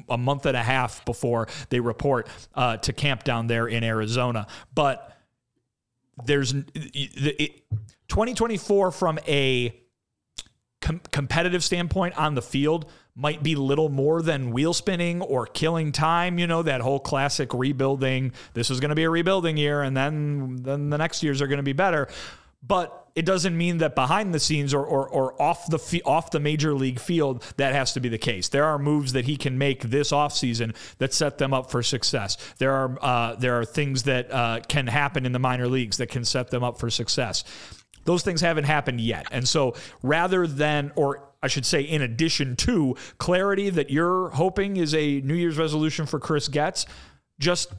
a 0.09 0.17
month 0.17 0.45
and 0.45 0.55
a 0.55 0.63
half 0.63 1.03
before 1.05 1.47
they 1.69 1.79
report 1.79 2.27
uh, 2.53 2.77
to 2.77 2.93
camp 2.93 3.23
down 3.23 3.47
there 3.47 3.67
in 3.67 3.83
Arizona. 3.83 4.47
But 4.75 5.15
there's 6.25 6.53
it, 6.75 7.63
2024 8.11 8.91
from 8.91 9.19
a 9.25 9.73
com- 10.81 10.99
competitive 11.13 11.63
standpoint 11.63 12.17
on 12.17 12.35
the 12.35 12.41
field 12.41 12.91
might 13.15 13.41
be 13.41 13.55
little 13.55 13.87
more 13.87 14.21
than 14.21 14.51
wheel 14.51 14.73
spinning 14.73 15.21
or 15.21 15.45
killing 15.45 15.93
time. 15.93 16.37
You 16.37 16.45
know 16.45 16.61
that 16.61 16.81
whole 16.81 16.99
classic 16.99 17.53
rebuilding. 17.53 18.33
This 18.53 18.69
is 18.69 18.81
going 18.81 18.89
to 18.89 18.95
be 18.95 19.03
a 19.03 19.09
rebuilding 19.09 19.55
year, 19.55 19.81
and 19.81 19.95
then 19.95 20.57
then 20.57 20.89
the 20.89 20.97
next 20.97 21.23
years 21.23 21.41
are 21.41 21.47
going 21.47 21.59
to 21.59 21.63
be 21.63 21.71
better. 21.71 22.09
But 22.61 22.97
it 23.15 23.25
doesn't 23.25 23.57
mean 23.57 23.77
that 23.77 23.95
behind 23.95 24.33
the 24.33 24.39
scenes 24.39 24.73
or, 24.73 24.85
or, 24.85 25.07
or 25.07 25.41
off 25.41 25.67
the 25.69 26.01
off 26.05 26.31
the 26.31 26.41
major 26.41 26.73
league 26.73 26.99
field 26.99 27.43
that 27.55 27.73
has 27.73 27.93
to 27.93 28.01
be 28.01 28.09
the 28.09 28.17
case. 28.17 28.49
There 28.49 28.65
are 28.65 28.77
moves 28.77 29.13
that 29.13 29.23
he 29.23 29.37
can 29.37 29.57
make 29.57 29.83
this 29.83 30.11
offseason 30.11 30.75
that 30.97 31.13
set 31.13 31.37
them 31.37 31.53
up 31.53 31.71
for 31.71 31.81
success. 31.81 32.35
There 32.57 32.73
are 32.73 32.97
uh, 33.01 33.35
there 33.35 33.57
are 33.57 33.63
things 33.63 34.03
that 34.03 34.29
uh, 34.31 34.59
can 34.67 34.87
happen 34.87 35.25
in 35.25 35.31
the 35.31 35.39
minor 35.39 35.67
leagues 35.67 35.95
that 35.97 36.07
can 36.07 36.25
set 36.25 36.51
them 36.51 36.61
up 36.61 36.77
for 36.77 36.89
success. 36.89 37.45
Those 38.05 38.23
things 38.23 38.41
haven't 38.41 38.65
happened 38.65 39.01
yet, 39.01 39.27
and 39.31 39.47
so 39.47 39.75
rather 40.01 40.47
than 40.47 40.91
or 40.95 41.27
I 41.43 41.47
should 41.47 41.65
say, 41.65 41.81
in 41.81 42.01
addition 42.03 42.55
to 42.57 42.95
clarity 43.17 43.69
that 43.71 43.89
you're 43.89 44.29
hoping 44.29 44.77
is 44.77 44.93
a 44.93 45.21
New 45.21 45.33
Year's 45.33 45.57
resolution 45.57 46.05
for 46.05 46.19
Chris 46.19 46.47
Getz, 46.47 46.85
just 47.39 47.73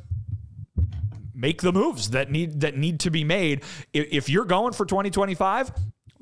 make 1.34 1.62
the 1.62 1.72
moves 1.72 2.10
that 2.10 2.30
need 2.30 2.60
that 2.60 2.76
need 2.76 3.00
to 3.00 3.10
be 3.10 3.24
made. 3.24 3.62
If 3.92 4.28
you're 4.28 4.44
going 4.44 4.72
for 4.72 4.84
2025, 4.84 5.72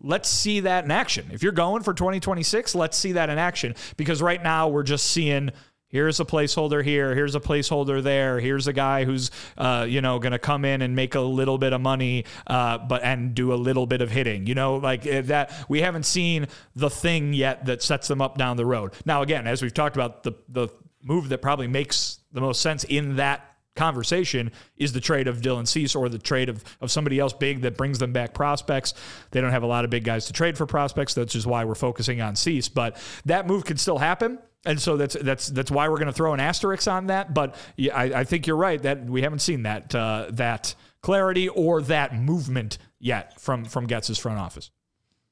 let's 0.02 0.28
see 0.28 0.60
that 0.60 0.84
in 0.84 0.90
action. 0.90 1.28
If 1.32 1.42
you're 1.42 1.52
going 1.52 1.82
for 1.82 1.94
2026, 1.94 2.74
let's 2.74 2.96
see 2.96 3.12
that 3.12 3.30
in 3.30 3.38
action 3.38 3.74
because 3.96 4.22
right 4.22 4.42
now 4.42 4.68
we're 4.68 4.82
just 4.82 5.06
seeing 5.10 5.50
here's 5.90 6.20
a 6.20 6.24
placeholder 6.24 6.82
here 6.82 7.14
here's 7.14 7.34
a 7.34 7.40
placeholder 7.40 8.02
there 8.02 8.40
here's 8.40 8.66
a 8.66 8.72
guy 8.72 9.04
who's 9.04 9.30
uh, 9.58 9.84
you 9.88 10.00
know 10.00 10.18
going 10.18 10.32
to 10.32 10.38
come 10.38 10.64
in 10.64 10.82
and 10.82 10.96
make 10.96 11.14
a 11.14 11.20
little 11.20 11.58
bit 11.58 11.72
of 11.72 11.80
money 11.80 12.24
uh, 12.46 12.78
but 12.78 13.02
and 13.02 13.34
do 13.34 13.52
a 13.52 13.56
little 13.56 13.86
bit 13.86 14.00
of 14.00 14.10
hitting 14.10 14.46
you 14.46 14.54
know 14.54 14.76
like 14.76 15.06
eh, 15.06 15.20
that 15.20 15.52
we 15.68 15.80
haven't 15.80 16.04
seen 16.04 16.46
the 16.74 16.90
thing 16.90 17.32
yet 17.32 17.64
that 17.66 17.82
sets 17.82 18.08
them 18.08 18.22
up 18.22 18.38
down 18.38 18.56
the 18.56 18.66
road 18.66 18.92
now 19.04 19.22
again 19.22 19.46
as 19.46 19.62
we've 19.62 19.74
talked 19.74 19.96
about 19.96 20.22
the 20.22 20.32
the 20.48 20.68
move 21.02 21.28
that 21.28 21.42
probably 21.42 21.66
makes 21.66 22.20
the 22.32 22.40
most 22.40 22.60
sense 22.60 22.84
in 22.84 23.16
that 23.16 23.50
conversation 23.76 24.50
is 24.76 24.92
the 24.92 25.00
trade 25.00 25.28
of 25.28 25.40
Dylan 25.40 25.66
Cease 25.66 25.94
or 25.94 26.08
the 26.08 26.18
trade 26.18 26.48
of, 26.48 26.62
of 26.80 26.90
somebody 26.90 27.18
else 27.18 27.32
big 27.32 27.62
that 27.62 27.76
brings 27.76 27.98
them 27.98 28.12
back 28.12 28.34
prospects. 28.34 28.94
They 29.30 29.40
don't 29.40 29.52
have 29.52 29.62
a 29.62 29.66
lot 29.66 29.84
of 29.84 29.90
big 29.90 30.04
guys 30.04 30.26
to 30.26 30.32
trade 30.32 30.58
for 30.58 30.66
prospects. 30.66 31.14
That's 31.14 31.32
just 31.32 31.46
why 31.46 31.64
we're 31.64 31.74
focusing 31.74 32.20
on 32.20 32.36
Cease. 32.36 32.68
But 32.68 32.98
that 33.24 33.46
move 33.46 33.64
could 33.64 33.80
still 33.80 33.98
happen. 33.98 34.38
And 34.64 34.80
so 34.80 34.96
that's 34.96 35.14
that's 35.14 35.46
that's 35.48 35.70
why 35.70 35.88
we're 35.88 35.96
going 35.96 36.06
to 36.06 36.12
throw 36.12 36.34
an 36.34 36.40
asterisk 36.40 36.86
on 36.86 37.06
that. 37.06 37.32
But 37.32 37.54
yeah, 37.76 37.96
I, 37.96 38.20
I, 38.20 38.24
think 38.24 38.46
you're 38.46 38.56
right 38.56 38.80
that 38.82 39.04
we 39.06 39.22
haven't 39.22 39.38
seen 39.38 39.62
that 39.62 39.94
uh, 39.94 40.26
that 40.32 40.74
clarity 41.00 41.48
or 41.48 41.80
that 41.82 42.14
movement 42.14 42.76
yet 42.98 43.40
from 43.40 43.64
from 43.64 43.86
Getz's 43.86 44.18
front 44.18 44.38
office. 44.38 44.70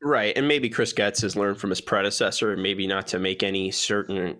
Right, 0.00 0.34
and 0.36 0.46
maybe 0.46 0.70
Chris 0.70 0.92
Getz 0.92 1.22
has 1.22 1.34
learned 1.34 1.58
from 1.58 1.70
his 1.70 1.80
predecessor, 1.80 2.52
and 2.52 2.62
maybe 2.62 2.86
not 2.86 3.08
to 3.08 3.18
make 3.18 3.42
any 3.42 3.70
certain 3.70 4.38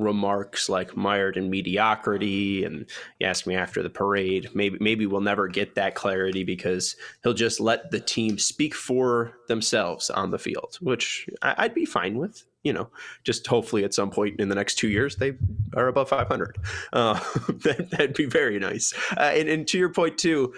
remarks 0.00 0.68
like 0.68 0.96
mired 0.96 1.36
in 1.36 1.50
mediocrity 1.50 2.64
and 2.64 2.86
you 3.18 3.26
ask 3.26 3.46
me 3.46 3.54
after 3.54 3.82
the 3.82 3.90
parade 3.90 4.48
maybe 4.54 4.78
maybe 4.80 5.04
we'll 5.04 5.20
never 5.20 5.46
get 5.46 5.74
that 5.74 5.94
clarity 5.94 6.42
because 6.42 6.96
he'll 7.22 7.34
just 7.34 7.60
let 7.60 7.90
the 7.90 8.00
team 8.00 8.38
speak 8.38 8.74
for 8.74 9.36
themselves 9.48 10.08
on 10.08 10.30
the 10.30 10.38
field 10.38 10.78
which 10.80 11.28
I, 11.42 11.64
would 11.64 11.74
be 11.74 11.84
fine 11.84 12.16
with 12.16 12.44
you 12.62 12.72
know 12.72 12.88
just 13.24 13.46
hopefully 13.46 13.84
at 13.84 13.94
some 13.94 14.10
point 14.10 14.38
in 14.38 14.48
the 14.48 14.54
next 14.54 14.74
two 14.76 14.88
years 14.88 15.16
they 15.16 15.32
are 15.74 15.88
above 15.88 16.08
500 16.08 16.58
uh, 16.92 17.14
that, 17.48 17.96
would 17.98 18.14
be 18.14 18.26
very 18.26 18.58
nice. 18.58 18.92
Uh, 19.16 19.32
and, 19.34 19.48
and 19.48 19.66
to 19.68 19.78
your 19.78 19.90
point 19.90 20.18
too 20.18 20.54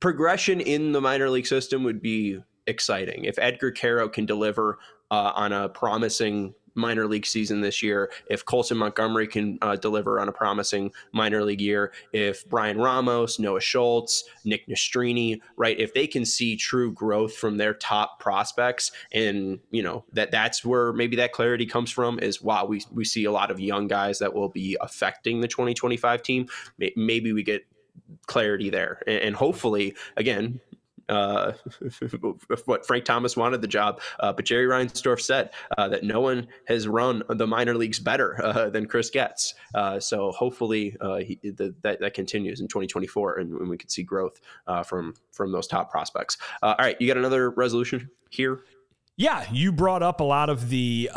progression 0.00 0.60
in 0.60 0.92
the 0.92 1.00
minor 1.00 1.30
league 1.30 1.46
system 1.46 1.84
would 1.84 2.02
be 2.02 2.42
exciting. 2.66 3.24
If 3.24 3.38
edgar 3.38 3.70
Quero 3.70 4.08
can 4.08 4.26
deliver 4.26 4.78
uh, 5.12 5.32
on 5.34 5.52
a 5.52 5.68
promising 5.68 6.54
minor 6.74 7.06
league 7.06 7.26
season 7.26 7.60
this 7.60 7.82
year, 7.82 8.10
if 8.28 8.44
Colson 8.44 8.78
Montgomery 8.78 9.26
can 9.26 9.58
uh, 9.62 9.76
deliver 9.76 10.20
on 10.20 10.28
a 10.28 10.32
promising 10.32 10.92
minor 11.12 11.44
league 11.44 11.60
year, 11.60 11.92
if 12.12 12.48
Bryan 12.48 12.78
Ramos, 12.78 13.38
Noah 13.38 13.60
Schultz, 13.60 14.24
Nick 14.44 14.66
Nastrini, 14.68 15.40
right, 15.56 15.78
if 15.78 15.94
they 15.94 16.06
can 16.06 16.24
see 16.24 16.56
true 16.56 16.92
growth 16.92 17.34
from 17.34 17.56
their 17.56 17.74
top 17.74 18.20
prospects, 18.20 18.92
and 19.12 19.60
you 19.70 19.82
know 19.82 20.04
that 20.12 20.30
that's 20.30 20.64
where 20.64 20.92
maybe 20.92 21.16
that 21.16 21.32
clarity 21.32 21.66
comes 21.66 21.90
from 21.90 22.18
is 22.18 22.42
wow, 22.42 22.64
we 22.64 22.82
we 22.92 23.04
see 23.04 23.24
a 23.24 23.32
lot 23.32 23.50
of 23.50 23.60
young 23.60 23.88
guys 23.88 24.18
that 24.18 24.34
will 24.34 24.48
be 24.48 24.76
affecting 24.80 25.40
the 25.40 25.48
2025 25.48 26.22
team. 26.22 26.46
Maybe 26.96 27.32
we 27.32 27.42
get 27.42 27.64
clarity 28.26 28.70
there, 28.70 29.02
and 29.06 29.34
hopefully, 29.34 29.94
again, 30.16 30.60
uh, 31.12 31.52
what 32.66 32.86
Frank 32.86 33.04
Thomas 33.04 33.36
wanted 33.36 33.60
the 33.60 33.68
job, 33.68 34.00
uh, 34.20 34.32
but 34.32 34.44
Jerry 34.44 34.66
Reinsdorf 34.66 35.20
said 35.20 35.50
uh, 35.76 35.88
that 35.88 36.04
no 36.04 36.20
one 36.20 36.48
has 36.66 36.88
run 36.88 37.22
the 37.28 37.46
minor 37.46 37.74
leagues 37.74 37.98
better 37.98 38.42
uh, 38.42 38.70
than 38.70 38.86
Chris 38.86 39.10
Getz. 39.10 39.54
Uh, 39.74 40.00
so 40.00 40.32
hopefully 40.32 40.96
uh, 41.00 41.16
he, 41.16 41.38
the, 41.42 41.74
that 41.82 42.00
that 42.00 42.14
continues 42.14 42.60
in 42.60 42.68
2024, 42.68 43.38
and, 43.38 43.52
and 43.52 43.68
we 43.68 43.76
can 43.76 43.88
see 43.88 44.02
growth 44.02 44.40
from 44.84 45.14
from 45.32 45.52
those 45.52 45.66
top 45.66 45.90
prospects. 45.90 46.38
all 46.62 46.74
right, 46.78 46.96
you 47.00 47.06
got 47.06 47.16
another 47.16 47.50
resolution 47.50 48.10
here? 48.30 48.60
Yeah, 49.16 49.44
you 49.52 49.72
brought 49.72 50.02
up 50.02 50.20
a 50.20 50.24
lot 50.24 50.48
of 50.48 50.68
the 50.68 51.10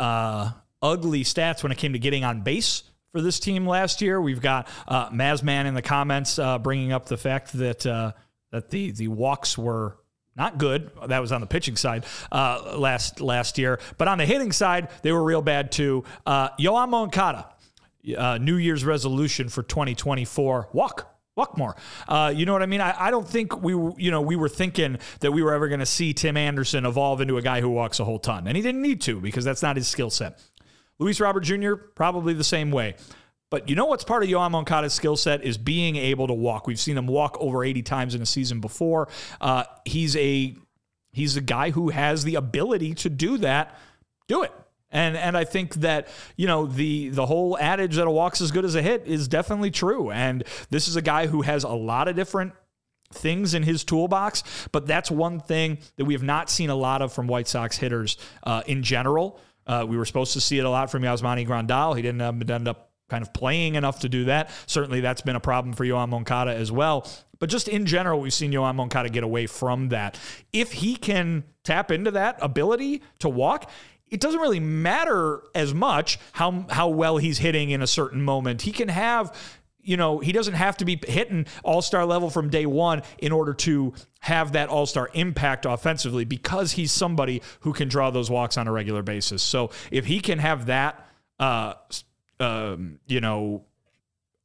ugly 0.82 1.24
stats 1.24 1.62
when 1.62 1.72
it 1.72 1.78
came 1.78 1.92
to 1.94 1.98
getting 1.98 2.24
on 2.24 2.42
base 2.42 2.82
for 3.16 3.22
this 3.22 3.40
team 3.40 3.66
last 3.66 4.02
year. 4.02 4.20
We've 4.20 4.42
got 4.42 4.68
uh, 4.86 5.08
Mazman 5.08 5.64
in 5.64 5.72
the 5.72 5.80
comments 5.80 6.38
uh, 6.38 6.58
bringing 6.58 6.92
up 6.92 7.06
the 7.06 7.16
fact 7.16 7.54
that 7.54 7.86
uh, 7.86 8.12
that 8.56 8.70
the 8.70 8.90
the 8.90 9.08
walks 9.08 9.56
were 9.56 9.96
not 10.36 10.58
good. 10.58 10.90
That 11.06 11.20
was 11.20 11.32
on 11.32 11.40
the 11.40 11.46
pitching 11.46 11.76
side 11.76 12.04
uh, 12.30 12.76
last 12.76 13.20
last 13.20 13.58
year, 13.58 13.78
but 13.98 14.08
on 14.08 14.18
the 14.18 14.26
hitting 14.26 14.52
side, 14.52 14.88
they 15.02 15.12
were 15.12 15.22
real 15.22 15.42
bad 15.42 15.72
too. 15.72 16.04
Uh, 16.24 16.50
Yoan 16.58 16.90
Moncada, 16.90 17.46
uh, 18.16 18.38
New 18.38 18.56
Year's 18.56 18.84
resolution 18.84 19.48
for 19.48 19.62
2024: 19.62 20.70
walk. 20.72 21.12
Walk 21.36 21.58
more. 21.58 21.76
Uh, 22.08 22.32
you 22.34 22.46
know 22.46 22.54
what 22.54 22.62
I 22.62 22.66
mean? 22.66 22.80
I, 22.80 22.94
I 22.98 23.10
don't 23.10 23.28
think 23.28 23.62
we, 23.62 23.72
you 23.72 24.10
know, 24.10 24.22
we 24.22 24.36
were 24.36 24.48
thinking 24.48 24.98
that 25.20 25.32
we 25.32 25.42
were 25.42 25.52
ever 25.52 25.68
going 25.68 25.80
to 25.80 25.86
see 25.86 26.14
Tim 26.14 26.34
Anderson 26.34 26.86
evolve 26.86 27.20
into 27.20 27.36
a 27.36 27.42
guy 27.42 27.60
who 27.60 27.68
walks 27.68 28.00
a 28.00 28.06
whole 28.06 28.18
ton, 28.18 28.46
and 28.46 28.56
he 28.56 28.62
didn't 28.62 28.80
need 28.80 29.02
to 29.02 29.20
because 29.20 29.44
that's 29.44 29.62
not 29.62 29.76
his 29.76 29.86
skill 29.86 30.08
set. 30.08 30.40
Luis 30.98 31.20
Robert 31.20 31.40
Jr. 31.40 31.74
probably 31.74 32.32
the 32.32 32.42
same 32.42 32.70
way. 32.70 32.94
But 33.50 33.68
you 33.68 33.76
know 33.76 33.86
what's 33.86 34.04
part 34.04 34.22
of 34.22 34.28
Yoan 34.28 34.50
Moncada's 34.50 34.92
skill 34.92 35.16
set 35.16 35.44
is 35.44 35.56
being 35.56 35.96
able 35.96 36.26
to 36.26 36.34
walk. 36.34 36.66
We've 36.66 36.80
seen 36.80 36.98
him 36.98 37.06
walk 37.06 37.36
over 37.40 37.64
80 37.64 37.82
times 37.82 38.14
in 38.14 38.22
a 38.22 38.26
season 38.26 38.60
before. 38.60 39.08
Uh, 39.40 39.64
he's 39.84 40.16
a 40.16 40.56
he's 41.12 41.36
a 41.36 41.40
guy 41.40 41.70
who 41.70 41.90
has 41.90 42.24
the 42.24 42.34
ability 42.34 42.94
to 42.94 43.10
do 43.10 43.38
that. 43.38 43.78
Do 44.26 44.42
it. 44.42 44.52
And 44.90 45.16
and 45.16 45.36
I 45.36 45.44
think 45.44 45.74
that 45.76 46.08
you 46.36 46.46
know 46.46 46.66
the 46.66 47.10
the 47.10 47.26
whole 47.26 47.56
adage 47.58 47.96
that 47.96 48.06
a 48.06 48.10
walk's 48.10 48.40
as 48.40 48.50
good 48.50 48.64
as 48.64 48.74
a 48.74 48.82
hit 48.82 49.04
is 49.06 49.28
definitely 49.28 49.70
true. 49.70 50.10
And 50.10 50.44
this 50.70 50.88
is 50.88 50.96
a 50.96 51.02
guy 51.02 51.26
who 51.26 51.42
has 51.42 51.64
a 51.64 51.68
lot 51.68 52.08
of 52.08 52.16
different 52.16 52.52
things 53.12 53.54
in 53.54 53.62
his 53.62 53.84
toolbox, 53.84 54.42
but 54.72 54.86
that's 54.86 55.10
one 55.10 55.38
thing 55.38 55.78
that 55.96 56.04
we 56.04 56.14
have 56.14 56.22
not 56.24 56.50
seen 56.50 56.70
a 56.70 56.74
lot 56.74 57.02
of 57.02 57.12
from 57.12 57.28
White 57.28 57.46
Sox 57.46 57.76
hitters 57.76 58.16
uh, 58.42 58.62
in 58.66 58.82
general. 58.82 59.40
Uh, 59.66 59.84
we 59.88 59.96
were 59.96 60.04
supposed 60.04 60.32
to 60.32 60.40
see 60.40 60.58
it 60.58 60.64
a 60.64 60.70
lot 60.70 60.90
from 60.90 61.02
Yasmani 61.02 61.46
Grandal. 61.46 61.94
He 61.94 62.02
didn't 62.02 62.20
end 62.20 62.68
up 62.68 62.90
kind 63.08 63.22
of 63.22 63.32
playing 63.32 63.74
enough 63.74 64.00
to 64.00 64.08
do 64.08 64.24
that. 64.24 64.50
Certainly, 64.66 65.00
that's 65.00 65.20
been 65.20 65.36
a 65.36 65.40
problem 65.40 65.74
for 65.74 65.84
Yoan 65.84 66.08
Moncada 66.08 66.54
as 66.54 66.70
well. 66.72 67.08
But 67.38 67.50
just 67.50 67.68
in 67.68 67.86
general, 67.86 68.20
we've 68.20 68.32
seen 68.32 68.52
Yoan 68.52 68.74
Moncada 68.76 69.08
get 69.08 69.22
away 69.22 69.46
from 69.46 69.90
that. 69.90 70.18
If 70.52 70.72
he 70.72 70.96
can 70.96 71.44
tap 71.64 71.90
into 71.90 72.10
that 72.12 72.38
ability 72.40 73.02
to 73.20 73.28
walk, 73.28 73.70
it 74.08 74.20
doesn't 74.20 74.40
really 74.40 74.60
matter 74.60 75.42
as 75.54 75.74
much 75.74 76.18
how 76.32 76.66
how 76.70 76.88
well 76.88 77.16
he's 77.18 77.38
hitting 77.38 77.70
in 77.70 77.82
a 77.82 77.86
certain 77.86 78.22
moment. 78.22 78.62
He 78.62 78.72
can 78.72 78.88
have 78.88 79.36
you 79.86 79.96
know, 79.96 80.18
he 80.18 80.32
doesn't 80.32 80.54
have 80.54 80.76
to 80.78 80.84
be 80.84 81.00
hitting 81.06 81.46
all 81.62 81.80
star 81.80 82.04
level 82.04 82.28
from 82.28 82.50
day 82.50 82.66
one 82.66 83.02
in 83.18 83.30
order 83.30 83.54
to 83.54 83.94
have 84.18 84.52
that 84.52 84.68
all 84.68 84.84
star 84.84 85.08
impact 85.14 85.64
offensively 85.64 86.24
because 86.24 86.72
he's 86.72 86.90
somebody 86.90 87.40
who 87.60 87.72
can 87.72 87.88
draw 87.88 88.10
those 88.10 88.28
walks 88.28 88.58
on 88.58 88.66
a 88.66 88.72
regular 88.72 89.02
basis. 89.02 89.44
So 89.44 89.70
if 89.92 90.06
he 90.06 90.18
can 90.18 90.40
have 90.40 90.66
that 90.66 91.08
uh, 91.38 91.74
um, 92.40 92.98
you 93.06 93.20
know, 93.20 93.64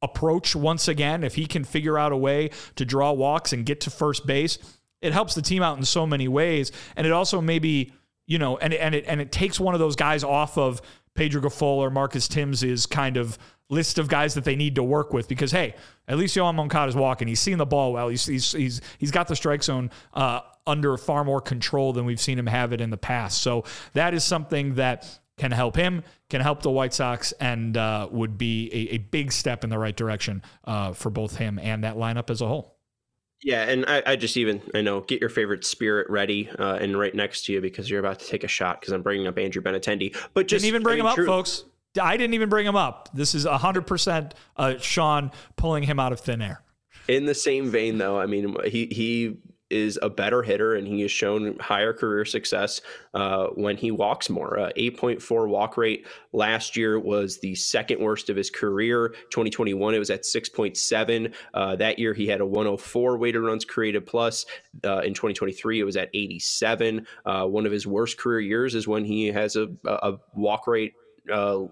approach 0.02 0.56
once 0.56 0.88
again, 0.88 1.22
if 1.24 1.34
he 1.34 1.46
can 1.46 1.64
figure 1.64 1.98
out 1.98 2.12
a 2.12 2.16
way 2.16 2.50
to 2.76 2.84
draw 2.84 3.12
walks 3.12 3.52
and 3.52 3.64
get 3.64 3.80
to 3.82 3.90
first 3.90 4.26
base, 4.26 4.58
it 5.00 5.12
helps 5.12 5.34
the 5.34 5.42
team 5.42 5.62
out 5.62 5.78
in 5.78 5.84
so 5.84 6.06
many 6.06 6.28
ways. 6.28 6.72
And 6.96 7.06
it 7.06 7.12
also 7.12 7.40
maybe, 7.40 7.92
you 8.26 8.38
know, 8.38 8.56
and, 8.58 8.74
and 8.74 8.94
it 8.94 9.04
and 9.06 9.20
it 9.20 9.32
takes 9.32 9.58
one 9.60 9.74
of 9.74 9.80
those 9.80 9.96
guys 9.96 10.24
off 10.24 10.58
of 10.58 10.82
Pedro 11.14 11.42
Grifol 11.42 11.78
or 11.78 11.90
Marcus 11.90 12.26
Thames's 12.26 12.86
kind 12.86 13.16
of 13.16 13.38
list 13.68 13.98
of 13.98 14.08
guys 14.08 14.34
that 14.34 14.44
they 14.44 14.56
need 14.56 14.74
to 14.74 14.82
work 14.82 15.12
with 15.12 15.28
because 15.28 15.50
hey, 15.50 15.74
at 16.08 16.18
least 16.18 16.36
Yoan 16.36 16.88
is 16.88 16.96
walking. 16.96 17.28
He's 17.28 17.40
seeing 17.40 17.58
the 17.58 17.66
ball 17.66 17.92
well. 17.92 18.08
He's 18.08 18.26
he's 18.26 18.52
he's 18.52 18.80
he's 18.98 19.10
got 19.10 19.28
the 19.28 19.36
strike 19.36 19.62
zone 19.62 19.90
uh, 20.14 20.40
under 20.66 20.96
far 20.96 21.24
more 21.24 21.40
control 21.40 21.92
than 21.92 22.04
we've 22.04 22.20
seen 22.20 22.38
him 22.38 22.46
have 22.46 22.72
it 22.72 22.80
in 22.80 22.90
the 22.90 22.96
past. 22.96 23.42
So 23.42 23.64
that 23.94 24.14
is 24.14 24.24
something 24.24 24.74
that 24.74 25.18
can 25.42 25.50
help 25.50 25.74
him, 25.74 26.04
can 26.30 26.40
help 26.40 26.62
the 26.62 26.70
White 26.70 26.94
Sox, 26.94 27.32
and 27.32 27.76
uh, 27.76 28.08
would 28.12 28.38
be 28.38 28.70
a, 28.72 28.94
a, 28.94 28.98
big 28.98 29.32
step 29.32 29.64
in 29.64 29.70
the 29.70 29.78
right 29.78 29.96
direction 29.96 30.40
uh, 30.66 30.92
for 30.92 31.10
both 31.10 31.36
him 31.36 31.58
and 31.58 31.82
that 31.82 31.96
lineup 31.96 32.30
as 32.30 32.40
a 32.40 32.46
whole. 32.46 32.76
Yeah, 33.42 33.64
and 33.64 33.84
I, 33.88 34.04
I, 34.06 34.14
just 34.14 34.36
even 34.36 34.62
I 34.72 34.82
know 34.82 35.00
get 35.00 35.20
your 35.20 35.30
favorite 35.30 35.64
spirit 35.64 36.08
ready 36.08 36.48
uh, 36.60 36.78
and 36.80 36.96
right 36.96 37.12
next 37.12 37.46
to 37.46 37.52
you 37.52 37.60
because 37.60 37.90
you're 37.90 37.98
about 37.98 38.20
to 38.20 38.26
take 38.26 38.44
a 38.44 38.48
shot 38.48 38.80
because 38.80 38.92
I'm 38.92 39.02
bringing 39.02 39.26
up 39.26 39.36
Andrew 39.36 39.60
Benintendi. 39.60 40.16
But 40.32 40.46
just 40.46 40.62
didn't 40.62 40.68
even 40.68 40.84
bring 40.84 41.00
I 41.00 41.02
mean, 41.02 41.12
him 41.12 41.24
up, 41.24 41.26
folks. 41.26 41.64
I 42.00 42.16
didn't 42.16 42.34
even 42.34 42.48
bring 42.48 42.64
him 42.64 42.76
up. 42.76 43.08
This 43.12 43.34
is 43.34 43.44
hundred 43.44 43.88
percent 43.88 44.36
uh, 44.56 44.78
Sean 44.78 45.32
pulling 45.56 45.82
him 45.82 45.98
out 45.98 46.12
of 46.12 46.20
thin 46.20 46.40
air. 46.40 46.62
In 47.08 47.26
the 47.26 47.34
same 47.34 47.68
vein, 47.68 47.98
though, 47.98 48.16
I 48.16 48.26
mean, 48.26 48.56
he 48.64 48.86
he 48.86 49.38
is 49.72 49.98
a 50.02 50.10
better 50.10 50.42
hitter 50.42 50.74
and 50.74 50.86
he 50.86 51.00
has 51.00 51.10
shown 51.10 51.58
higher 51.58 51.92
career 51.92 52.24
success 52.24 52.80
uh, 53.14 53.46
when 53.48 53.76
he 53.76 53.90
walks 53.90 54.28
more. 54.28 54.58
Uh, 54.58 54.70
8.4 54.76 55.48
walk 55.48 55.76
rate 55.76 56.06
last 56.32 56.76
year 56.76 57.00
was 57.00 57.38
the 57.40 57.54
second 57.54 58.00
worst 58.00 58.28
of 58.30 58.36
his 58.36 58.50
career. 58.50 59.08
2021, 59.30 59.94
it 59.94 59.98
was 59.98 60.10
at 60.10 60.22
6.7. 60.22 61.32
Uh, 61.54 61.76
that 61.76 61.98
year, 61.98 62.14
he 62.14 62.26
had 62.26 62.40
a 62.40 62.46
104 62.46 63.16
weighted 63.16 63.42
runs 63.42 63.64
created 63.64 64.06
plus. 64.06 64.46
Uh, 64.84 65.00
in 65.00 65.14
2023, 65.14 65.80
it 65.80 65.84
was 65.84 65.96
at 65.96 66.10
87. 66.14 67.06
Uh, 67.24 67.46
one 67.46 67.66
of 67.66 67.72
his 67.72 67.86
worst 67.86 68.18
career 68.18 68.40
years 68.40 68.74
is 68.74 68.86
when 68.86 69.04
he 69.04 69.28
has 69.28 69.56
a, 69.56 69.68
a 69.84 70.14
walk 70.34 70.66
rate 70.66 70.92
uh, 71.32 71.64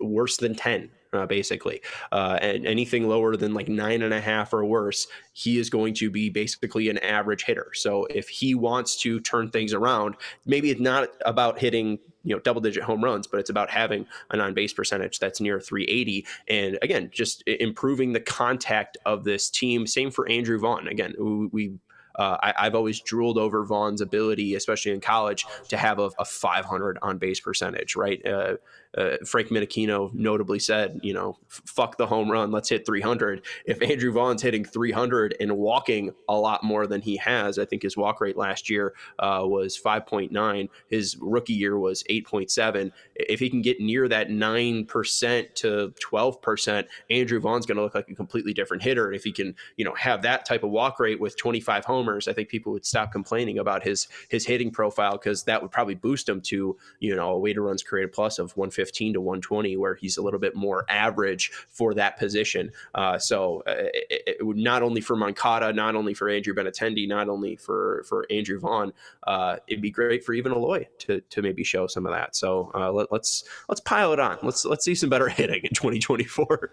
worse 0.00 0.36
than 0.36 0.54
10 0.54 0.90
uh, 1.14 1.26
basically. 1.26 1.80
Uh, 2.12 2.38
and 2.40 2.66
anything 2.66 3.08
lower 3.08 3.36
than 3.36 3.54
like 3.54 3.68
nine 3.68 4.02
and 4.02 4.12
a 4.12 4.20
half 4.20 4.52
or 4.52 4.64
worse, 4.64 5.06
he 5.32 5.58
is 5.58 5.70
going 5.70 5.94
to 5.94 6.10
be 6.10 6.28
basically 6.28 6.88
an 6.88 6.98
average 6.98 7.44
hitter. 7.44 7.70
So 7.74 8.04
if 8.06 8.28
he 8.28 8.54
wants 8.54 9.00
to 9.02 9.20
turn 9.20 9.50
things 9.50 9.72
around, 9.72 10.16
maybe 10.46 10.70
it's 10.70 10.80
not 10.80 11.08
about 11.24 11.58
hitting 11.58 11.98
you 12.26 12.34
know 12.34 12.40
double 12.40 12.60
digit 12.62 12.82
home 12.82 13.04
runs 13.04 13.26
but 13.26 13.38
it's 13.38 13.50
about 13.50 13.68
having 13.68 14.06
an 14.30 14.40
on 14.40 14.54
base 14.54 14.72
percentage 14.72 15.18
that's 15.18 15.42
near 15.42 15.60
380 15.60 16.26
and 16.48 16.78
again 16.80 17.10
just 17.12 17.42
improving 17.46 18.14
the 18.14 18.20
contact 18.20 18.96
of 19.04 19.24
this 19.24 19.50
team 19.50 19.86
same 19.86 20.10
for 20.10 20.26
andrew 20.30 20.58
vaughn 20.58 20.88
again 20.88 21.14
we 21.52 21.74
uh, 22.16 22.36
I, 22.42 22.64
have 22.64 22.74
always 22.74 23.00
drooled 23.00 23.38
over 23.38 23.64
Vaughn's 23.64 24.00
ability, 24.00 24.54
especially 24.54 24.92
in 24.92 25.00
college, 25.00 25.46
to 25.68 25.76
have 25.76 25.98
a, 25.98 26.10
a 26.18 26.24
500 26.24 26.98
on 27.02 27.18
base 27.18 27.40
percentage, 27.40 27.96
right? 27.96 28.24
Uh, 28.24 28.56
uh, 28.96 29.16
Frank 29.24 29.48
Menechino 29.48 30.12
notably 30.14 30.58
said, 30.58 31.00
you 31.02 31.12
know, 31.12 31.36
fuck 31.48 31.96
the 31.96 32.06
home 32.06 32.30
run, 32.30 32.52
let's 32.52 32.68
hit 32.68 32.86
300. 32.86 33.44
If 33.66 33.82
Andrew 33.82 34.12
Vaughn's 34.12 34.42
hitting 34.42 34.64
300 34.64 35.36
and 35.40 35.56
walking 35.56 36.12
a 36.28 36.34
lot 36.34 36.62
more 36.62 36.86
than 36.86 37.00
he 37.00 37.16
has, 37.16 37.58
I 37.58 37.64
think 37.64 37.82
his 37.82 37.96
walk 37.96 38.20
rate 38.20 38.36
last 38.36 38.70
year 38.70 38.94
uh, 39.18 39.42
was 39.44 39.80
5.9. 39.80 40.68
His 40.88 41.16
rookie 41.20 41.54
year 41.54 41.78
was 41.78 42.04
8.7. 42.04 42.92
If 43.16 43.40
he 43.40 43.50
can 43.50 43.62
get 43.62 43.80
near 43.80 44.08
that 44.08 44.28
9% 44.28 45.54
to 45.54 45.94
12%, 46.12 46.84
Andrew 47.10 47.40
Vaughn's 47.40 47.66
going 47.66 47.76
to 47.76 47.82
look 47.82 47.94
like 47.94 48.08
a 48.08 48.14
completely 48.14 48.52
different 48.52 48.82
hitter. 48.82 49.06
And 49.06 49.16
if 49.16 49.24
he 49.24 49.32
can, 49.32 49.54
you 49.76 49.84
know, 49.84 49.94
have 49.94 50.22
that 50.22 50.44
type 50.44 50.62
of 50.62 50.70
walk 50.70 51.00
rate 51.00 51.20
with 51.20 51.36
25 51.36 51.84
homers, 51.84 52.28
I 52.28 52.32
think 52.32 52.48
people 52.48 52.72
would 52.72 52.86
stop 52.86 53.10
complaining 53.12 53.58
about 53.58 53.82
his 53.82 54.08
his 54.28 54.46
hitting 54.46 54.70
profile 54.70 55.12
because 55.12 55.44
that 55.44 55.62
would 55.62 55.70
probably 55.70 55.94
boost 55.94 56.28
him 56.28 56.40
to, 56.42 56.76
you 57.00 57.16
know, 57.16 57.30
a 57.30 57.38
weighted 57.38 57.62
runs 57.62 57.82
created 57.82 58.12
plus 58.12 58.38
of 58.38 58.56
150 58.56 58.83
115 58.84 59.14
to 59.14 59.20
120, 59.20 59.76
where 59.76 59.94
he's 59.94 60.16
a 60.16 60.22
little 60.22 60.40
bit 60.40 60.54
more 60.54 60.84
average 60.88 61.50
for 61.68 61.94
that 61.94 62.18
position. 62.18 62.70
Uh, 62.94 63.18
so 63.18 63.62
uh, 63.66 63.74
it, 63.94 64.22
it, 64.26 64.36
not 64.42 64.82
only 64.82 65.00
for 65.00 65.16
Moncada, 65.16 65.72
not 65.72 65.94
only 65.94 66.14
for 66.14 66.28
Andrew 66.28 66.54
Benintendi, 66.54 67.08
not 67.08 67.28
only 67.28 67.56
for 67.56 68.04
for 68.08 68.26
Andrew 68.30 68.58
Vaughn, 68.58 68.92
uh, 69.26 69.56
it'd 69.66 69.82
be 69.82 69.90
great 69.90 70.24
for 70.24 70.32
even 70.34 70.52
Eloy 70.52 70.86
to 70.98 71.20
to 71.20 71.42
maybe 71.42 71.64
show 71.64 71.86
some 71.86 72.06
of 72.06 72.12
that. 72.12 72.36
So 72.36 72.70
uh, 72.74 72.92
let, 72.92 73.10
let's 73.10 73.44
let's 73.68 73.80
pile 73.80 74.12
it 74.12 74.20
on. 74.20 74.38
Let's 74.42 74.64
let's 74.64 74.84
see 74.84 74.94
some 74.94 75.10
better 75.10 75.28
hitting 75.40 75.62
in 75.64 75.74
2024. 75.74 76.70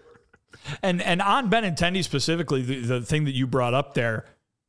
And 0.82 1.02
and 1.02 1.22
on 1.22 1.50
Benintendi 1.50 2.04
specifically, 2.04 2.62
the, 2.62 2.80
the 2.80 3.00
thing 3.00 3.24
that 3.24 3.34
you 3.34 3.46
brought 3.46 3.74
up 3.74 3.94
there, 3.94 4.26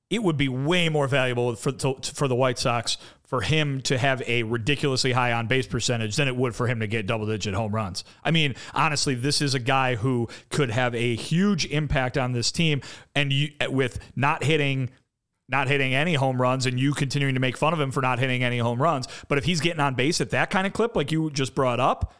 it 0.10 0.22
would 0.22 0.38
be 0.38 0.48
way 0.48 0.90
more 0.90 1.08
valuable 1.08 1.56
for 1.56 1.72
for 1.72 2.28
the 2.28 2.36
White 2.36 2.60
Sox 2.60 2.98
for 3.34 3.42
him 3.42 3.82
to 3.82 3.98
have 3.98 4.22
a 4.28 4.44
ridiculously 4.44 5.12
high 5.12 5.32
on 5.32 5.48
base 5.48 5.66
percentage 5.66 6.16
than 6.18 6.28
it 6.28 6.36
would 6.36 6.56
for 6.56 6.68
him 6.68 6.80
to 6.82 6.86
get 6.86 7.08
double 7.08 7.26
digit 7.26 7.56
home 7.56 7.74
runs. 7.74 8.04
I 8.24 8.30
mean, 8.30 8.54
honestly, 8.76 9.16
this 9.16 9.42
is 9.42 9.56
a 9.56 9.60
guy 9.60 9.96
who 9.96 10.28
could 10.50 10.70
have 10.70 10.94
a 10.94 11.16
huge 11.16 11.66
impact 11.66 12.16
on 12.16 12.34
this 12.34 12.52
team 12.52 12.82
and 13.16 13.34
you, 13.34 13.50
with 13.70 13.98
not 14.16 14.44
hitting 14.44 14.92
not 15.50 15.68
hitting 15.68 15.94
any 15.94 16.14
home 16.14 16.42
runs 16.42 16.66
and 16.68 16.80
you 16.80 16.94
continuing 16.94 17.34
to 17.34 17.40
make 17.40 17.58
fun 17.58 17.74
of 17.74 17.80
him 17.80 17.92
for 17.92 18.02
not 18.02 18.20
hitting 18.20 18.44
any 18.44 18.60
home 18.60 18.82
runs, 18.82 19.08
but 19.28 19.38
if 19.38 19.46
he's 19.46 19.62
getting 19.62 19.80
on 19.80 19.96
base 19.96 20.22
at 20.22 20.30
that 20.30 20.50
kind 20.50 20.68
of 20.68 20.74
clip 20.74 20.96
like 20.96 21.12
you 21.12 21.30
just 21.32 21.56
brought 21.56 21.80
up, 21.80 22.14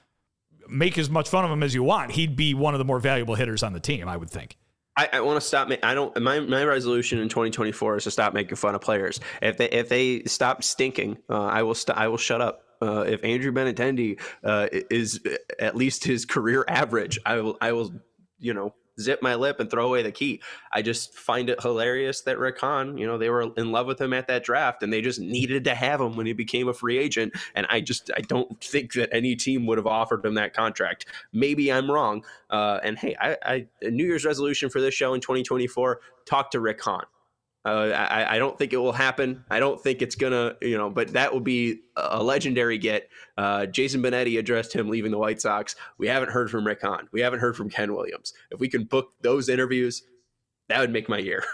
make 0.68 0.98
as 0.98 1.10
much 1.10 1.30
fun 1.30 1.46
of 1.46 1.52
him 1.52 1.64
as 1.64 1.74
you 1.74 1.84
want. 1.84 2.12
He'd 2.12 2.36
be 2.36 2.54
one 2.54 2.74
of 2.74 2.80
the 2.80 2.86
more 2.86 3.00
valuable 3.00 3.36
hitters 3.36 3.64
on 3.64 3.74
the 3.74 3.80
team, 3.80 4.08
I 4.08 4.18
would 4.18 4.30
think. 4.30 4.58
I, 4.96 5.10
I 5.14 5.22
want 5.22 5.42
to 5.42 5.46
stop. 5.46 5.72
I 5.82 5.94
don't. 5.94 6.22
My 6.22 6.40
my 6.40 6.64
resolution 6.64 7.20
in 7.20 7.30
2024 7.30 7.98
is 7.98 8.04
to 8.04 8.12
stop 8.12 8.34
making 8.34 8.56
fun 8.56 8.76
of 8.76 8.82
players. 8.82 9.20
If 9.42 9.58
they 9.58 9.70
if 9.70 9.90
they 9.90 10.24
stop 10.24 10.64
stinking, 10.64 11.18
uh, 11.30 11.46
I 11.46 11.64
will 11.64 11.74
st- 11.74 11.98
I 11.98 12.08
will 12.08 12.18
shut 12.18 12.42
up. 12.42 12.64
Uh, 12.82 13.02
if 13.08 13.24
Andrew 13.24 13.52
Benintendi 13.52 14.20
uh, 14.44 14.68
is 14.72 15.22
at 15.58 15.76
least 15.76 16.04
his 16.04 16.26
career 16.26 16.66
average, 16.68 17.18
I 17.26 17.38
will 17.38 17.58
I 17.62 17.72
will 17.72 17.94
you 18.40 18.54
know 18.54 18.76
zip 19.00 19.22
my 19.22 19.36
lip 19.36 19.60
and 19.60 19.70
throw 19.70 19.88
away 19.88 20.02
the 20.02 20.12
key. 20.12 20.42
I 20.72 20.82
just 20.82 21.14
find 21.14 21.50
it 21.50 21.62
hilarious 21.62 22.22
that 22.22 22.38
Rick 22.38 22.60
Hahn, 22.60 22.98
you 22.98 23.08
know, 23.08 23.18
they 23.18 23.30
were 23.30 23.54
in 23.58 23.72
love 23.72 23.88
with 23.88 24.00
him 24.00 24.14
at 24.14 24.28
that 24.28 24.44
draft 24.44 24.84
and 24.84 24.92
they 24.92 25.02
just 25.02 25.20
needed 25.20 25.64
to 25.66 25.76
have 25.76 26.02
him 26.02 26.16
when 26.16 26.26
he 26.26 26.34
became 26.34 26.68
a 26.68 26.74
free 26.74 26.98
agent. 26.98 27.34
And 27.56 27.66
I 27.70 27.82
just, 27.82 28.12
I 28.16 28.22
don't 28.22 28.62
think 28.64 28.94
that 28.94 29.14
any 29.14 29.36
team 29.36 29.66
would 29.68 29.78
have 29.78 29.88
offered 29.88 30.26
him 30.26 30.36
that 30.36 30.54
contract. 30.54 31.06
Maybe 31.32 31.72
I'm 31.72 31.90
wrong. 31.90 32.24
Uh, 32.50 32.80
and 32.84 32.98
hey, 32.98 33.16
I, 33.20 33.38
I, 33.44 33.68
a 33.82 33.90
New 33.90 34.06
Year's 34.06 34.26
resolution 34.26 34.70
for 34.70 34.82
this 34.82 34.94
show 34.94 35.14
in 35.14 35.22
2024, 35.22 36.00
talk 36.26 36.52
to 36.52 36.60
Rick 36.60 36.82
Hahn. 36.84 37.06
Uh, 37.66 37.92
I, 37.96 38.36
I, 38.36 38.38
don't 38.40 38.58
think 38.58 38.74
it 38.74 38.78
will 38.78 38.92
happen. 38.92 39.46
I 39.50 39.62
don't 39.62 39.82
think 39.82 40.02
it's 40.02 40.16
gonna, 40.16 40.56
you 40.62 40.78
know, 40.78 40.90
but 40.90 41.14
that 41.14 41.34
would 41.34 41.46
be 41.46 41.80
a 41.96 42.22
legendary 42.22 42.78
get. 42.78 43.10
Uh, 43.38 43.66
Jason 43.68 44.04
Benetti 44.04 44.38
addressed 44.38 44.74
him 44.74 44.90
leaving 44.90 45.12
the 45.12 45.18
White 45.18 45.40
Sox. 45.40 45.78
We 45.98 46.08
haven't 46.08 46.30
heard 46.30 46.52
from 46.52 46.68
Rick 46.68 46.82
Hahn. 46.82 47.08
We 47.14 47.22
haven't 47.22 47.40
heard 47.40 47.56
from 47.56 47.70
Ken 47.70 47.94
Williams. 47.94 48.34
If 48.52 48.60
we 48.60 48.68
can 48.68 48.84
book 48.84 49.14
those 49.22 49.48
interviews, 49.48 50.04
that 50.68 50.80
would 50.80 50.92
make 50.92 51.08
my 51.08 51.20
year. 51.20 51.46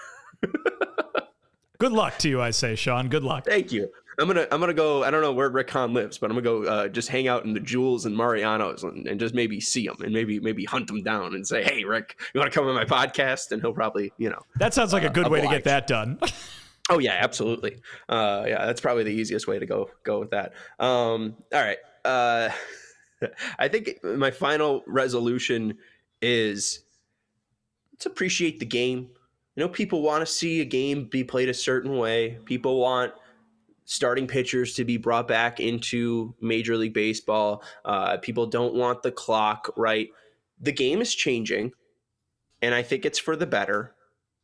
Good 1.80 1.92
luck 1.92 2.18
to 2.20 2.30
you, 2.30 2.42
I 2.42 2.52
say, 2.52 2.76
Sean. 2.76 3.08
Good 3.08 3.24
luck. 3.24 3.46
Thank 3.46 3.72
you. 3.72 3.90
I'm 4.20 4.28
gonna 4.28 4.48
I'm 4.52 4.60
gonna 4.60 4.74
go. 4.74 5.04
I 5.04 5.12
don't 5.12 5.22
know 5.22 5.32
where 5.32 5.50
Rick 5.50 5.70
Hahn 5.70 5.94
lives, 5.94 6.18
but 6.18 6.30
I'm 6.30 6.36
gonna 6.36 6.64
go 6.64 6.64
uh, 6.64 6.88
just 6.90 7.08
hang 7.08 7.28
out 7.28 7.46
in 7.46 7.54
the 7.54 7.60
Jewels 7.60 8.06
and 8.06 8.16
Marianos 8.16 8.84
and, 8.84 9.08
and, 9.08 9.20
just 9.20 9.34
maybe 9.34 9.62
see 9.62 9.86
him 9.86 9.96
and 10.02 10.14
maybe 10.14 10.40
maybe 10.40 10.66
hunt 10.66 10.90
him 10.90 11.02
down 11.04 11.36
and 11.36 11.48
say, 11.48 11.64
"Hey, 11.64 11.86
Rick, 11.86 12.20
you 12.34 12.40
want 12.40 12.52
to 12.52 12.60
come 12.60 12.68
on 12.68 12.76
my 12.76 12.86
podcast?" 12.86 13.52
And 13.52 13.62
he'll 13.62 13.74
probably 13.74 14.12
you 14.18 14.30
know. 14.30 14.42
That 14.58 14.74
sounds 14.74 14.92
like 14.92 15.04
uh, 15.04 15.08
a 15.08 15.10
good 15.10 15.30
way 15.30 15.42
to 15.42 15.48
get 15.48 15.64
that 15.64 15.88
done. 15.88 16.20
oh 16.90 17.00
yeah, 17.00 17.18
absolutely. 17.20 17.78
Uh, 18.10 18.44
yeah, 18.48 18.66
that's 18.66 18.82
probably 18.82 19.04
the 19.04 19.14
easiest 19.14 19.48
way 19.48 19.58
to 19.58 19.66
go 19.66 19.90
go 20.04 20.20
with 20.20 20.32
that. 20.32 20.54
Um, 20.80 21.36
all 21.54 21.62
right. 21.62 21.78
Uh, 22.04 22.50
I 23.60 23.68
think 23.68 24.04
my 24.04 24.32
final 24.32 24.84
resolution 24.86 25.78
is 26.22 26.82
let's 27.94 28.06
appreciate 28.06 28.60
the 28.60 28.66
game. 28.66 29.10
You 29.56 29.64
know, 29.66 29.70
people 29.70 30.02
want 30.02 30.22
to 30.22 30.26
see 30.26 30.62
a 30.62 30.66
game 30.66 31.06
be 31.06 31.24
played 31.24 31.50
a 31.50 31.54
certain 31.54 31.98
way. 31.98 32.38
People 32.46 32.80
want 32.80 33.14
starting 33.90 34.28
pitchers 34.28 34.76
to 34.76 34.86
be 34.86 34.98
brought 34.98 35.28
back 35.28 35.60
into 35.60 36.36
Major 36.40 36.78
League 36.78 36.94
Baseball. 36.94 37.64
Uh, 37.84 38.18
people 38.18 38.46
don't 38.46 38.76
want 38.76 39.02
the 39.02 39.12
clock, 39.12 39.68
right? 39.76 40.10
The 40.62 40.72
game 40.72 41.02
is 41.02 41.16
changing, 41.16 41.72
and 42.62 42.76
I 42.76 42.84
think 42.84 43.04
it's 43.04 43.18
for 43.18 43.36
the 43.36 43.48
better. 43.48 43.96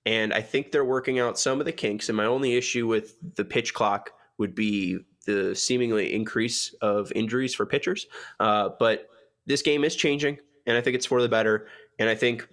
And 0.04 0.34
I 0.34 0.42
think 0.42 0.72
they're 0.72 0.84
working 0.84 1.20
out 1.20 1.38
some 1.38 1.60
of 1.60 1.68
the 1.68 1.72
kinks. 1.72 2.10
And 2.10 2.18
my 2.18 2.26
only 2.26 2.56
issue 2.56 2.88
with 2.88 3.18
the 3.36 3.46
pitch 3.46 3.76
clock 3.76 4.10
would 4.40 4.56
be 4.56 4.98
the 5.28 5.54
seemingly 5.54 6.12
increase 6.12 6.74
of 6.82 7.12
injuries 7.16 7.54
for 7.54 7.68
pitchers. 7.68 8.08
Uh, 8.40 8.70
but 8.80 9.10
this 9.46 9.62
game 9.62 9.84
is 9.84 9.96
changing, 9.96 10.40
and 10.66 10.76
I 10.76 10.82
think 10.82 10.96
it's 10.96 11.06
for 11.06 11.22
the 11.22 11.30
better. 11.30 11.68
And 12.00 12.10
I 12.10 12.16
think 12.16 12.48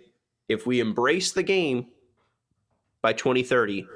if 0.51 0.67
we 0.67 0.81
embrace 0.81 1.33
the 1.33 1.43
game 1.43 1.87
by 3.01 3.15
2030, 3.15 3.87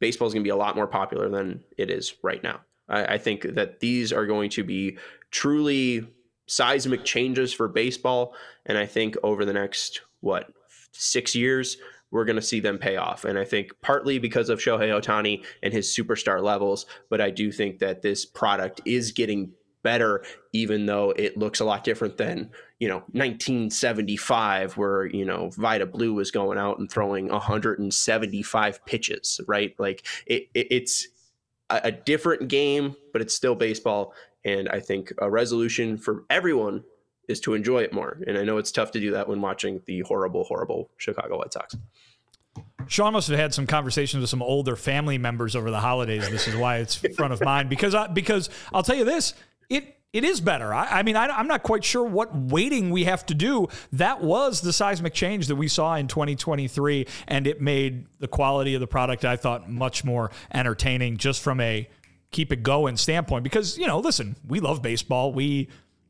baseball 0.00 0.28
is 0.28 0.34
going 0.34 0.42
to 0.42 0.46
be 0.46 0.50
a 0.50 0.56
lot 0.56 0.76
more 0.76 0.86
popular 0.86 1.28
than 1.28 1.60
it 1.76 1.90
is 1.90 2.14
right 2.22 2.42
now. 2.42 2.60
I, 2.88 3.14
I 3.14 3.18
think 3.18 3.42
that 3.54 3.80
these 3.80 4.12
are 4.12 4.26
going 4.26 4.50
to 4.50 4.64
be 4.64 4.98
truly 5.30 6.06
seismic 6.46 7.04
changes 7.04 7.52
for 7.52 7.68
baseball. 7.68 8.34
And 8.64 8.78
I 8.78 8.86
think 8.86 9.16
over 9.22 9.44
the 9.44 9.52
next, 9.52 10.02
what, 10.20 10.52
six 10.92 11.34
years, 11.34 11.76
we're 12.10 12.24
going 12.24 12.36
to 12.36 12.42
see 12.42 12.60
them 12.60 12.78
pay 12.78 12.96
off. 12.96 13.24
And 13.24 13.38
I 13.38 13.44
think 13.44 13.72
partly 13.82 14.18
because 14.18 14.48
of 14.48 14.60
Shohei 14.60 14.90
Ohtani 14.90 15.44
and 15.62 15.72
his 15.72 15.88
superstar 15.88 16.42
levels, 16.42 16.86
but 17.10 17.20
I 17.20 17.30
do 17.30 17.50
think 17.50 17.80
that 17.80 18.02
this 18.02 18.24
product 18.24 18.80
is 18.84 19.10
getting 19.10 19.52
better, 19.82 20.24
even 20.52 20.86
though 20.86 21.10
it 21.10 21.36
looks 21.36 21.60
a 21.60 21.64
lot 21.64 21.84
different 21.84 22.16
than, 22.16 22.50
you 22.78 22.88
know, 22.88 22.98
1975, 23.12 24.76
where, 24.76 25.06
you 25.06 25.24
know, 25.24 25.50
Vida 25.56 25.86
Blue 25.86 26.12
was 26.12 26.30
going 26.30 26.58
out 26.58 26.78
and 26.78 26.90
throwing 26.90 27.28
175 27.28 28.84
pitches, 28.84 29.40
right? 29.48 29.74
Like 29.78 30.06
it, 30.26 30.48
it, 30.54 30.66
it's 30.70 31.08
a, 31.70 31.80
a 31.84 31.92
different 31.92 32.48
game, 32.48 32.94
but 33.12 33.22
it's 33.22 33.34
still 33.34 33.54
baseball. 33.54 34.12
And 34.44 34.68
I 34.68 34.80
think 34.80 35.12
a 35.18 35.30
resolution 35.30 35.96
for 35.96 36.24
everyone 36.28 36.84
is 37.28 37.40
to 37.40 37.54
enjoy 37.54 37.82
it 37.82 37.92
more. 37.92 38.18
And 38.26 38.38
I 38.38 38.44
know 38.44 38.58
it's 38.58 38.70
tough 38.70 38.90
to 38.92 39.00
do 39.00 39.10
that 39.12 39.26
when 39.26 39.40
watching 39.40 39.80
the 39.86 40.00
horrible, 40.00 40.44
horrible 40.44 40.90
Chicago 40.98 41.38
White 41.38 41.52
Sox. 41.52 41.76
Sean 42.88 43.14
must 43.14 43.28
have 43.28 43.38
had 43.38 43.52
some 43.52 43.66
conversations 43.66 44.20
with 44.20 44.30
some 44.30 44.42
older 44.42 44.76
family 44.76 45.18
members 45.18 45.56
over 45.56 45.70
the 45.70 45.80
holidays. 45.80 46.28
This 46.30 46.46
is 46.46 46.54
why 46.54 46.76
it's 46.76 46.94
front 46.94 47.32
of 47.32 47.42
mind 47.42 47.68
because 47.68 47.94
I, 47.94 48.06
because 48.06 48.48
I'll 48.72 48.82
tell 48.82 48.94
you 48.94 49.04
this 49.04 49.34
it 49.68 49.95
it 50.16 50.24
is 50.24 50.40
better. 50.40 50.72
I, 50.72 50.86
I 50.86 51.02
mean, 51.02 51.14
I, 51.14 51.38
am 51.38 51.46
not 51.46 51.62
quite 51.62 51.84
sure 51.84 52.02
what 52.02 52.34
waiting 52.34 52.90
we 52.90 53.04
have 53.04 53.26
to 53.26 53.34
do. 53.34 53.68
That 53.92 54.22
was 54.22 54.62
the 54.62 54.72
seismic 54.72 55.12
change 55.12 55.48
that 55.48 55.56
we 55.56 55.68
saw 55.68 55.94
in 55.96 56.08
2023, 56.08 57.06
and 57.28 57.46
it 57.46 57.60
made 57.60 58.06
the 58.18 58.26
quality 58.26 58.74
of 58.74 58.80
the 58.80 58.86
product 58.86 59.26
I 59.26 59.36
thought 59.36 59.68
much 59.68 60.04
more 60.04 60.30
entertaining, 60.54 61.18
just 61.18 61.42
from 61.42 61.60
a 61.60 61.86
keep 62.30 62.50
it 62.50 62.62
going 62.62 62.96
standpoint. 62.96 63.44
Because 63.44 63.76
you 63.76 63.86
know, 63.86 63.98
listen, 63.98 64.36
we 64.48 64.58
love 64.58 64.80
baseball. 64.80 65.34
We 65.34 65.68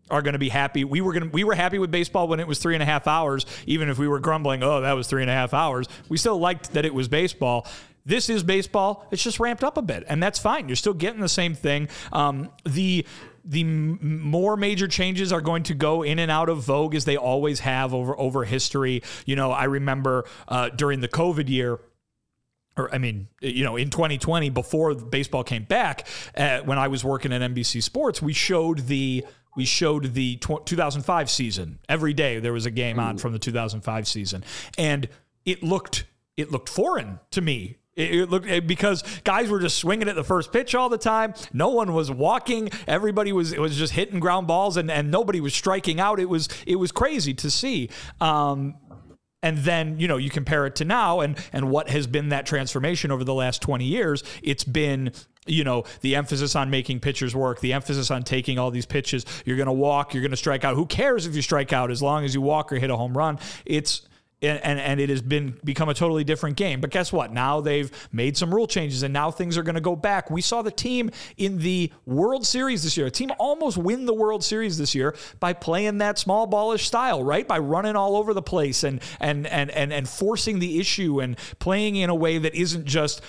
are 0.08 0.22
going 0.22 0.34
to 0.34 0.38
be 0.38 0.50
happy. 0.50 0.84
We 0.84 1.00
were 1.00 1.12
going 1.12 1.24
to, 1.24 1.30
we 1.30 1.42
were 1.42 1.56
happy 1.56 1.80
with 1.80 1.90
baseball 1.90 2.28
when 2.28 2.38
it 2.38 2.46
was 2.46 2.60
three 2.60 2.74
and 2.74 2.82
a 2.84 2.86
half 2.86 3.08
hours, 3.08 3.44
even 3.66 3.88
if 3.88 3.98
we 3.98 4.06
were 4.06 4.20
grumbling, 4.20 4.62
oh, 4.62 4.82
that 4.82 4.92
was 4.92 5.08
three 5.08 5.22
and 5.22 5.30
a 5.30 5.34
half 5.34 5.52
hours. 5.52 5.88
We 6.08 6.16
still 6.16 6.38
liked 6.38 6.74
that 6.74 6.84
it 6.84 6.94
was 6.94 7.08
baseball. 7.08 7.66
This 8.04 8.30
is 8.30 8.44
baseball. 8.44 9.04
It's 9.10 9.24
just 9.24 9.40
ramped 9.40 9.64
up 9.64 9.76
a 9.76 9.82
bit, 9.82 10.04
and 10.06 10.22
that's 10.22 10.38
fine. 10.38 10.68
You're 10.68 10.76
still 10.76 10.94
getting 10.94 11.20
the 11.20 11.28
same 11.28 11.54
thing. 11.56 11.88
Um, 12.12 12.50
the 12.64 13.04
the 13.46 13.64
more 13.64 14.56
major 14.56 14.88
changes 14.88 15.32
are 15.32 15.40
going 15.40 15.62
to 15.64 15.74
go 15.74 16.02
in 16.02 16.18
and 16.18 16.30
out 16.30 16.48
of 16.48 16.58
vogue 16.58 16.94
as 16.94 17.04
they 17.04 17.16
always 17.16 17.60
have 17.60 17.94
over 17.94 18.18
over 18.18 18.44
history. 18.44 19.02
You 19.24 19.36
know, 19.36 19.52
I 19.52 19.64
remember 19.64 20.24
uh, 20.48 20.70
during 20.70 21.00
the 21.00 21.08
COVID 21.08 21.48
year 21.48 21.78
or 22.76 22.94
I 22.94 22.98
mean, 22.98 23.28
you 23.40 23.64
know, 23.64 23.76
in 23.76 23.90
2020, 23.90 24.50
before 24.50 24.94
baseball 24.94 25.44
came 25.44 25.64
back, 25.64 26.06
uh, 26.36 26.60
when 26.60 26.78
I 26.78 26.88
was 26.88 27.04
working 27.04 27.32
at 27.32 27.40
NBC 27.40 27.82
Sports, 27.82 28.20
we 28.20 28.32
showed 28.32 28.80
the 28.80 29.24
we 29.56 29.64
showed 29.64 30.12
the 30.12 30.36
2005 30.36 31.30
season 31.30 31.78
every 31.88 32.12
day. 32.12 32.38
There 32.40 32.52
was 32.52 32.66
a 32.66 32.70
game 32.70 32.98
on 32.98 33.16
from 33.16 33.32
the 33.32 33.38
2005 33.38 34.06
season, 34.06 34.44
and 34.76 35.08
it 35.44 35.62
looked 35.62 36.04
it 36.36 36.52
looked 36.52 36.68
foreign 36.68 37.20
to 37.30 37.40
me. 37.40 37.76
It, 37.96 38.14
it 38.14 38.30
looked 38.30 38.46
because 38.66 39.02
guys 39.24 39.48
were 39.48 39.58
just 39.58 39.78
swinging 39.78 40.08
at 40.08 40.14
the 40.14 40.24
first 40.24 40.52
pitch 40.52 40.74
all 40.74 40.88
the 40.88 40.98
time. 40.98 41.34
No 41.52 41.70
one 41.70 41.94
was 41.94 42.10
walking. 42.10 42.70
Everybody 42.86 43.32
was 43.32 43.52
it 43.52 43.60
was 43.60 43.76
just 43.76 43.94
hitting 43.94 44.20
ground 44.20 44.46
balls, 44.46 44.76
and, 44.76 44.90
and 44.90 45.10
nobody 45.10 45.40
was 45.40 45.54
striking 45.54 45.98
out. 45.98 46.20
It 46.20 46.28
was 46.28 46.48
it 46.66 46.76
was 46.76 46.92
crazy 46.92 47.34
to 47.34 47.50
see. 47.50 47.88
Um, 48.20 48.76
and 49.42 49.58
then 49.58 49.98
you 49.98 50.08
know 50.08 50.16
you 50.16 50.30
compare 50.30 50.66
it 50.66 50.76
to 50.76 50.84
now 50.84 51.20
and 51.20 51.38
and 51.52 51.70
what 51.70 51.88
has 51.88 52.06
been 52.06 52.30
that 52.30 52.46
transformation 52.46 53.10
over 53.10 53.22
the 53.22 53.34
last 53.34 53.60
20 53.62 53.84
years 53.84 54.24
it's 54.42 54.64
been 54.64 55.12
you 55.46 55.62
know 55.62 55.84
the 56.00 56.16
emphasis 56.16 56.56
on 56.56 56.70
making 56.70 56.98
pitchers 57.00 57.36
work 57.36 57.60
the 57.60 57.74
emphasis 57.74 58.10
on 58.10 58.22
taking 58.22 58.58
all 58.58 58.70
these 58.70 58.86
pitches 58.86 59.26
you're 59.44 59.58
going 59.58 59.66
to 59.66 59.72
walk 59.72 60.14
you're 60.14 60.22
going 60.22 60.30
to 60.30 60.38
strike 60.38 60.64
out 60.64 60.74
who 60.74 60.86
cares 60.86 61.26
if 61.26 61.36
you 61.36 61.42
strike 61.42 61.72
out 61.72 61.90
as 61.90 62.02
long 62.02 62.24
as 62.24 62.34
you 62.34 62.40
walk 62.40 62.72
or 62.72 62.76
hit 62.76 62.90
a 62.90 62.96
home 62.96 63.16
run 63.16 63.38
it's 63.66 64.08
and, 64.42 64.62
and, 64.62 64.78
and 64.78 65.00
it 65.00 65.08
has 65.08 65.22
been 65.22 65.58
become 65.64 65.88
a 65.88 65.94
totally 65.94 66.24
different 66.24 66.56
game. 66.56 66.80
But 66.80 66.90
guess 66.90 67.12
what? 67.12 67.32
Now 67.32 67.60
they've 67.60 67.90
made 68.12 68.36
some 68.36 68.54
rule 68.54 68.66
changes, 68.66 69.02
and 69.02 69.12
now 69.12 69.30
things 69.30 69.56
are 69.56 69.62
going 69.62 69.76
to 69.76 69.80
go 69.80 69.96
back. 69.96 70.30
We 70.30 70.42
saw 70.42 70.62
the 70.62 70.70
team 70.70 71.10
in 71.36 71.58
the 71.58 71.92
World 72.04 72.46
Series 72.46 72.82
this 72.82 72.96
year. 72.96 73.06
A 73.06 73.10
team 73.10 73.30
almost 73.38 73.78
win 73.78 74.04
the 74.04 74.14
World 74.14 74.44
Series 74.44 74.76
this 74.76 74.94
year 74.94 75.14
by 75.40 75.52
playing 75.52 75.98
that 75.98 76.18
small 76.18 76.46
ballish 76.46 76.86
style, 76.86 77.22
right? 77.22 77.46
By 77.48 77.58
running 77.58 77.96
all 77.96 78.16
over 78.16 78.34
the 78.34 78.42
place 78.42 78.84
and 78.84 79.00
and 79.20 79.46
and 79.46 79.70
and 79.70 79.92
and 79.92 80.08
forcing 80.08 80.58
the 80.58 80.78
issue 80.78 81.20
and 81.20 81.38
playing 81.58 81.96
in 81.96 82.10
a 82.10 82.14
way 82.14 82.38
that 82.38 82.54
isn't 82.54 82.84
just 82.84 83.22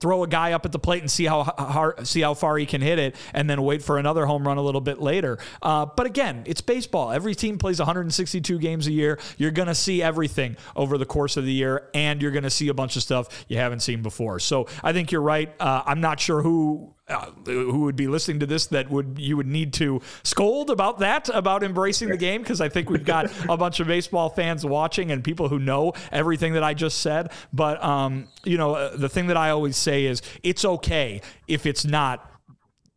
throw 0.00 0.22
a 0.22 0.28
guy 0.28 0.52
up 0.52 0.64
at 0.64 0.72
the 0.72 0.78
plate 0.78 1.02
and 1.02 1.10
see 1.10 1.24
how 1.24 1.44
hard, 1.44 2.06
see 2.06 2.20
how 2.20 2.34
far 2.34 2.56
he 2.56 2.66
can 2.66 2.80
hit 2.80 2.98
it, 2.98 3.16
and 3.34 3.48
then 3.48 3.62
wait 3.62 3.82
for 3.82 3.98
another 3.98 4.26
home 4.26 4.46
run 4.46 4.58
a 4.58 4.62
little 4.62 4.80
bit 4.80 5.00
later. 5.00 5.38
Uh, 5.62 5.86
but 5.86 6.06
again, 6.06 6.42
it's 6.46 6.60
baseball. 6.60 7.10
Every 7.10 7.34
team 7.34 7.58
plays 7.58 7.78
162 7.78 8.58
games 8.58 8.86
a 8.86 8.92
year. 8.92 9.18
You're 9.36 9.50
going 9.50 9.68
to 9.68 9.74
see 9.74 10.02
everything 10.02 10.56
over 10.76 10.98
the 10.98 11.06
course 11.06 11.36
of 11.36 11.44
the 11.44 11.52
year, 11.52 11.88
and 11.94 12.22
you're 12.22 12.30
going 12.32 12.44
to 12.44 12.50
see 12.50 12.68
a 12.68 12.74
bunch 12.74 12.96
of 12.96 13.02
stuff 13.02 13.44
you 13.48 13.56
haven't 13.56 13.80
seen 13.80 14.02
before. 14.02 14.38
So 14.38 14.68
I 14.82 14.92
think 14.92 15.12
you're 15.12 15.22
right. 15.22 15.52
Uh, 15.60 15.82
I'm 15.86 16.00
not 16.00 16.20
sure 16.20 16.42
who 16.42 16.94
uh, 17.08 17.30
who 17.46 17.80
would 17.80 17.96
be 17.96 18.06
listening 18.06 18.40
to 18.40 18.46
this 18.46 18.66
that 18.66 18.90
would 18.90 19.16
you 19.18 19.36
would 19.36 19.46
need 19.46 19.72
to 19.74 20.00
scold 20.22 20.70
about 20.70 20.98
that 20.98 21.28
about 21.30 21.62
embracing 21.62 22.08
the 22.08 22.16
game 22.16 22.42
because 22.42 22.60
I 22.60 22.68
think 22.68 22.90
we've 22.90 23.04
got 23.04 23.30
a 23.48 23.56
bunch 23.56 23.80
of 23.80 23.86
baseball 23.86 24.28
fans 24.28 24.64
watching 24.64 25.10
and 25.10 25.24
people 25.24 25.48
who 25.48 25.58
know 25.58 25.94
everything 26.12 26.52
that 26.54 26.62
I 26.62 26.74
just 26.74 26.98
said. 27.00 27.32
But 27.52 27.82
um, 27.82 28.28
you 28.44 28.58
know, 28.58 28.74
uh, 28.74 28.96
the 28.96 29.08
thing 29.08 29.28
that 29.28 29.36
I 29.36 29.50
always 29.50 29.76
say 29.76 30.04
is 30.04 30.22
it's 30.42 30.64
okay 30.64 31.22
if 31.46 31.66
it's 31.66 31.84
not 31.84 32.30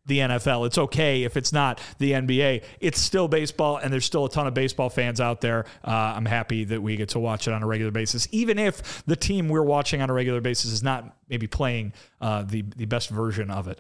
the 0.05 0.20
NFL. 0.20 0.66
It's 0.68 0.78
okay 0.78 1.24
if 1.24 1.38
it's 1.38 1.53
not 1.53 1.80
the 1.99 2.12
NBA. 2.12 2.64
It's 2.80 2.99
still 2.99 3.28
baseball, 3.28 3.78
and 3.78 3.93
there's 3.93 4.05
still 4.05 4.26
a 4.26 4.30
ton 4.30 4.47
of 4.47 4.53
baseball 4.53 4.89
fans 4.89 5.22
out 5.22 5.41
there. 5.41 5.66
Uh, 5.86 5.91
I'm 5.91 6.26
happy 6.26 6.64
that 6.66 6.82
we 6.82 6.95
get 6.95 7.09
to 7.09 7.20
watch 7.20 7.47
it 7.47 7.53
on 7.53 7.64
a 7.64 7.68
regular 7.68 7.91
basis, 7.91 8.28
even 8.32 8.57
if 8.59 9.05
the 9.05 9.16
team 9.16 9.47
we're 9.47 9.64
watching 9.64 10.01
on 10.01 10.09
a 10.09 10.14
regular 10.14 10.41
basis 10.41 10.72
is 10.72 10.84
not 10.84 11.16
maybe 11.30 11.47
playing 11.47 11.93
uh, 12.20 12.43
the 12.43 12.64
the 12.76 12.86
best 12.86 13.09
version 13.09 13.49
of 13.51 13.68
it. 13.68 13.80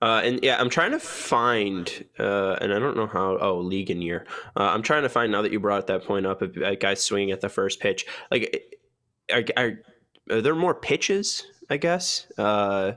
Uh, 0.00 0.20
and 0.24 0.40
yeah, 0.42 0.60
I'm 0.60 0.70
trying 0.70 0.92
to 0.92 1.00
find, 1.00 2.04
uh, 2.18 2.52
and 2.60 2.72
I 2.72 2.78
don't 2.78 2.96
know 2.96 3.08
how. 3.08 3.36
Oh, 3.40 3.58
league 3.58 3.90
and 3.90 4.02
year. 4.02 4.26
Uh, 4.56 4.64
I'm 4.64 4.82
trying 4.82 5.02
to 5.02 5.08
find 5.08 5.32
now 5.32 5.42
that 5.42 5.50
you 5.50 5.58
brought 5.58 5.88
that 5.88 6.04
point 6.04 6.24
up. 6.24 6.40
A, 6.40 6.76
guy 6.76 6.94
swinging 6.94 7.32
at 7.32 7.40
the 7.40 7.48
first 7.48 7.80
pitch, 7.80 8.06
like, 8.30 8.78
are, 9.32 9.44
are, 9.56 9.72
are 10.30 10.40
there 10.40 10.54
more 10.54 10.74
pitches? 10.74 11.44
I 11.68 11.76
guess. 11.76 12.26
Uh, 12.38 12.92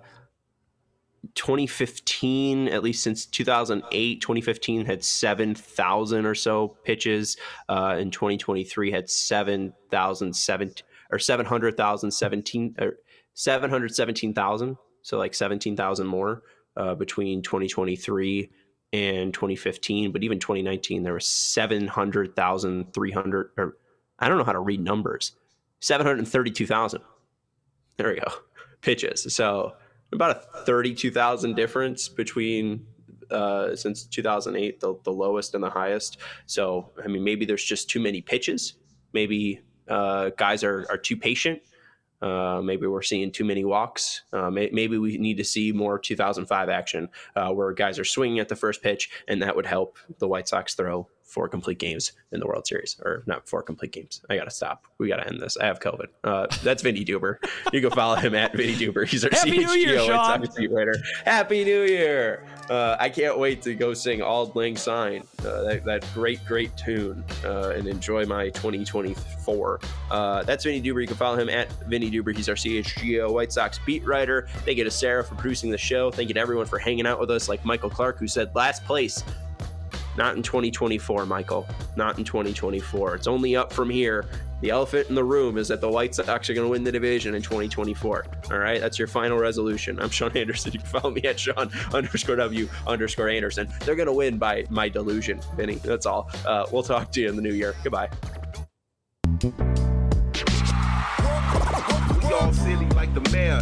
2015, 1.36 2.68
at 2.68 2.84
least 2.84 3.04
since 3.04 3.26
2008, 3.26 4.22
2015 4.22 4.86
had 4.86 5.04
7,000 5.04 6.26
or 6.26 6.36
so 6.36 6.78
pitches. 6.84 7.38
Uh, 7.70 7.98
in 8.00 8.12
2023 8.12 8.92
had 8.92 9.10
7,000, 9.10 10.84
or 11.12 11.20
700,000, 11.20 12.12
17, 12.12 12.76
or 12.80 12.98
717,000. 13.34 14.78
So 15.04 15.18
like 15.18 15.34
17,000 15.34 16.08
more 16.08 16.44
uh, 16.78 16.96
between 16.96 17.42
2023 17.42 18.50
and 18.94 19.34
2015, 19.34 20.12
but 20.12 20.24
even 20.24 20.40
2019 20.40 21.04
there 21.04 21.14
was 21.14 21.26
700,300 21.26 23.52
or 23.58 23.78
I 24.20 24.28
don't 24.28 24.38
know 24.38 24.44
how 24.44 24.52
to 24.52 24.60
read 24.60 24.82
numbers. 24.82 25.32
732,000. 25.80 27.02
There 27.98 28.10
we 28.10 28.20
go. 28.20 28.32
Pitches. 28.82 29.34
So 29.34 29.74
about 30.12 30.32
a 30.32 30.42
32,000 30.66 31.56
difference 31.56 32.08
between 32.08 32.86
uh, 33.32 33.76
since 33.76 34.04
2008, 34.04 34.80
the, 34.80 34.96
the 35.04 35.12
lowest 35.12 35.56
and 35.56 35.64
the 35.64 35.70
highest. 35.70 36.18
So, 36.46 36.92
I 37.04 37.08
mean, 37.08 37.24
maybe 37.24 37.46
there's 37.46 37.64
just 37.64 37.90
too 37.90 38.00
many 38.00 38.22
pitches. 38.22 38.74
Maybe 39.14 39.62
uh, 39.88 40.32
guys 40.38 40.64
are, 40.64 40.86
are 40.90 40.98
too 40.98 41.16
patient 41.16 41.62
uh, 42.22 42.62
maybe 42.64 42.88
we're 42.88 43.02
seeing 43.02 43.32
too 43.32 43.46
many 43.46 43.66
walks. 43.66 44.22
Uh, 44.32 44.50
may, 44.50 44.70
maybe 44.72 44.98
we 44.98 45.18
need 45.18 45.38
to 45.38 45.44
see 45.44 45.72
more 45.72 45.98
2005 45.98 46.70
action 46.70 47.10
uh, 47.36 47.50
where 47.52 47.72
guys 47.74 47.98
are 48.00 48.06
swinging 48.06 48.40
at 48.40 48.50
the 48.50 48.56
first 48.56 48.82
pitch, 48.82 49.10
and 49.28 49.42
that 49.42 49.56
would 49.56 49.66
help 49.66 49.98
the 50.20 50.28
White 50.28 50.48
Sox 50.48 50.76
throw 50.76 51.08
four 51.32 51.48
complete 51.48 51.80
games 51.80 52.12
in 52.34 52.42
the 52.42 52.46
World 52.46 52.68
Series, 52.68 52.98
or 53.04 53.24
not 53.26 53.48
four 53.48 53.64
complete 53.64 53.94
games. 53.94 54.22
I 54.30 54.36
gotta 54.36 54.52
stop. 54.52 54.86
We 54.98 55.08
gotta 55.08 55.26
end 55.28 55.42
this. 55.42 55.56
I 55.58 55.66
have 55.66 55.80
COVID. 55.80 56.08
Uh, 56.24 56.48
that's 56.62 56.84
Vinnie 56.84 57.06
Duber. 57.06 57.38
You 57.72 57.80
can 57.80 57.92
follow 57.92 58.16
him 58.16 58.36
at 58.36 58.54
Vinnie 58.54 58.76
Duber. 58.76 59.08
He's 59.08 59.24
our 59.24 59.30
Happy 59.32 59.60
CHGO 59.60 59.66
New 59.66 59.80
Year, 59.80 60.00
Sean. 60.00 60.46
writer. 60.72 60.96
Happy 61.24 61.64
New 61.64 61.84
Year! 61.84 62.46
Uh, 62.70 62.98
I 63.00 63.10
can't 63.10 63.40
wait 63.40 63.62
to 63.64 63.74
go 63.76 63.94
sing 63.94 64.22
"Auld 64.22 64.56
Lang 64.56 64.76
Syne," 64.76 65.24
uh, 65.40 65.64
that, 65.64 65.86
that, 65.86 66.06
great, 66.14 66.44
great 66.46 66.76
tune, 66.76 67.24
uh, 67.46 67.70
and 67.70 67.88
enjoy 67.88 68.26
my 68.26 68.50
2024. 68.50 69.80
Uh, 70.10 70.44
that's 70.44 70.66
Vinnie 70.66 70.82
Duber. 70.82 71.02
You 71.02 71.08
can 71.08 71.18
follow 71.18 71.38
him 71.38 71.50
at 71.50 71.72
Vinnie 71.88 72.12
Duber. 72.12 72.36
He's 72.36 72.50
our 72.50 72.56
CHGO 72.56 73.32
White 73.32 73.54
Sox 73.54 73.80
beat 73.86 74.06
writer. 74.06 74.48
Thank 74.66 74.78
you 74.78 74.84
to 74.84 74.92
Sarah 74.92 75.24
for 75.24 75.36
producing 75.36 75.72
the 75.72 75.78
show. 75.78 76.12
Thank 76.12 76.28
you 76.28 76.34
to 76.34 76.40
everyone 76.40 76.66
for 76.66 76.78
hanging 76.78 77.08
out 77.08 77.20
with 77.20 77.32
us, 77.32 77.48
like 77.48 77.64
Michael 77.64 77.90
Clark, 77.90 78.18
who 78.18 78.28
said 78.28 78.54
last 78.54 78.84
place 78.84 79.24
not 80.22 80.36
in 80.36 80.44
2024, 80.44 81.26
Michael. 81.26 81.68
Not 81.96 82.20
in 82.20 82.24
2024. 82.24 83.16
It's 83.16 83.26
only 83.26 83.56
up 83.56 83.74
from 83.74 83.90
here. 83.90 84.28
The 84.62 84.70
elephant 84.70 85.10
in 85.10 85.16
the 85.16 85.24
room 85.24 85.58
is 85.58 85.68
that 85.70 85.82
the 85.82 85.90
White 85.90 86.14
Sox 86.14 86.48
are 86.48 86.54
going 86.54 86.68
to 86.68 86.70
win 86.70 86.84
the 86.84 86.92
division 86.92 87.34
in 87.34 87.42
2024. 87.42 88.26
All 88.52 88.60
right, 88.60 88.80
that's 88.80 89.00
your 89.00 89.08
final 89.08 89.40
resolution. 89.40 90.00
I'm 90.00 90.12
Sean 90.12 90.32
Anderson. 90.38 90.74
You 90.74 90.80
can 90.80 90.88
follow 90.88 91.10
me 91.10 91.24
at 91.24 91.40
Sean 91.40 91.72
underscore 91.92 92.36
W 92.36 92.70
underscore 92.86 93.30
Anderson. 93.30 93.68
They're 93.84 93.96
going 93.96 94.06
to 94.06 94.14
win 94.14 94.38
by 94.38 94.66
my 94.70 94.90
delusion, 94.90 95.42
Vinnie. 95.56 95.82
That's 95.84 96.06
all. 96.06 96.30
Uh, 96.46 96.68
we'll 96.72 96.84
talk 96.84 97.12
to 97.14 97.22
you 97.22 97.28
in 97.28 97.36
the 97.36 97.42
new 97.42 97.54
year. 97.54 97.74
Goodbye. 97.84 98.12
all 102.32 102.54
silly 102.54 102.86
like 102.90 103.12
the 103.16 103.28
mayor. 103.32 103.62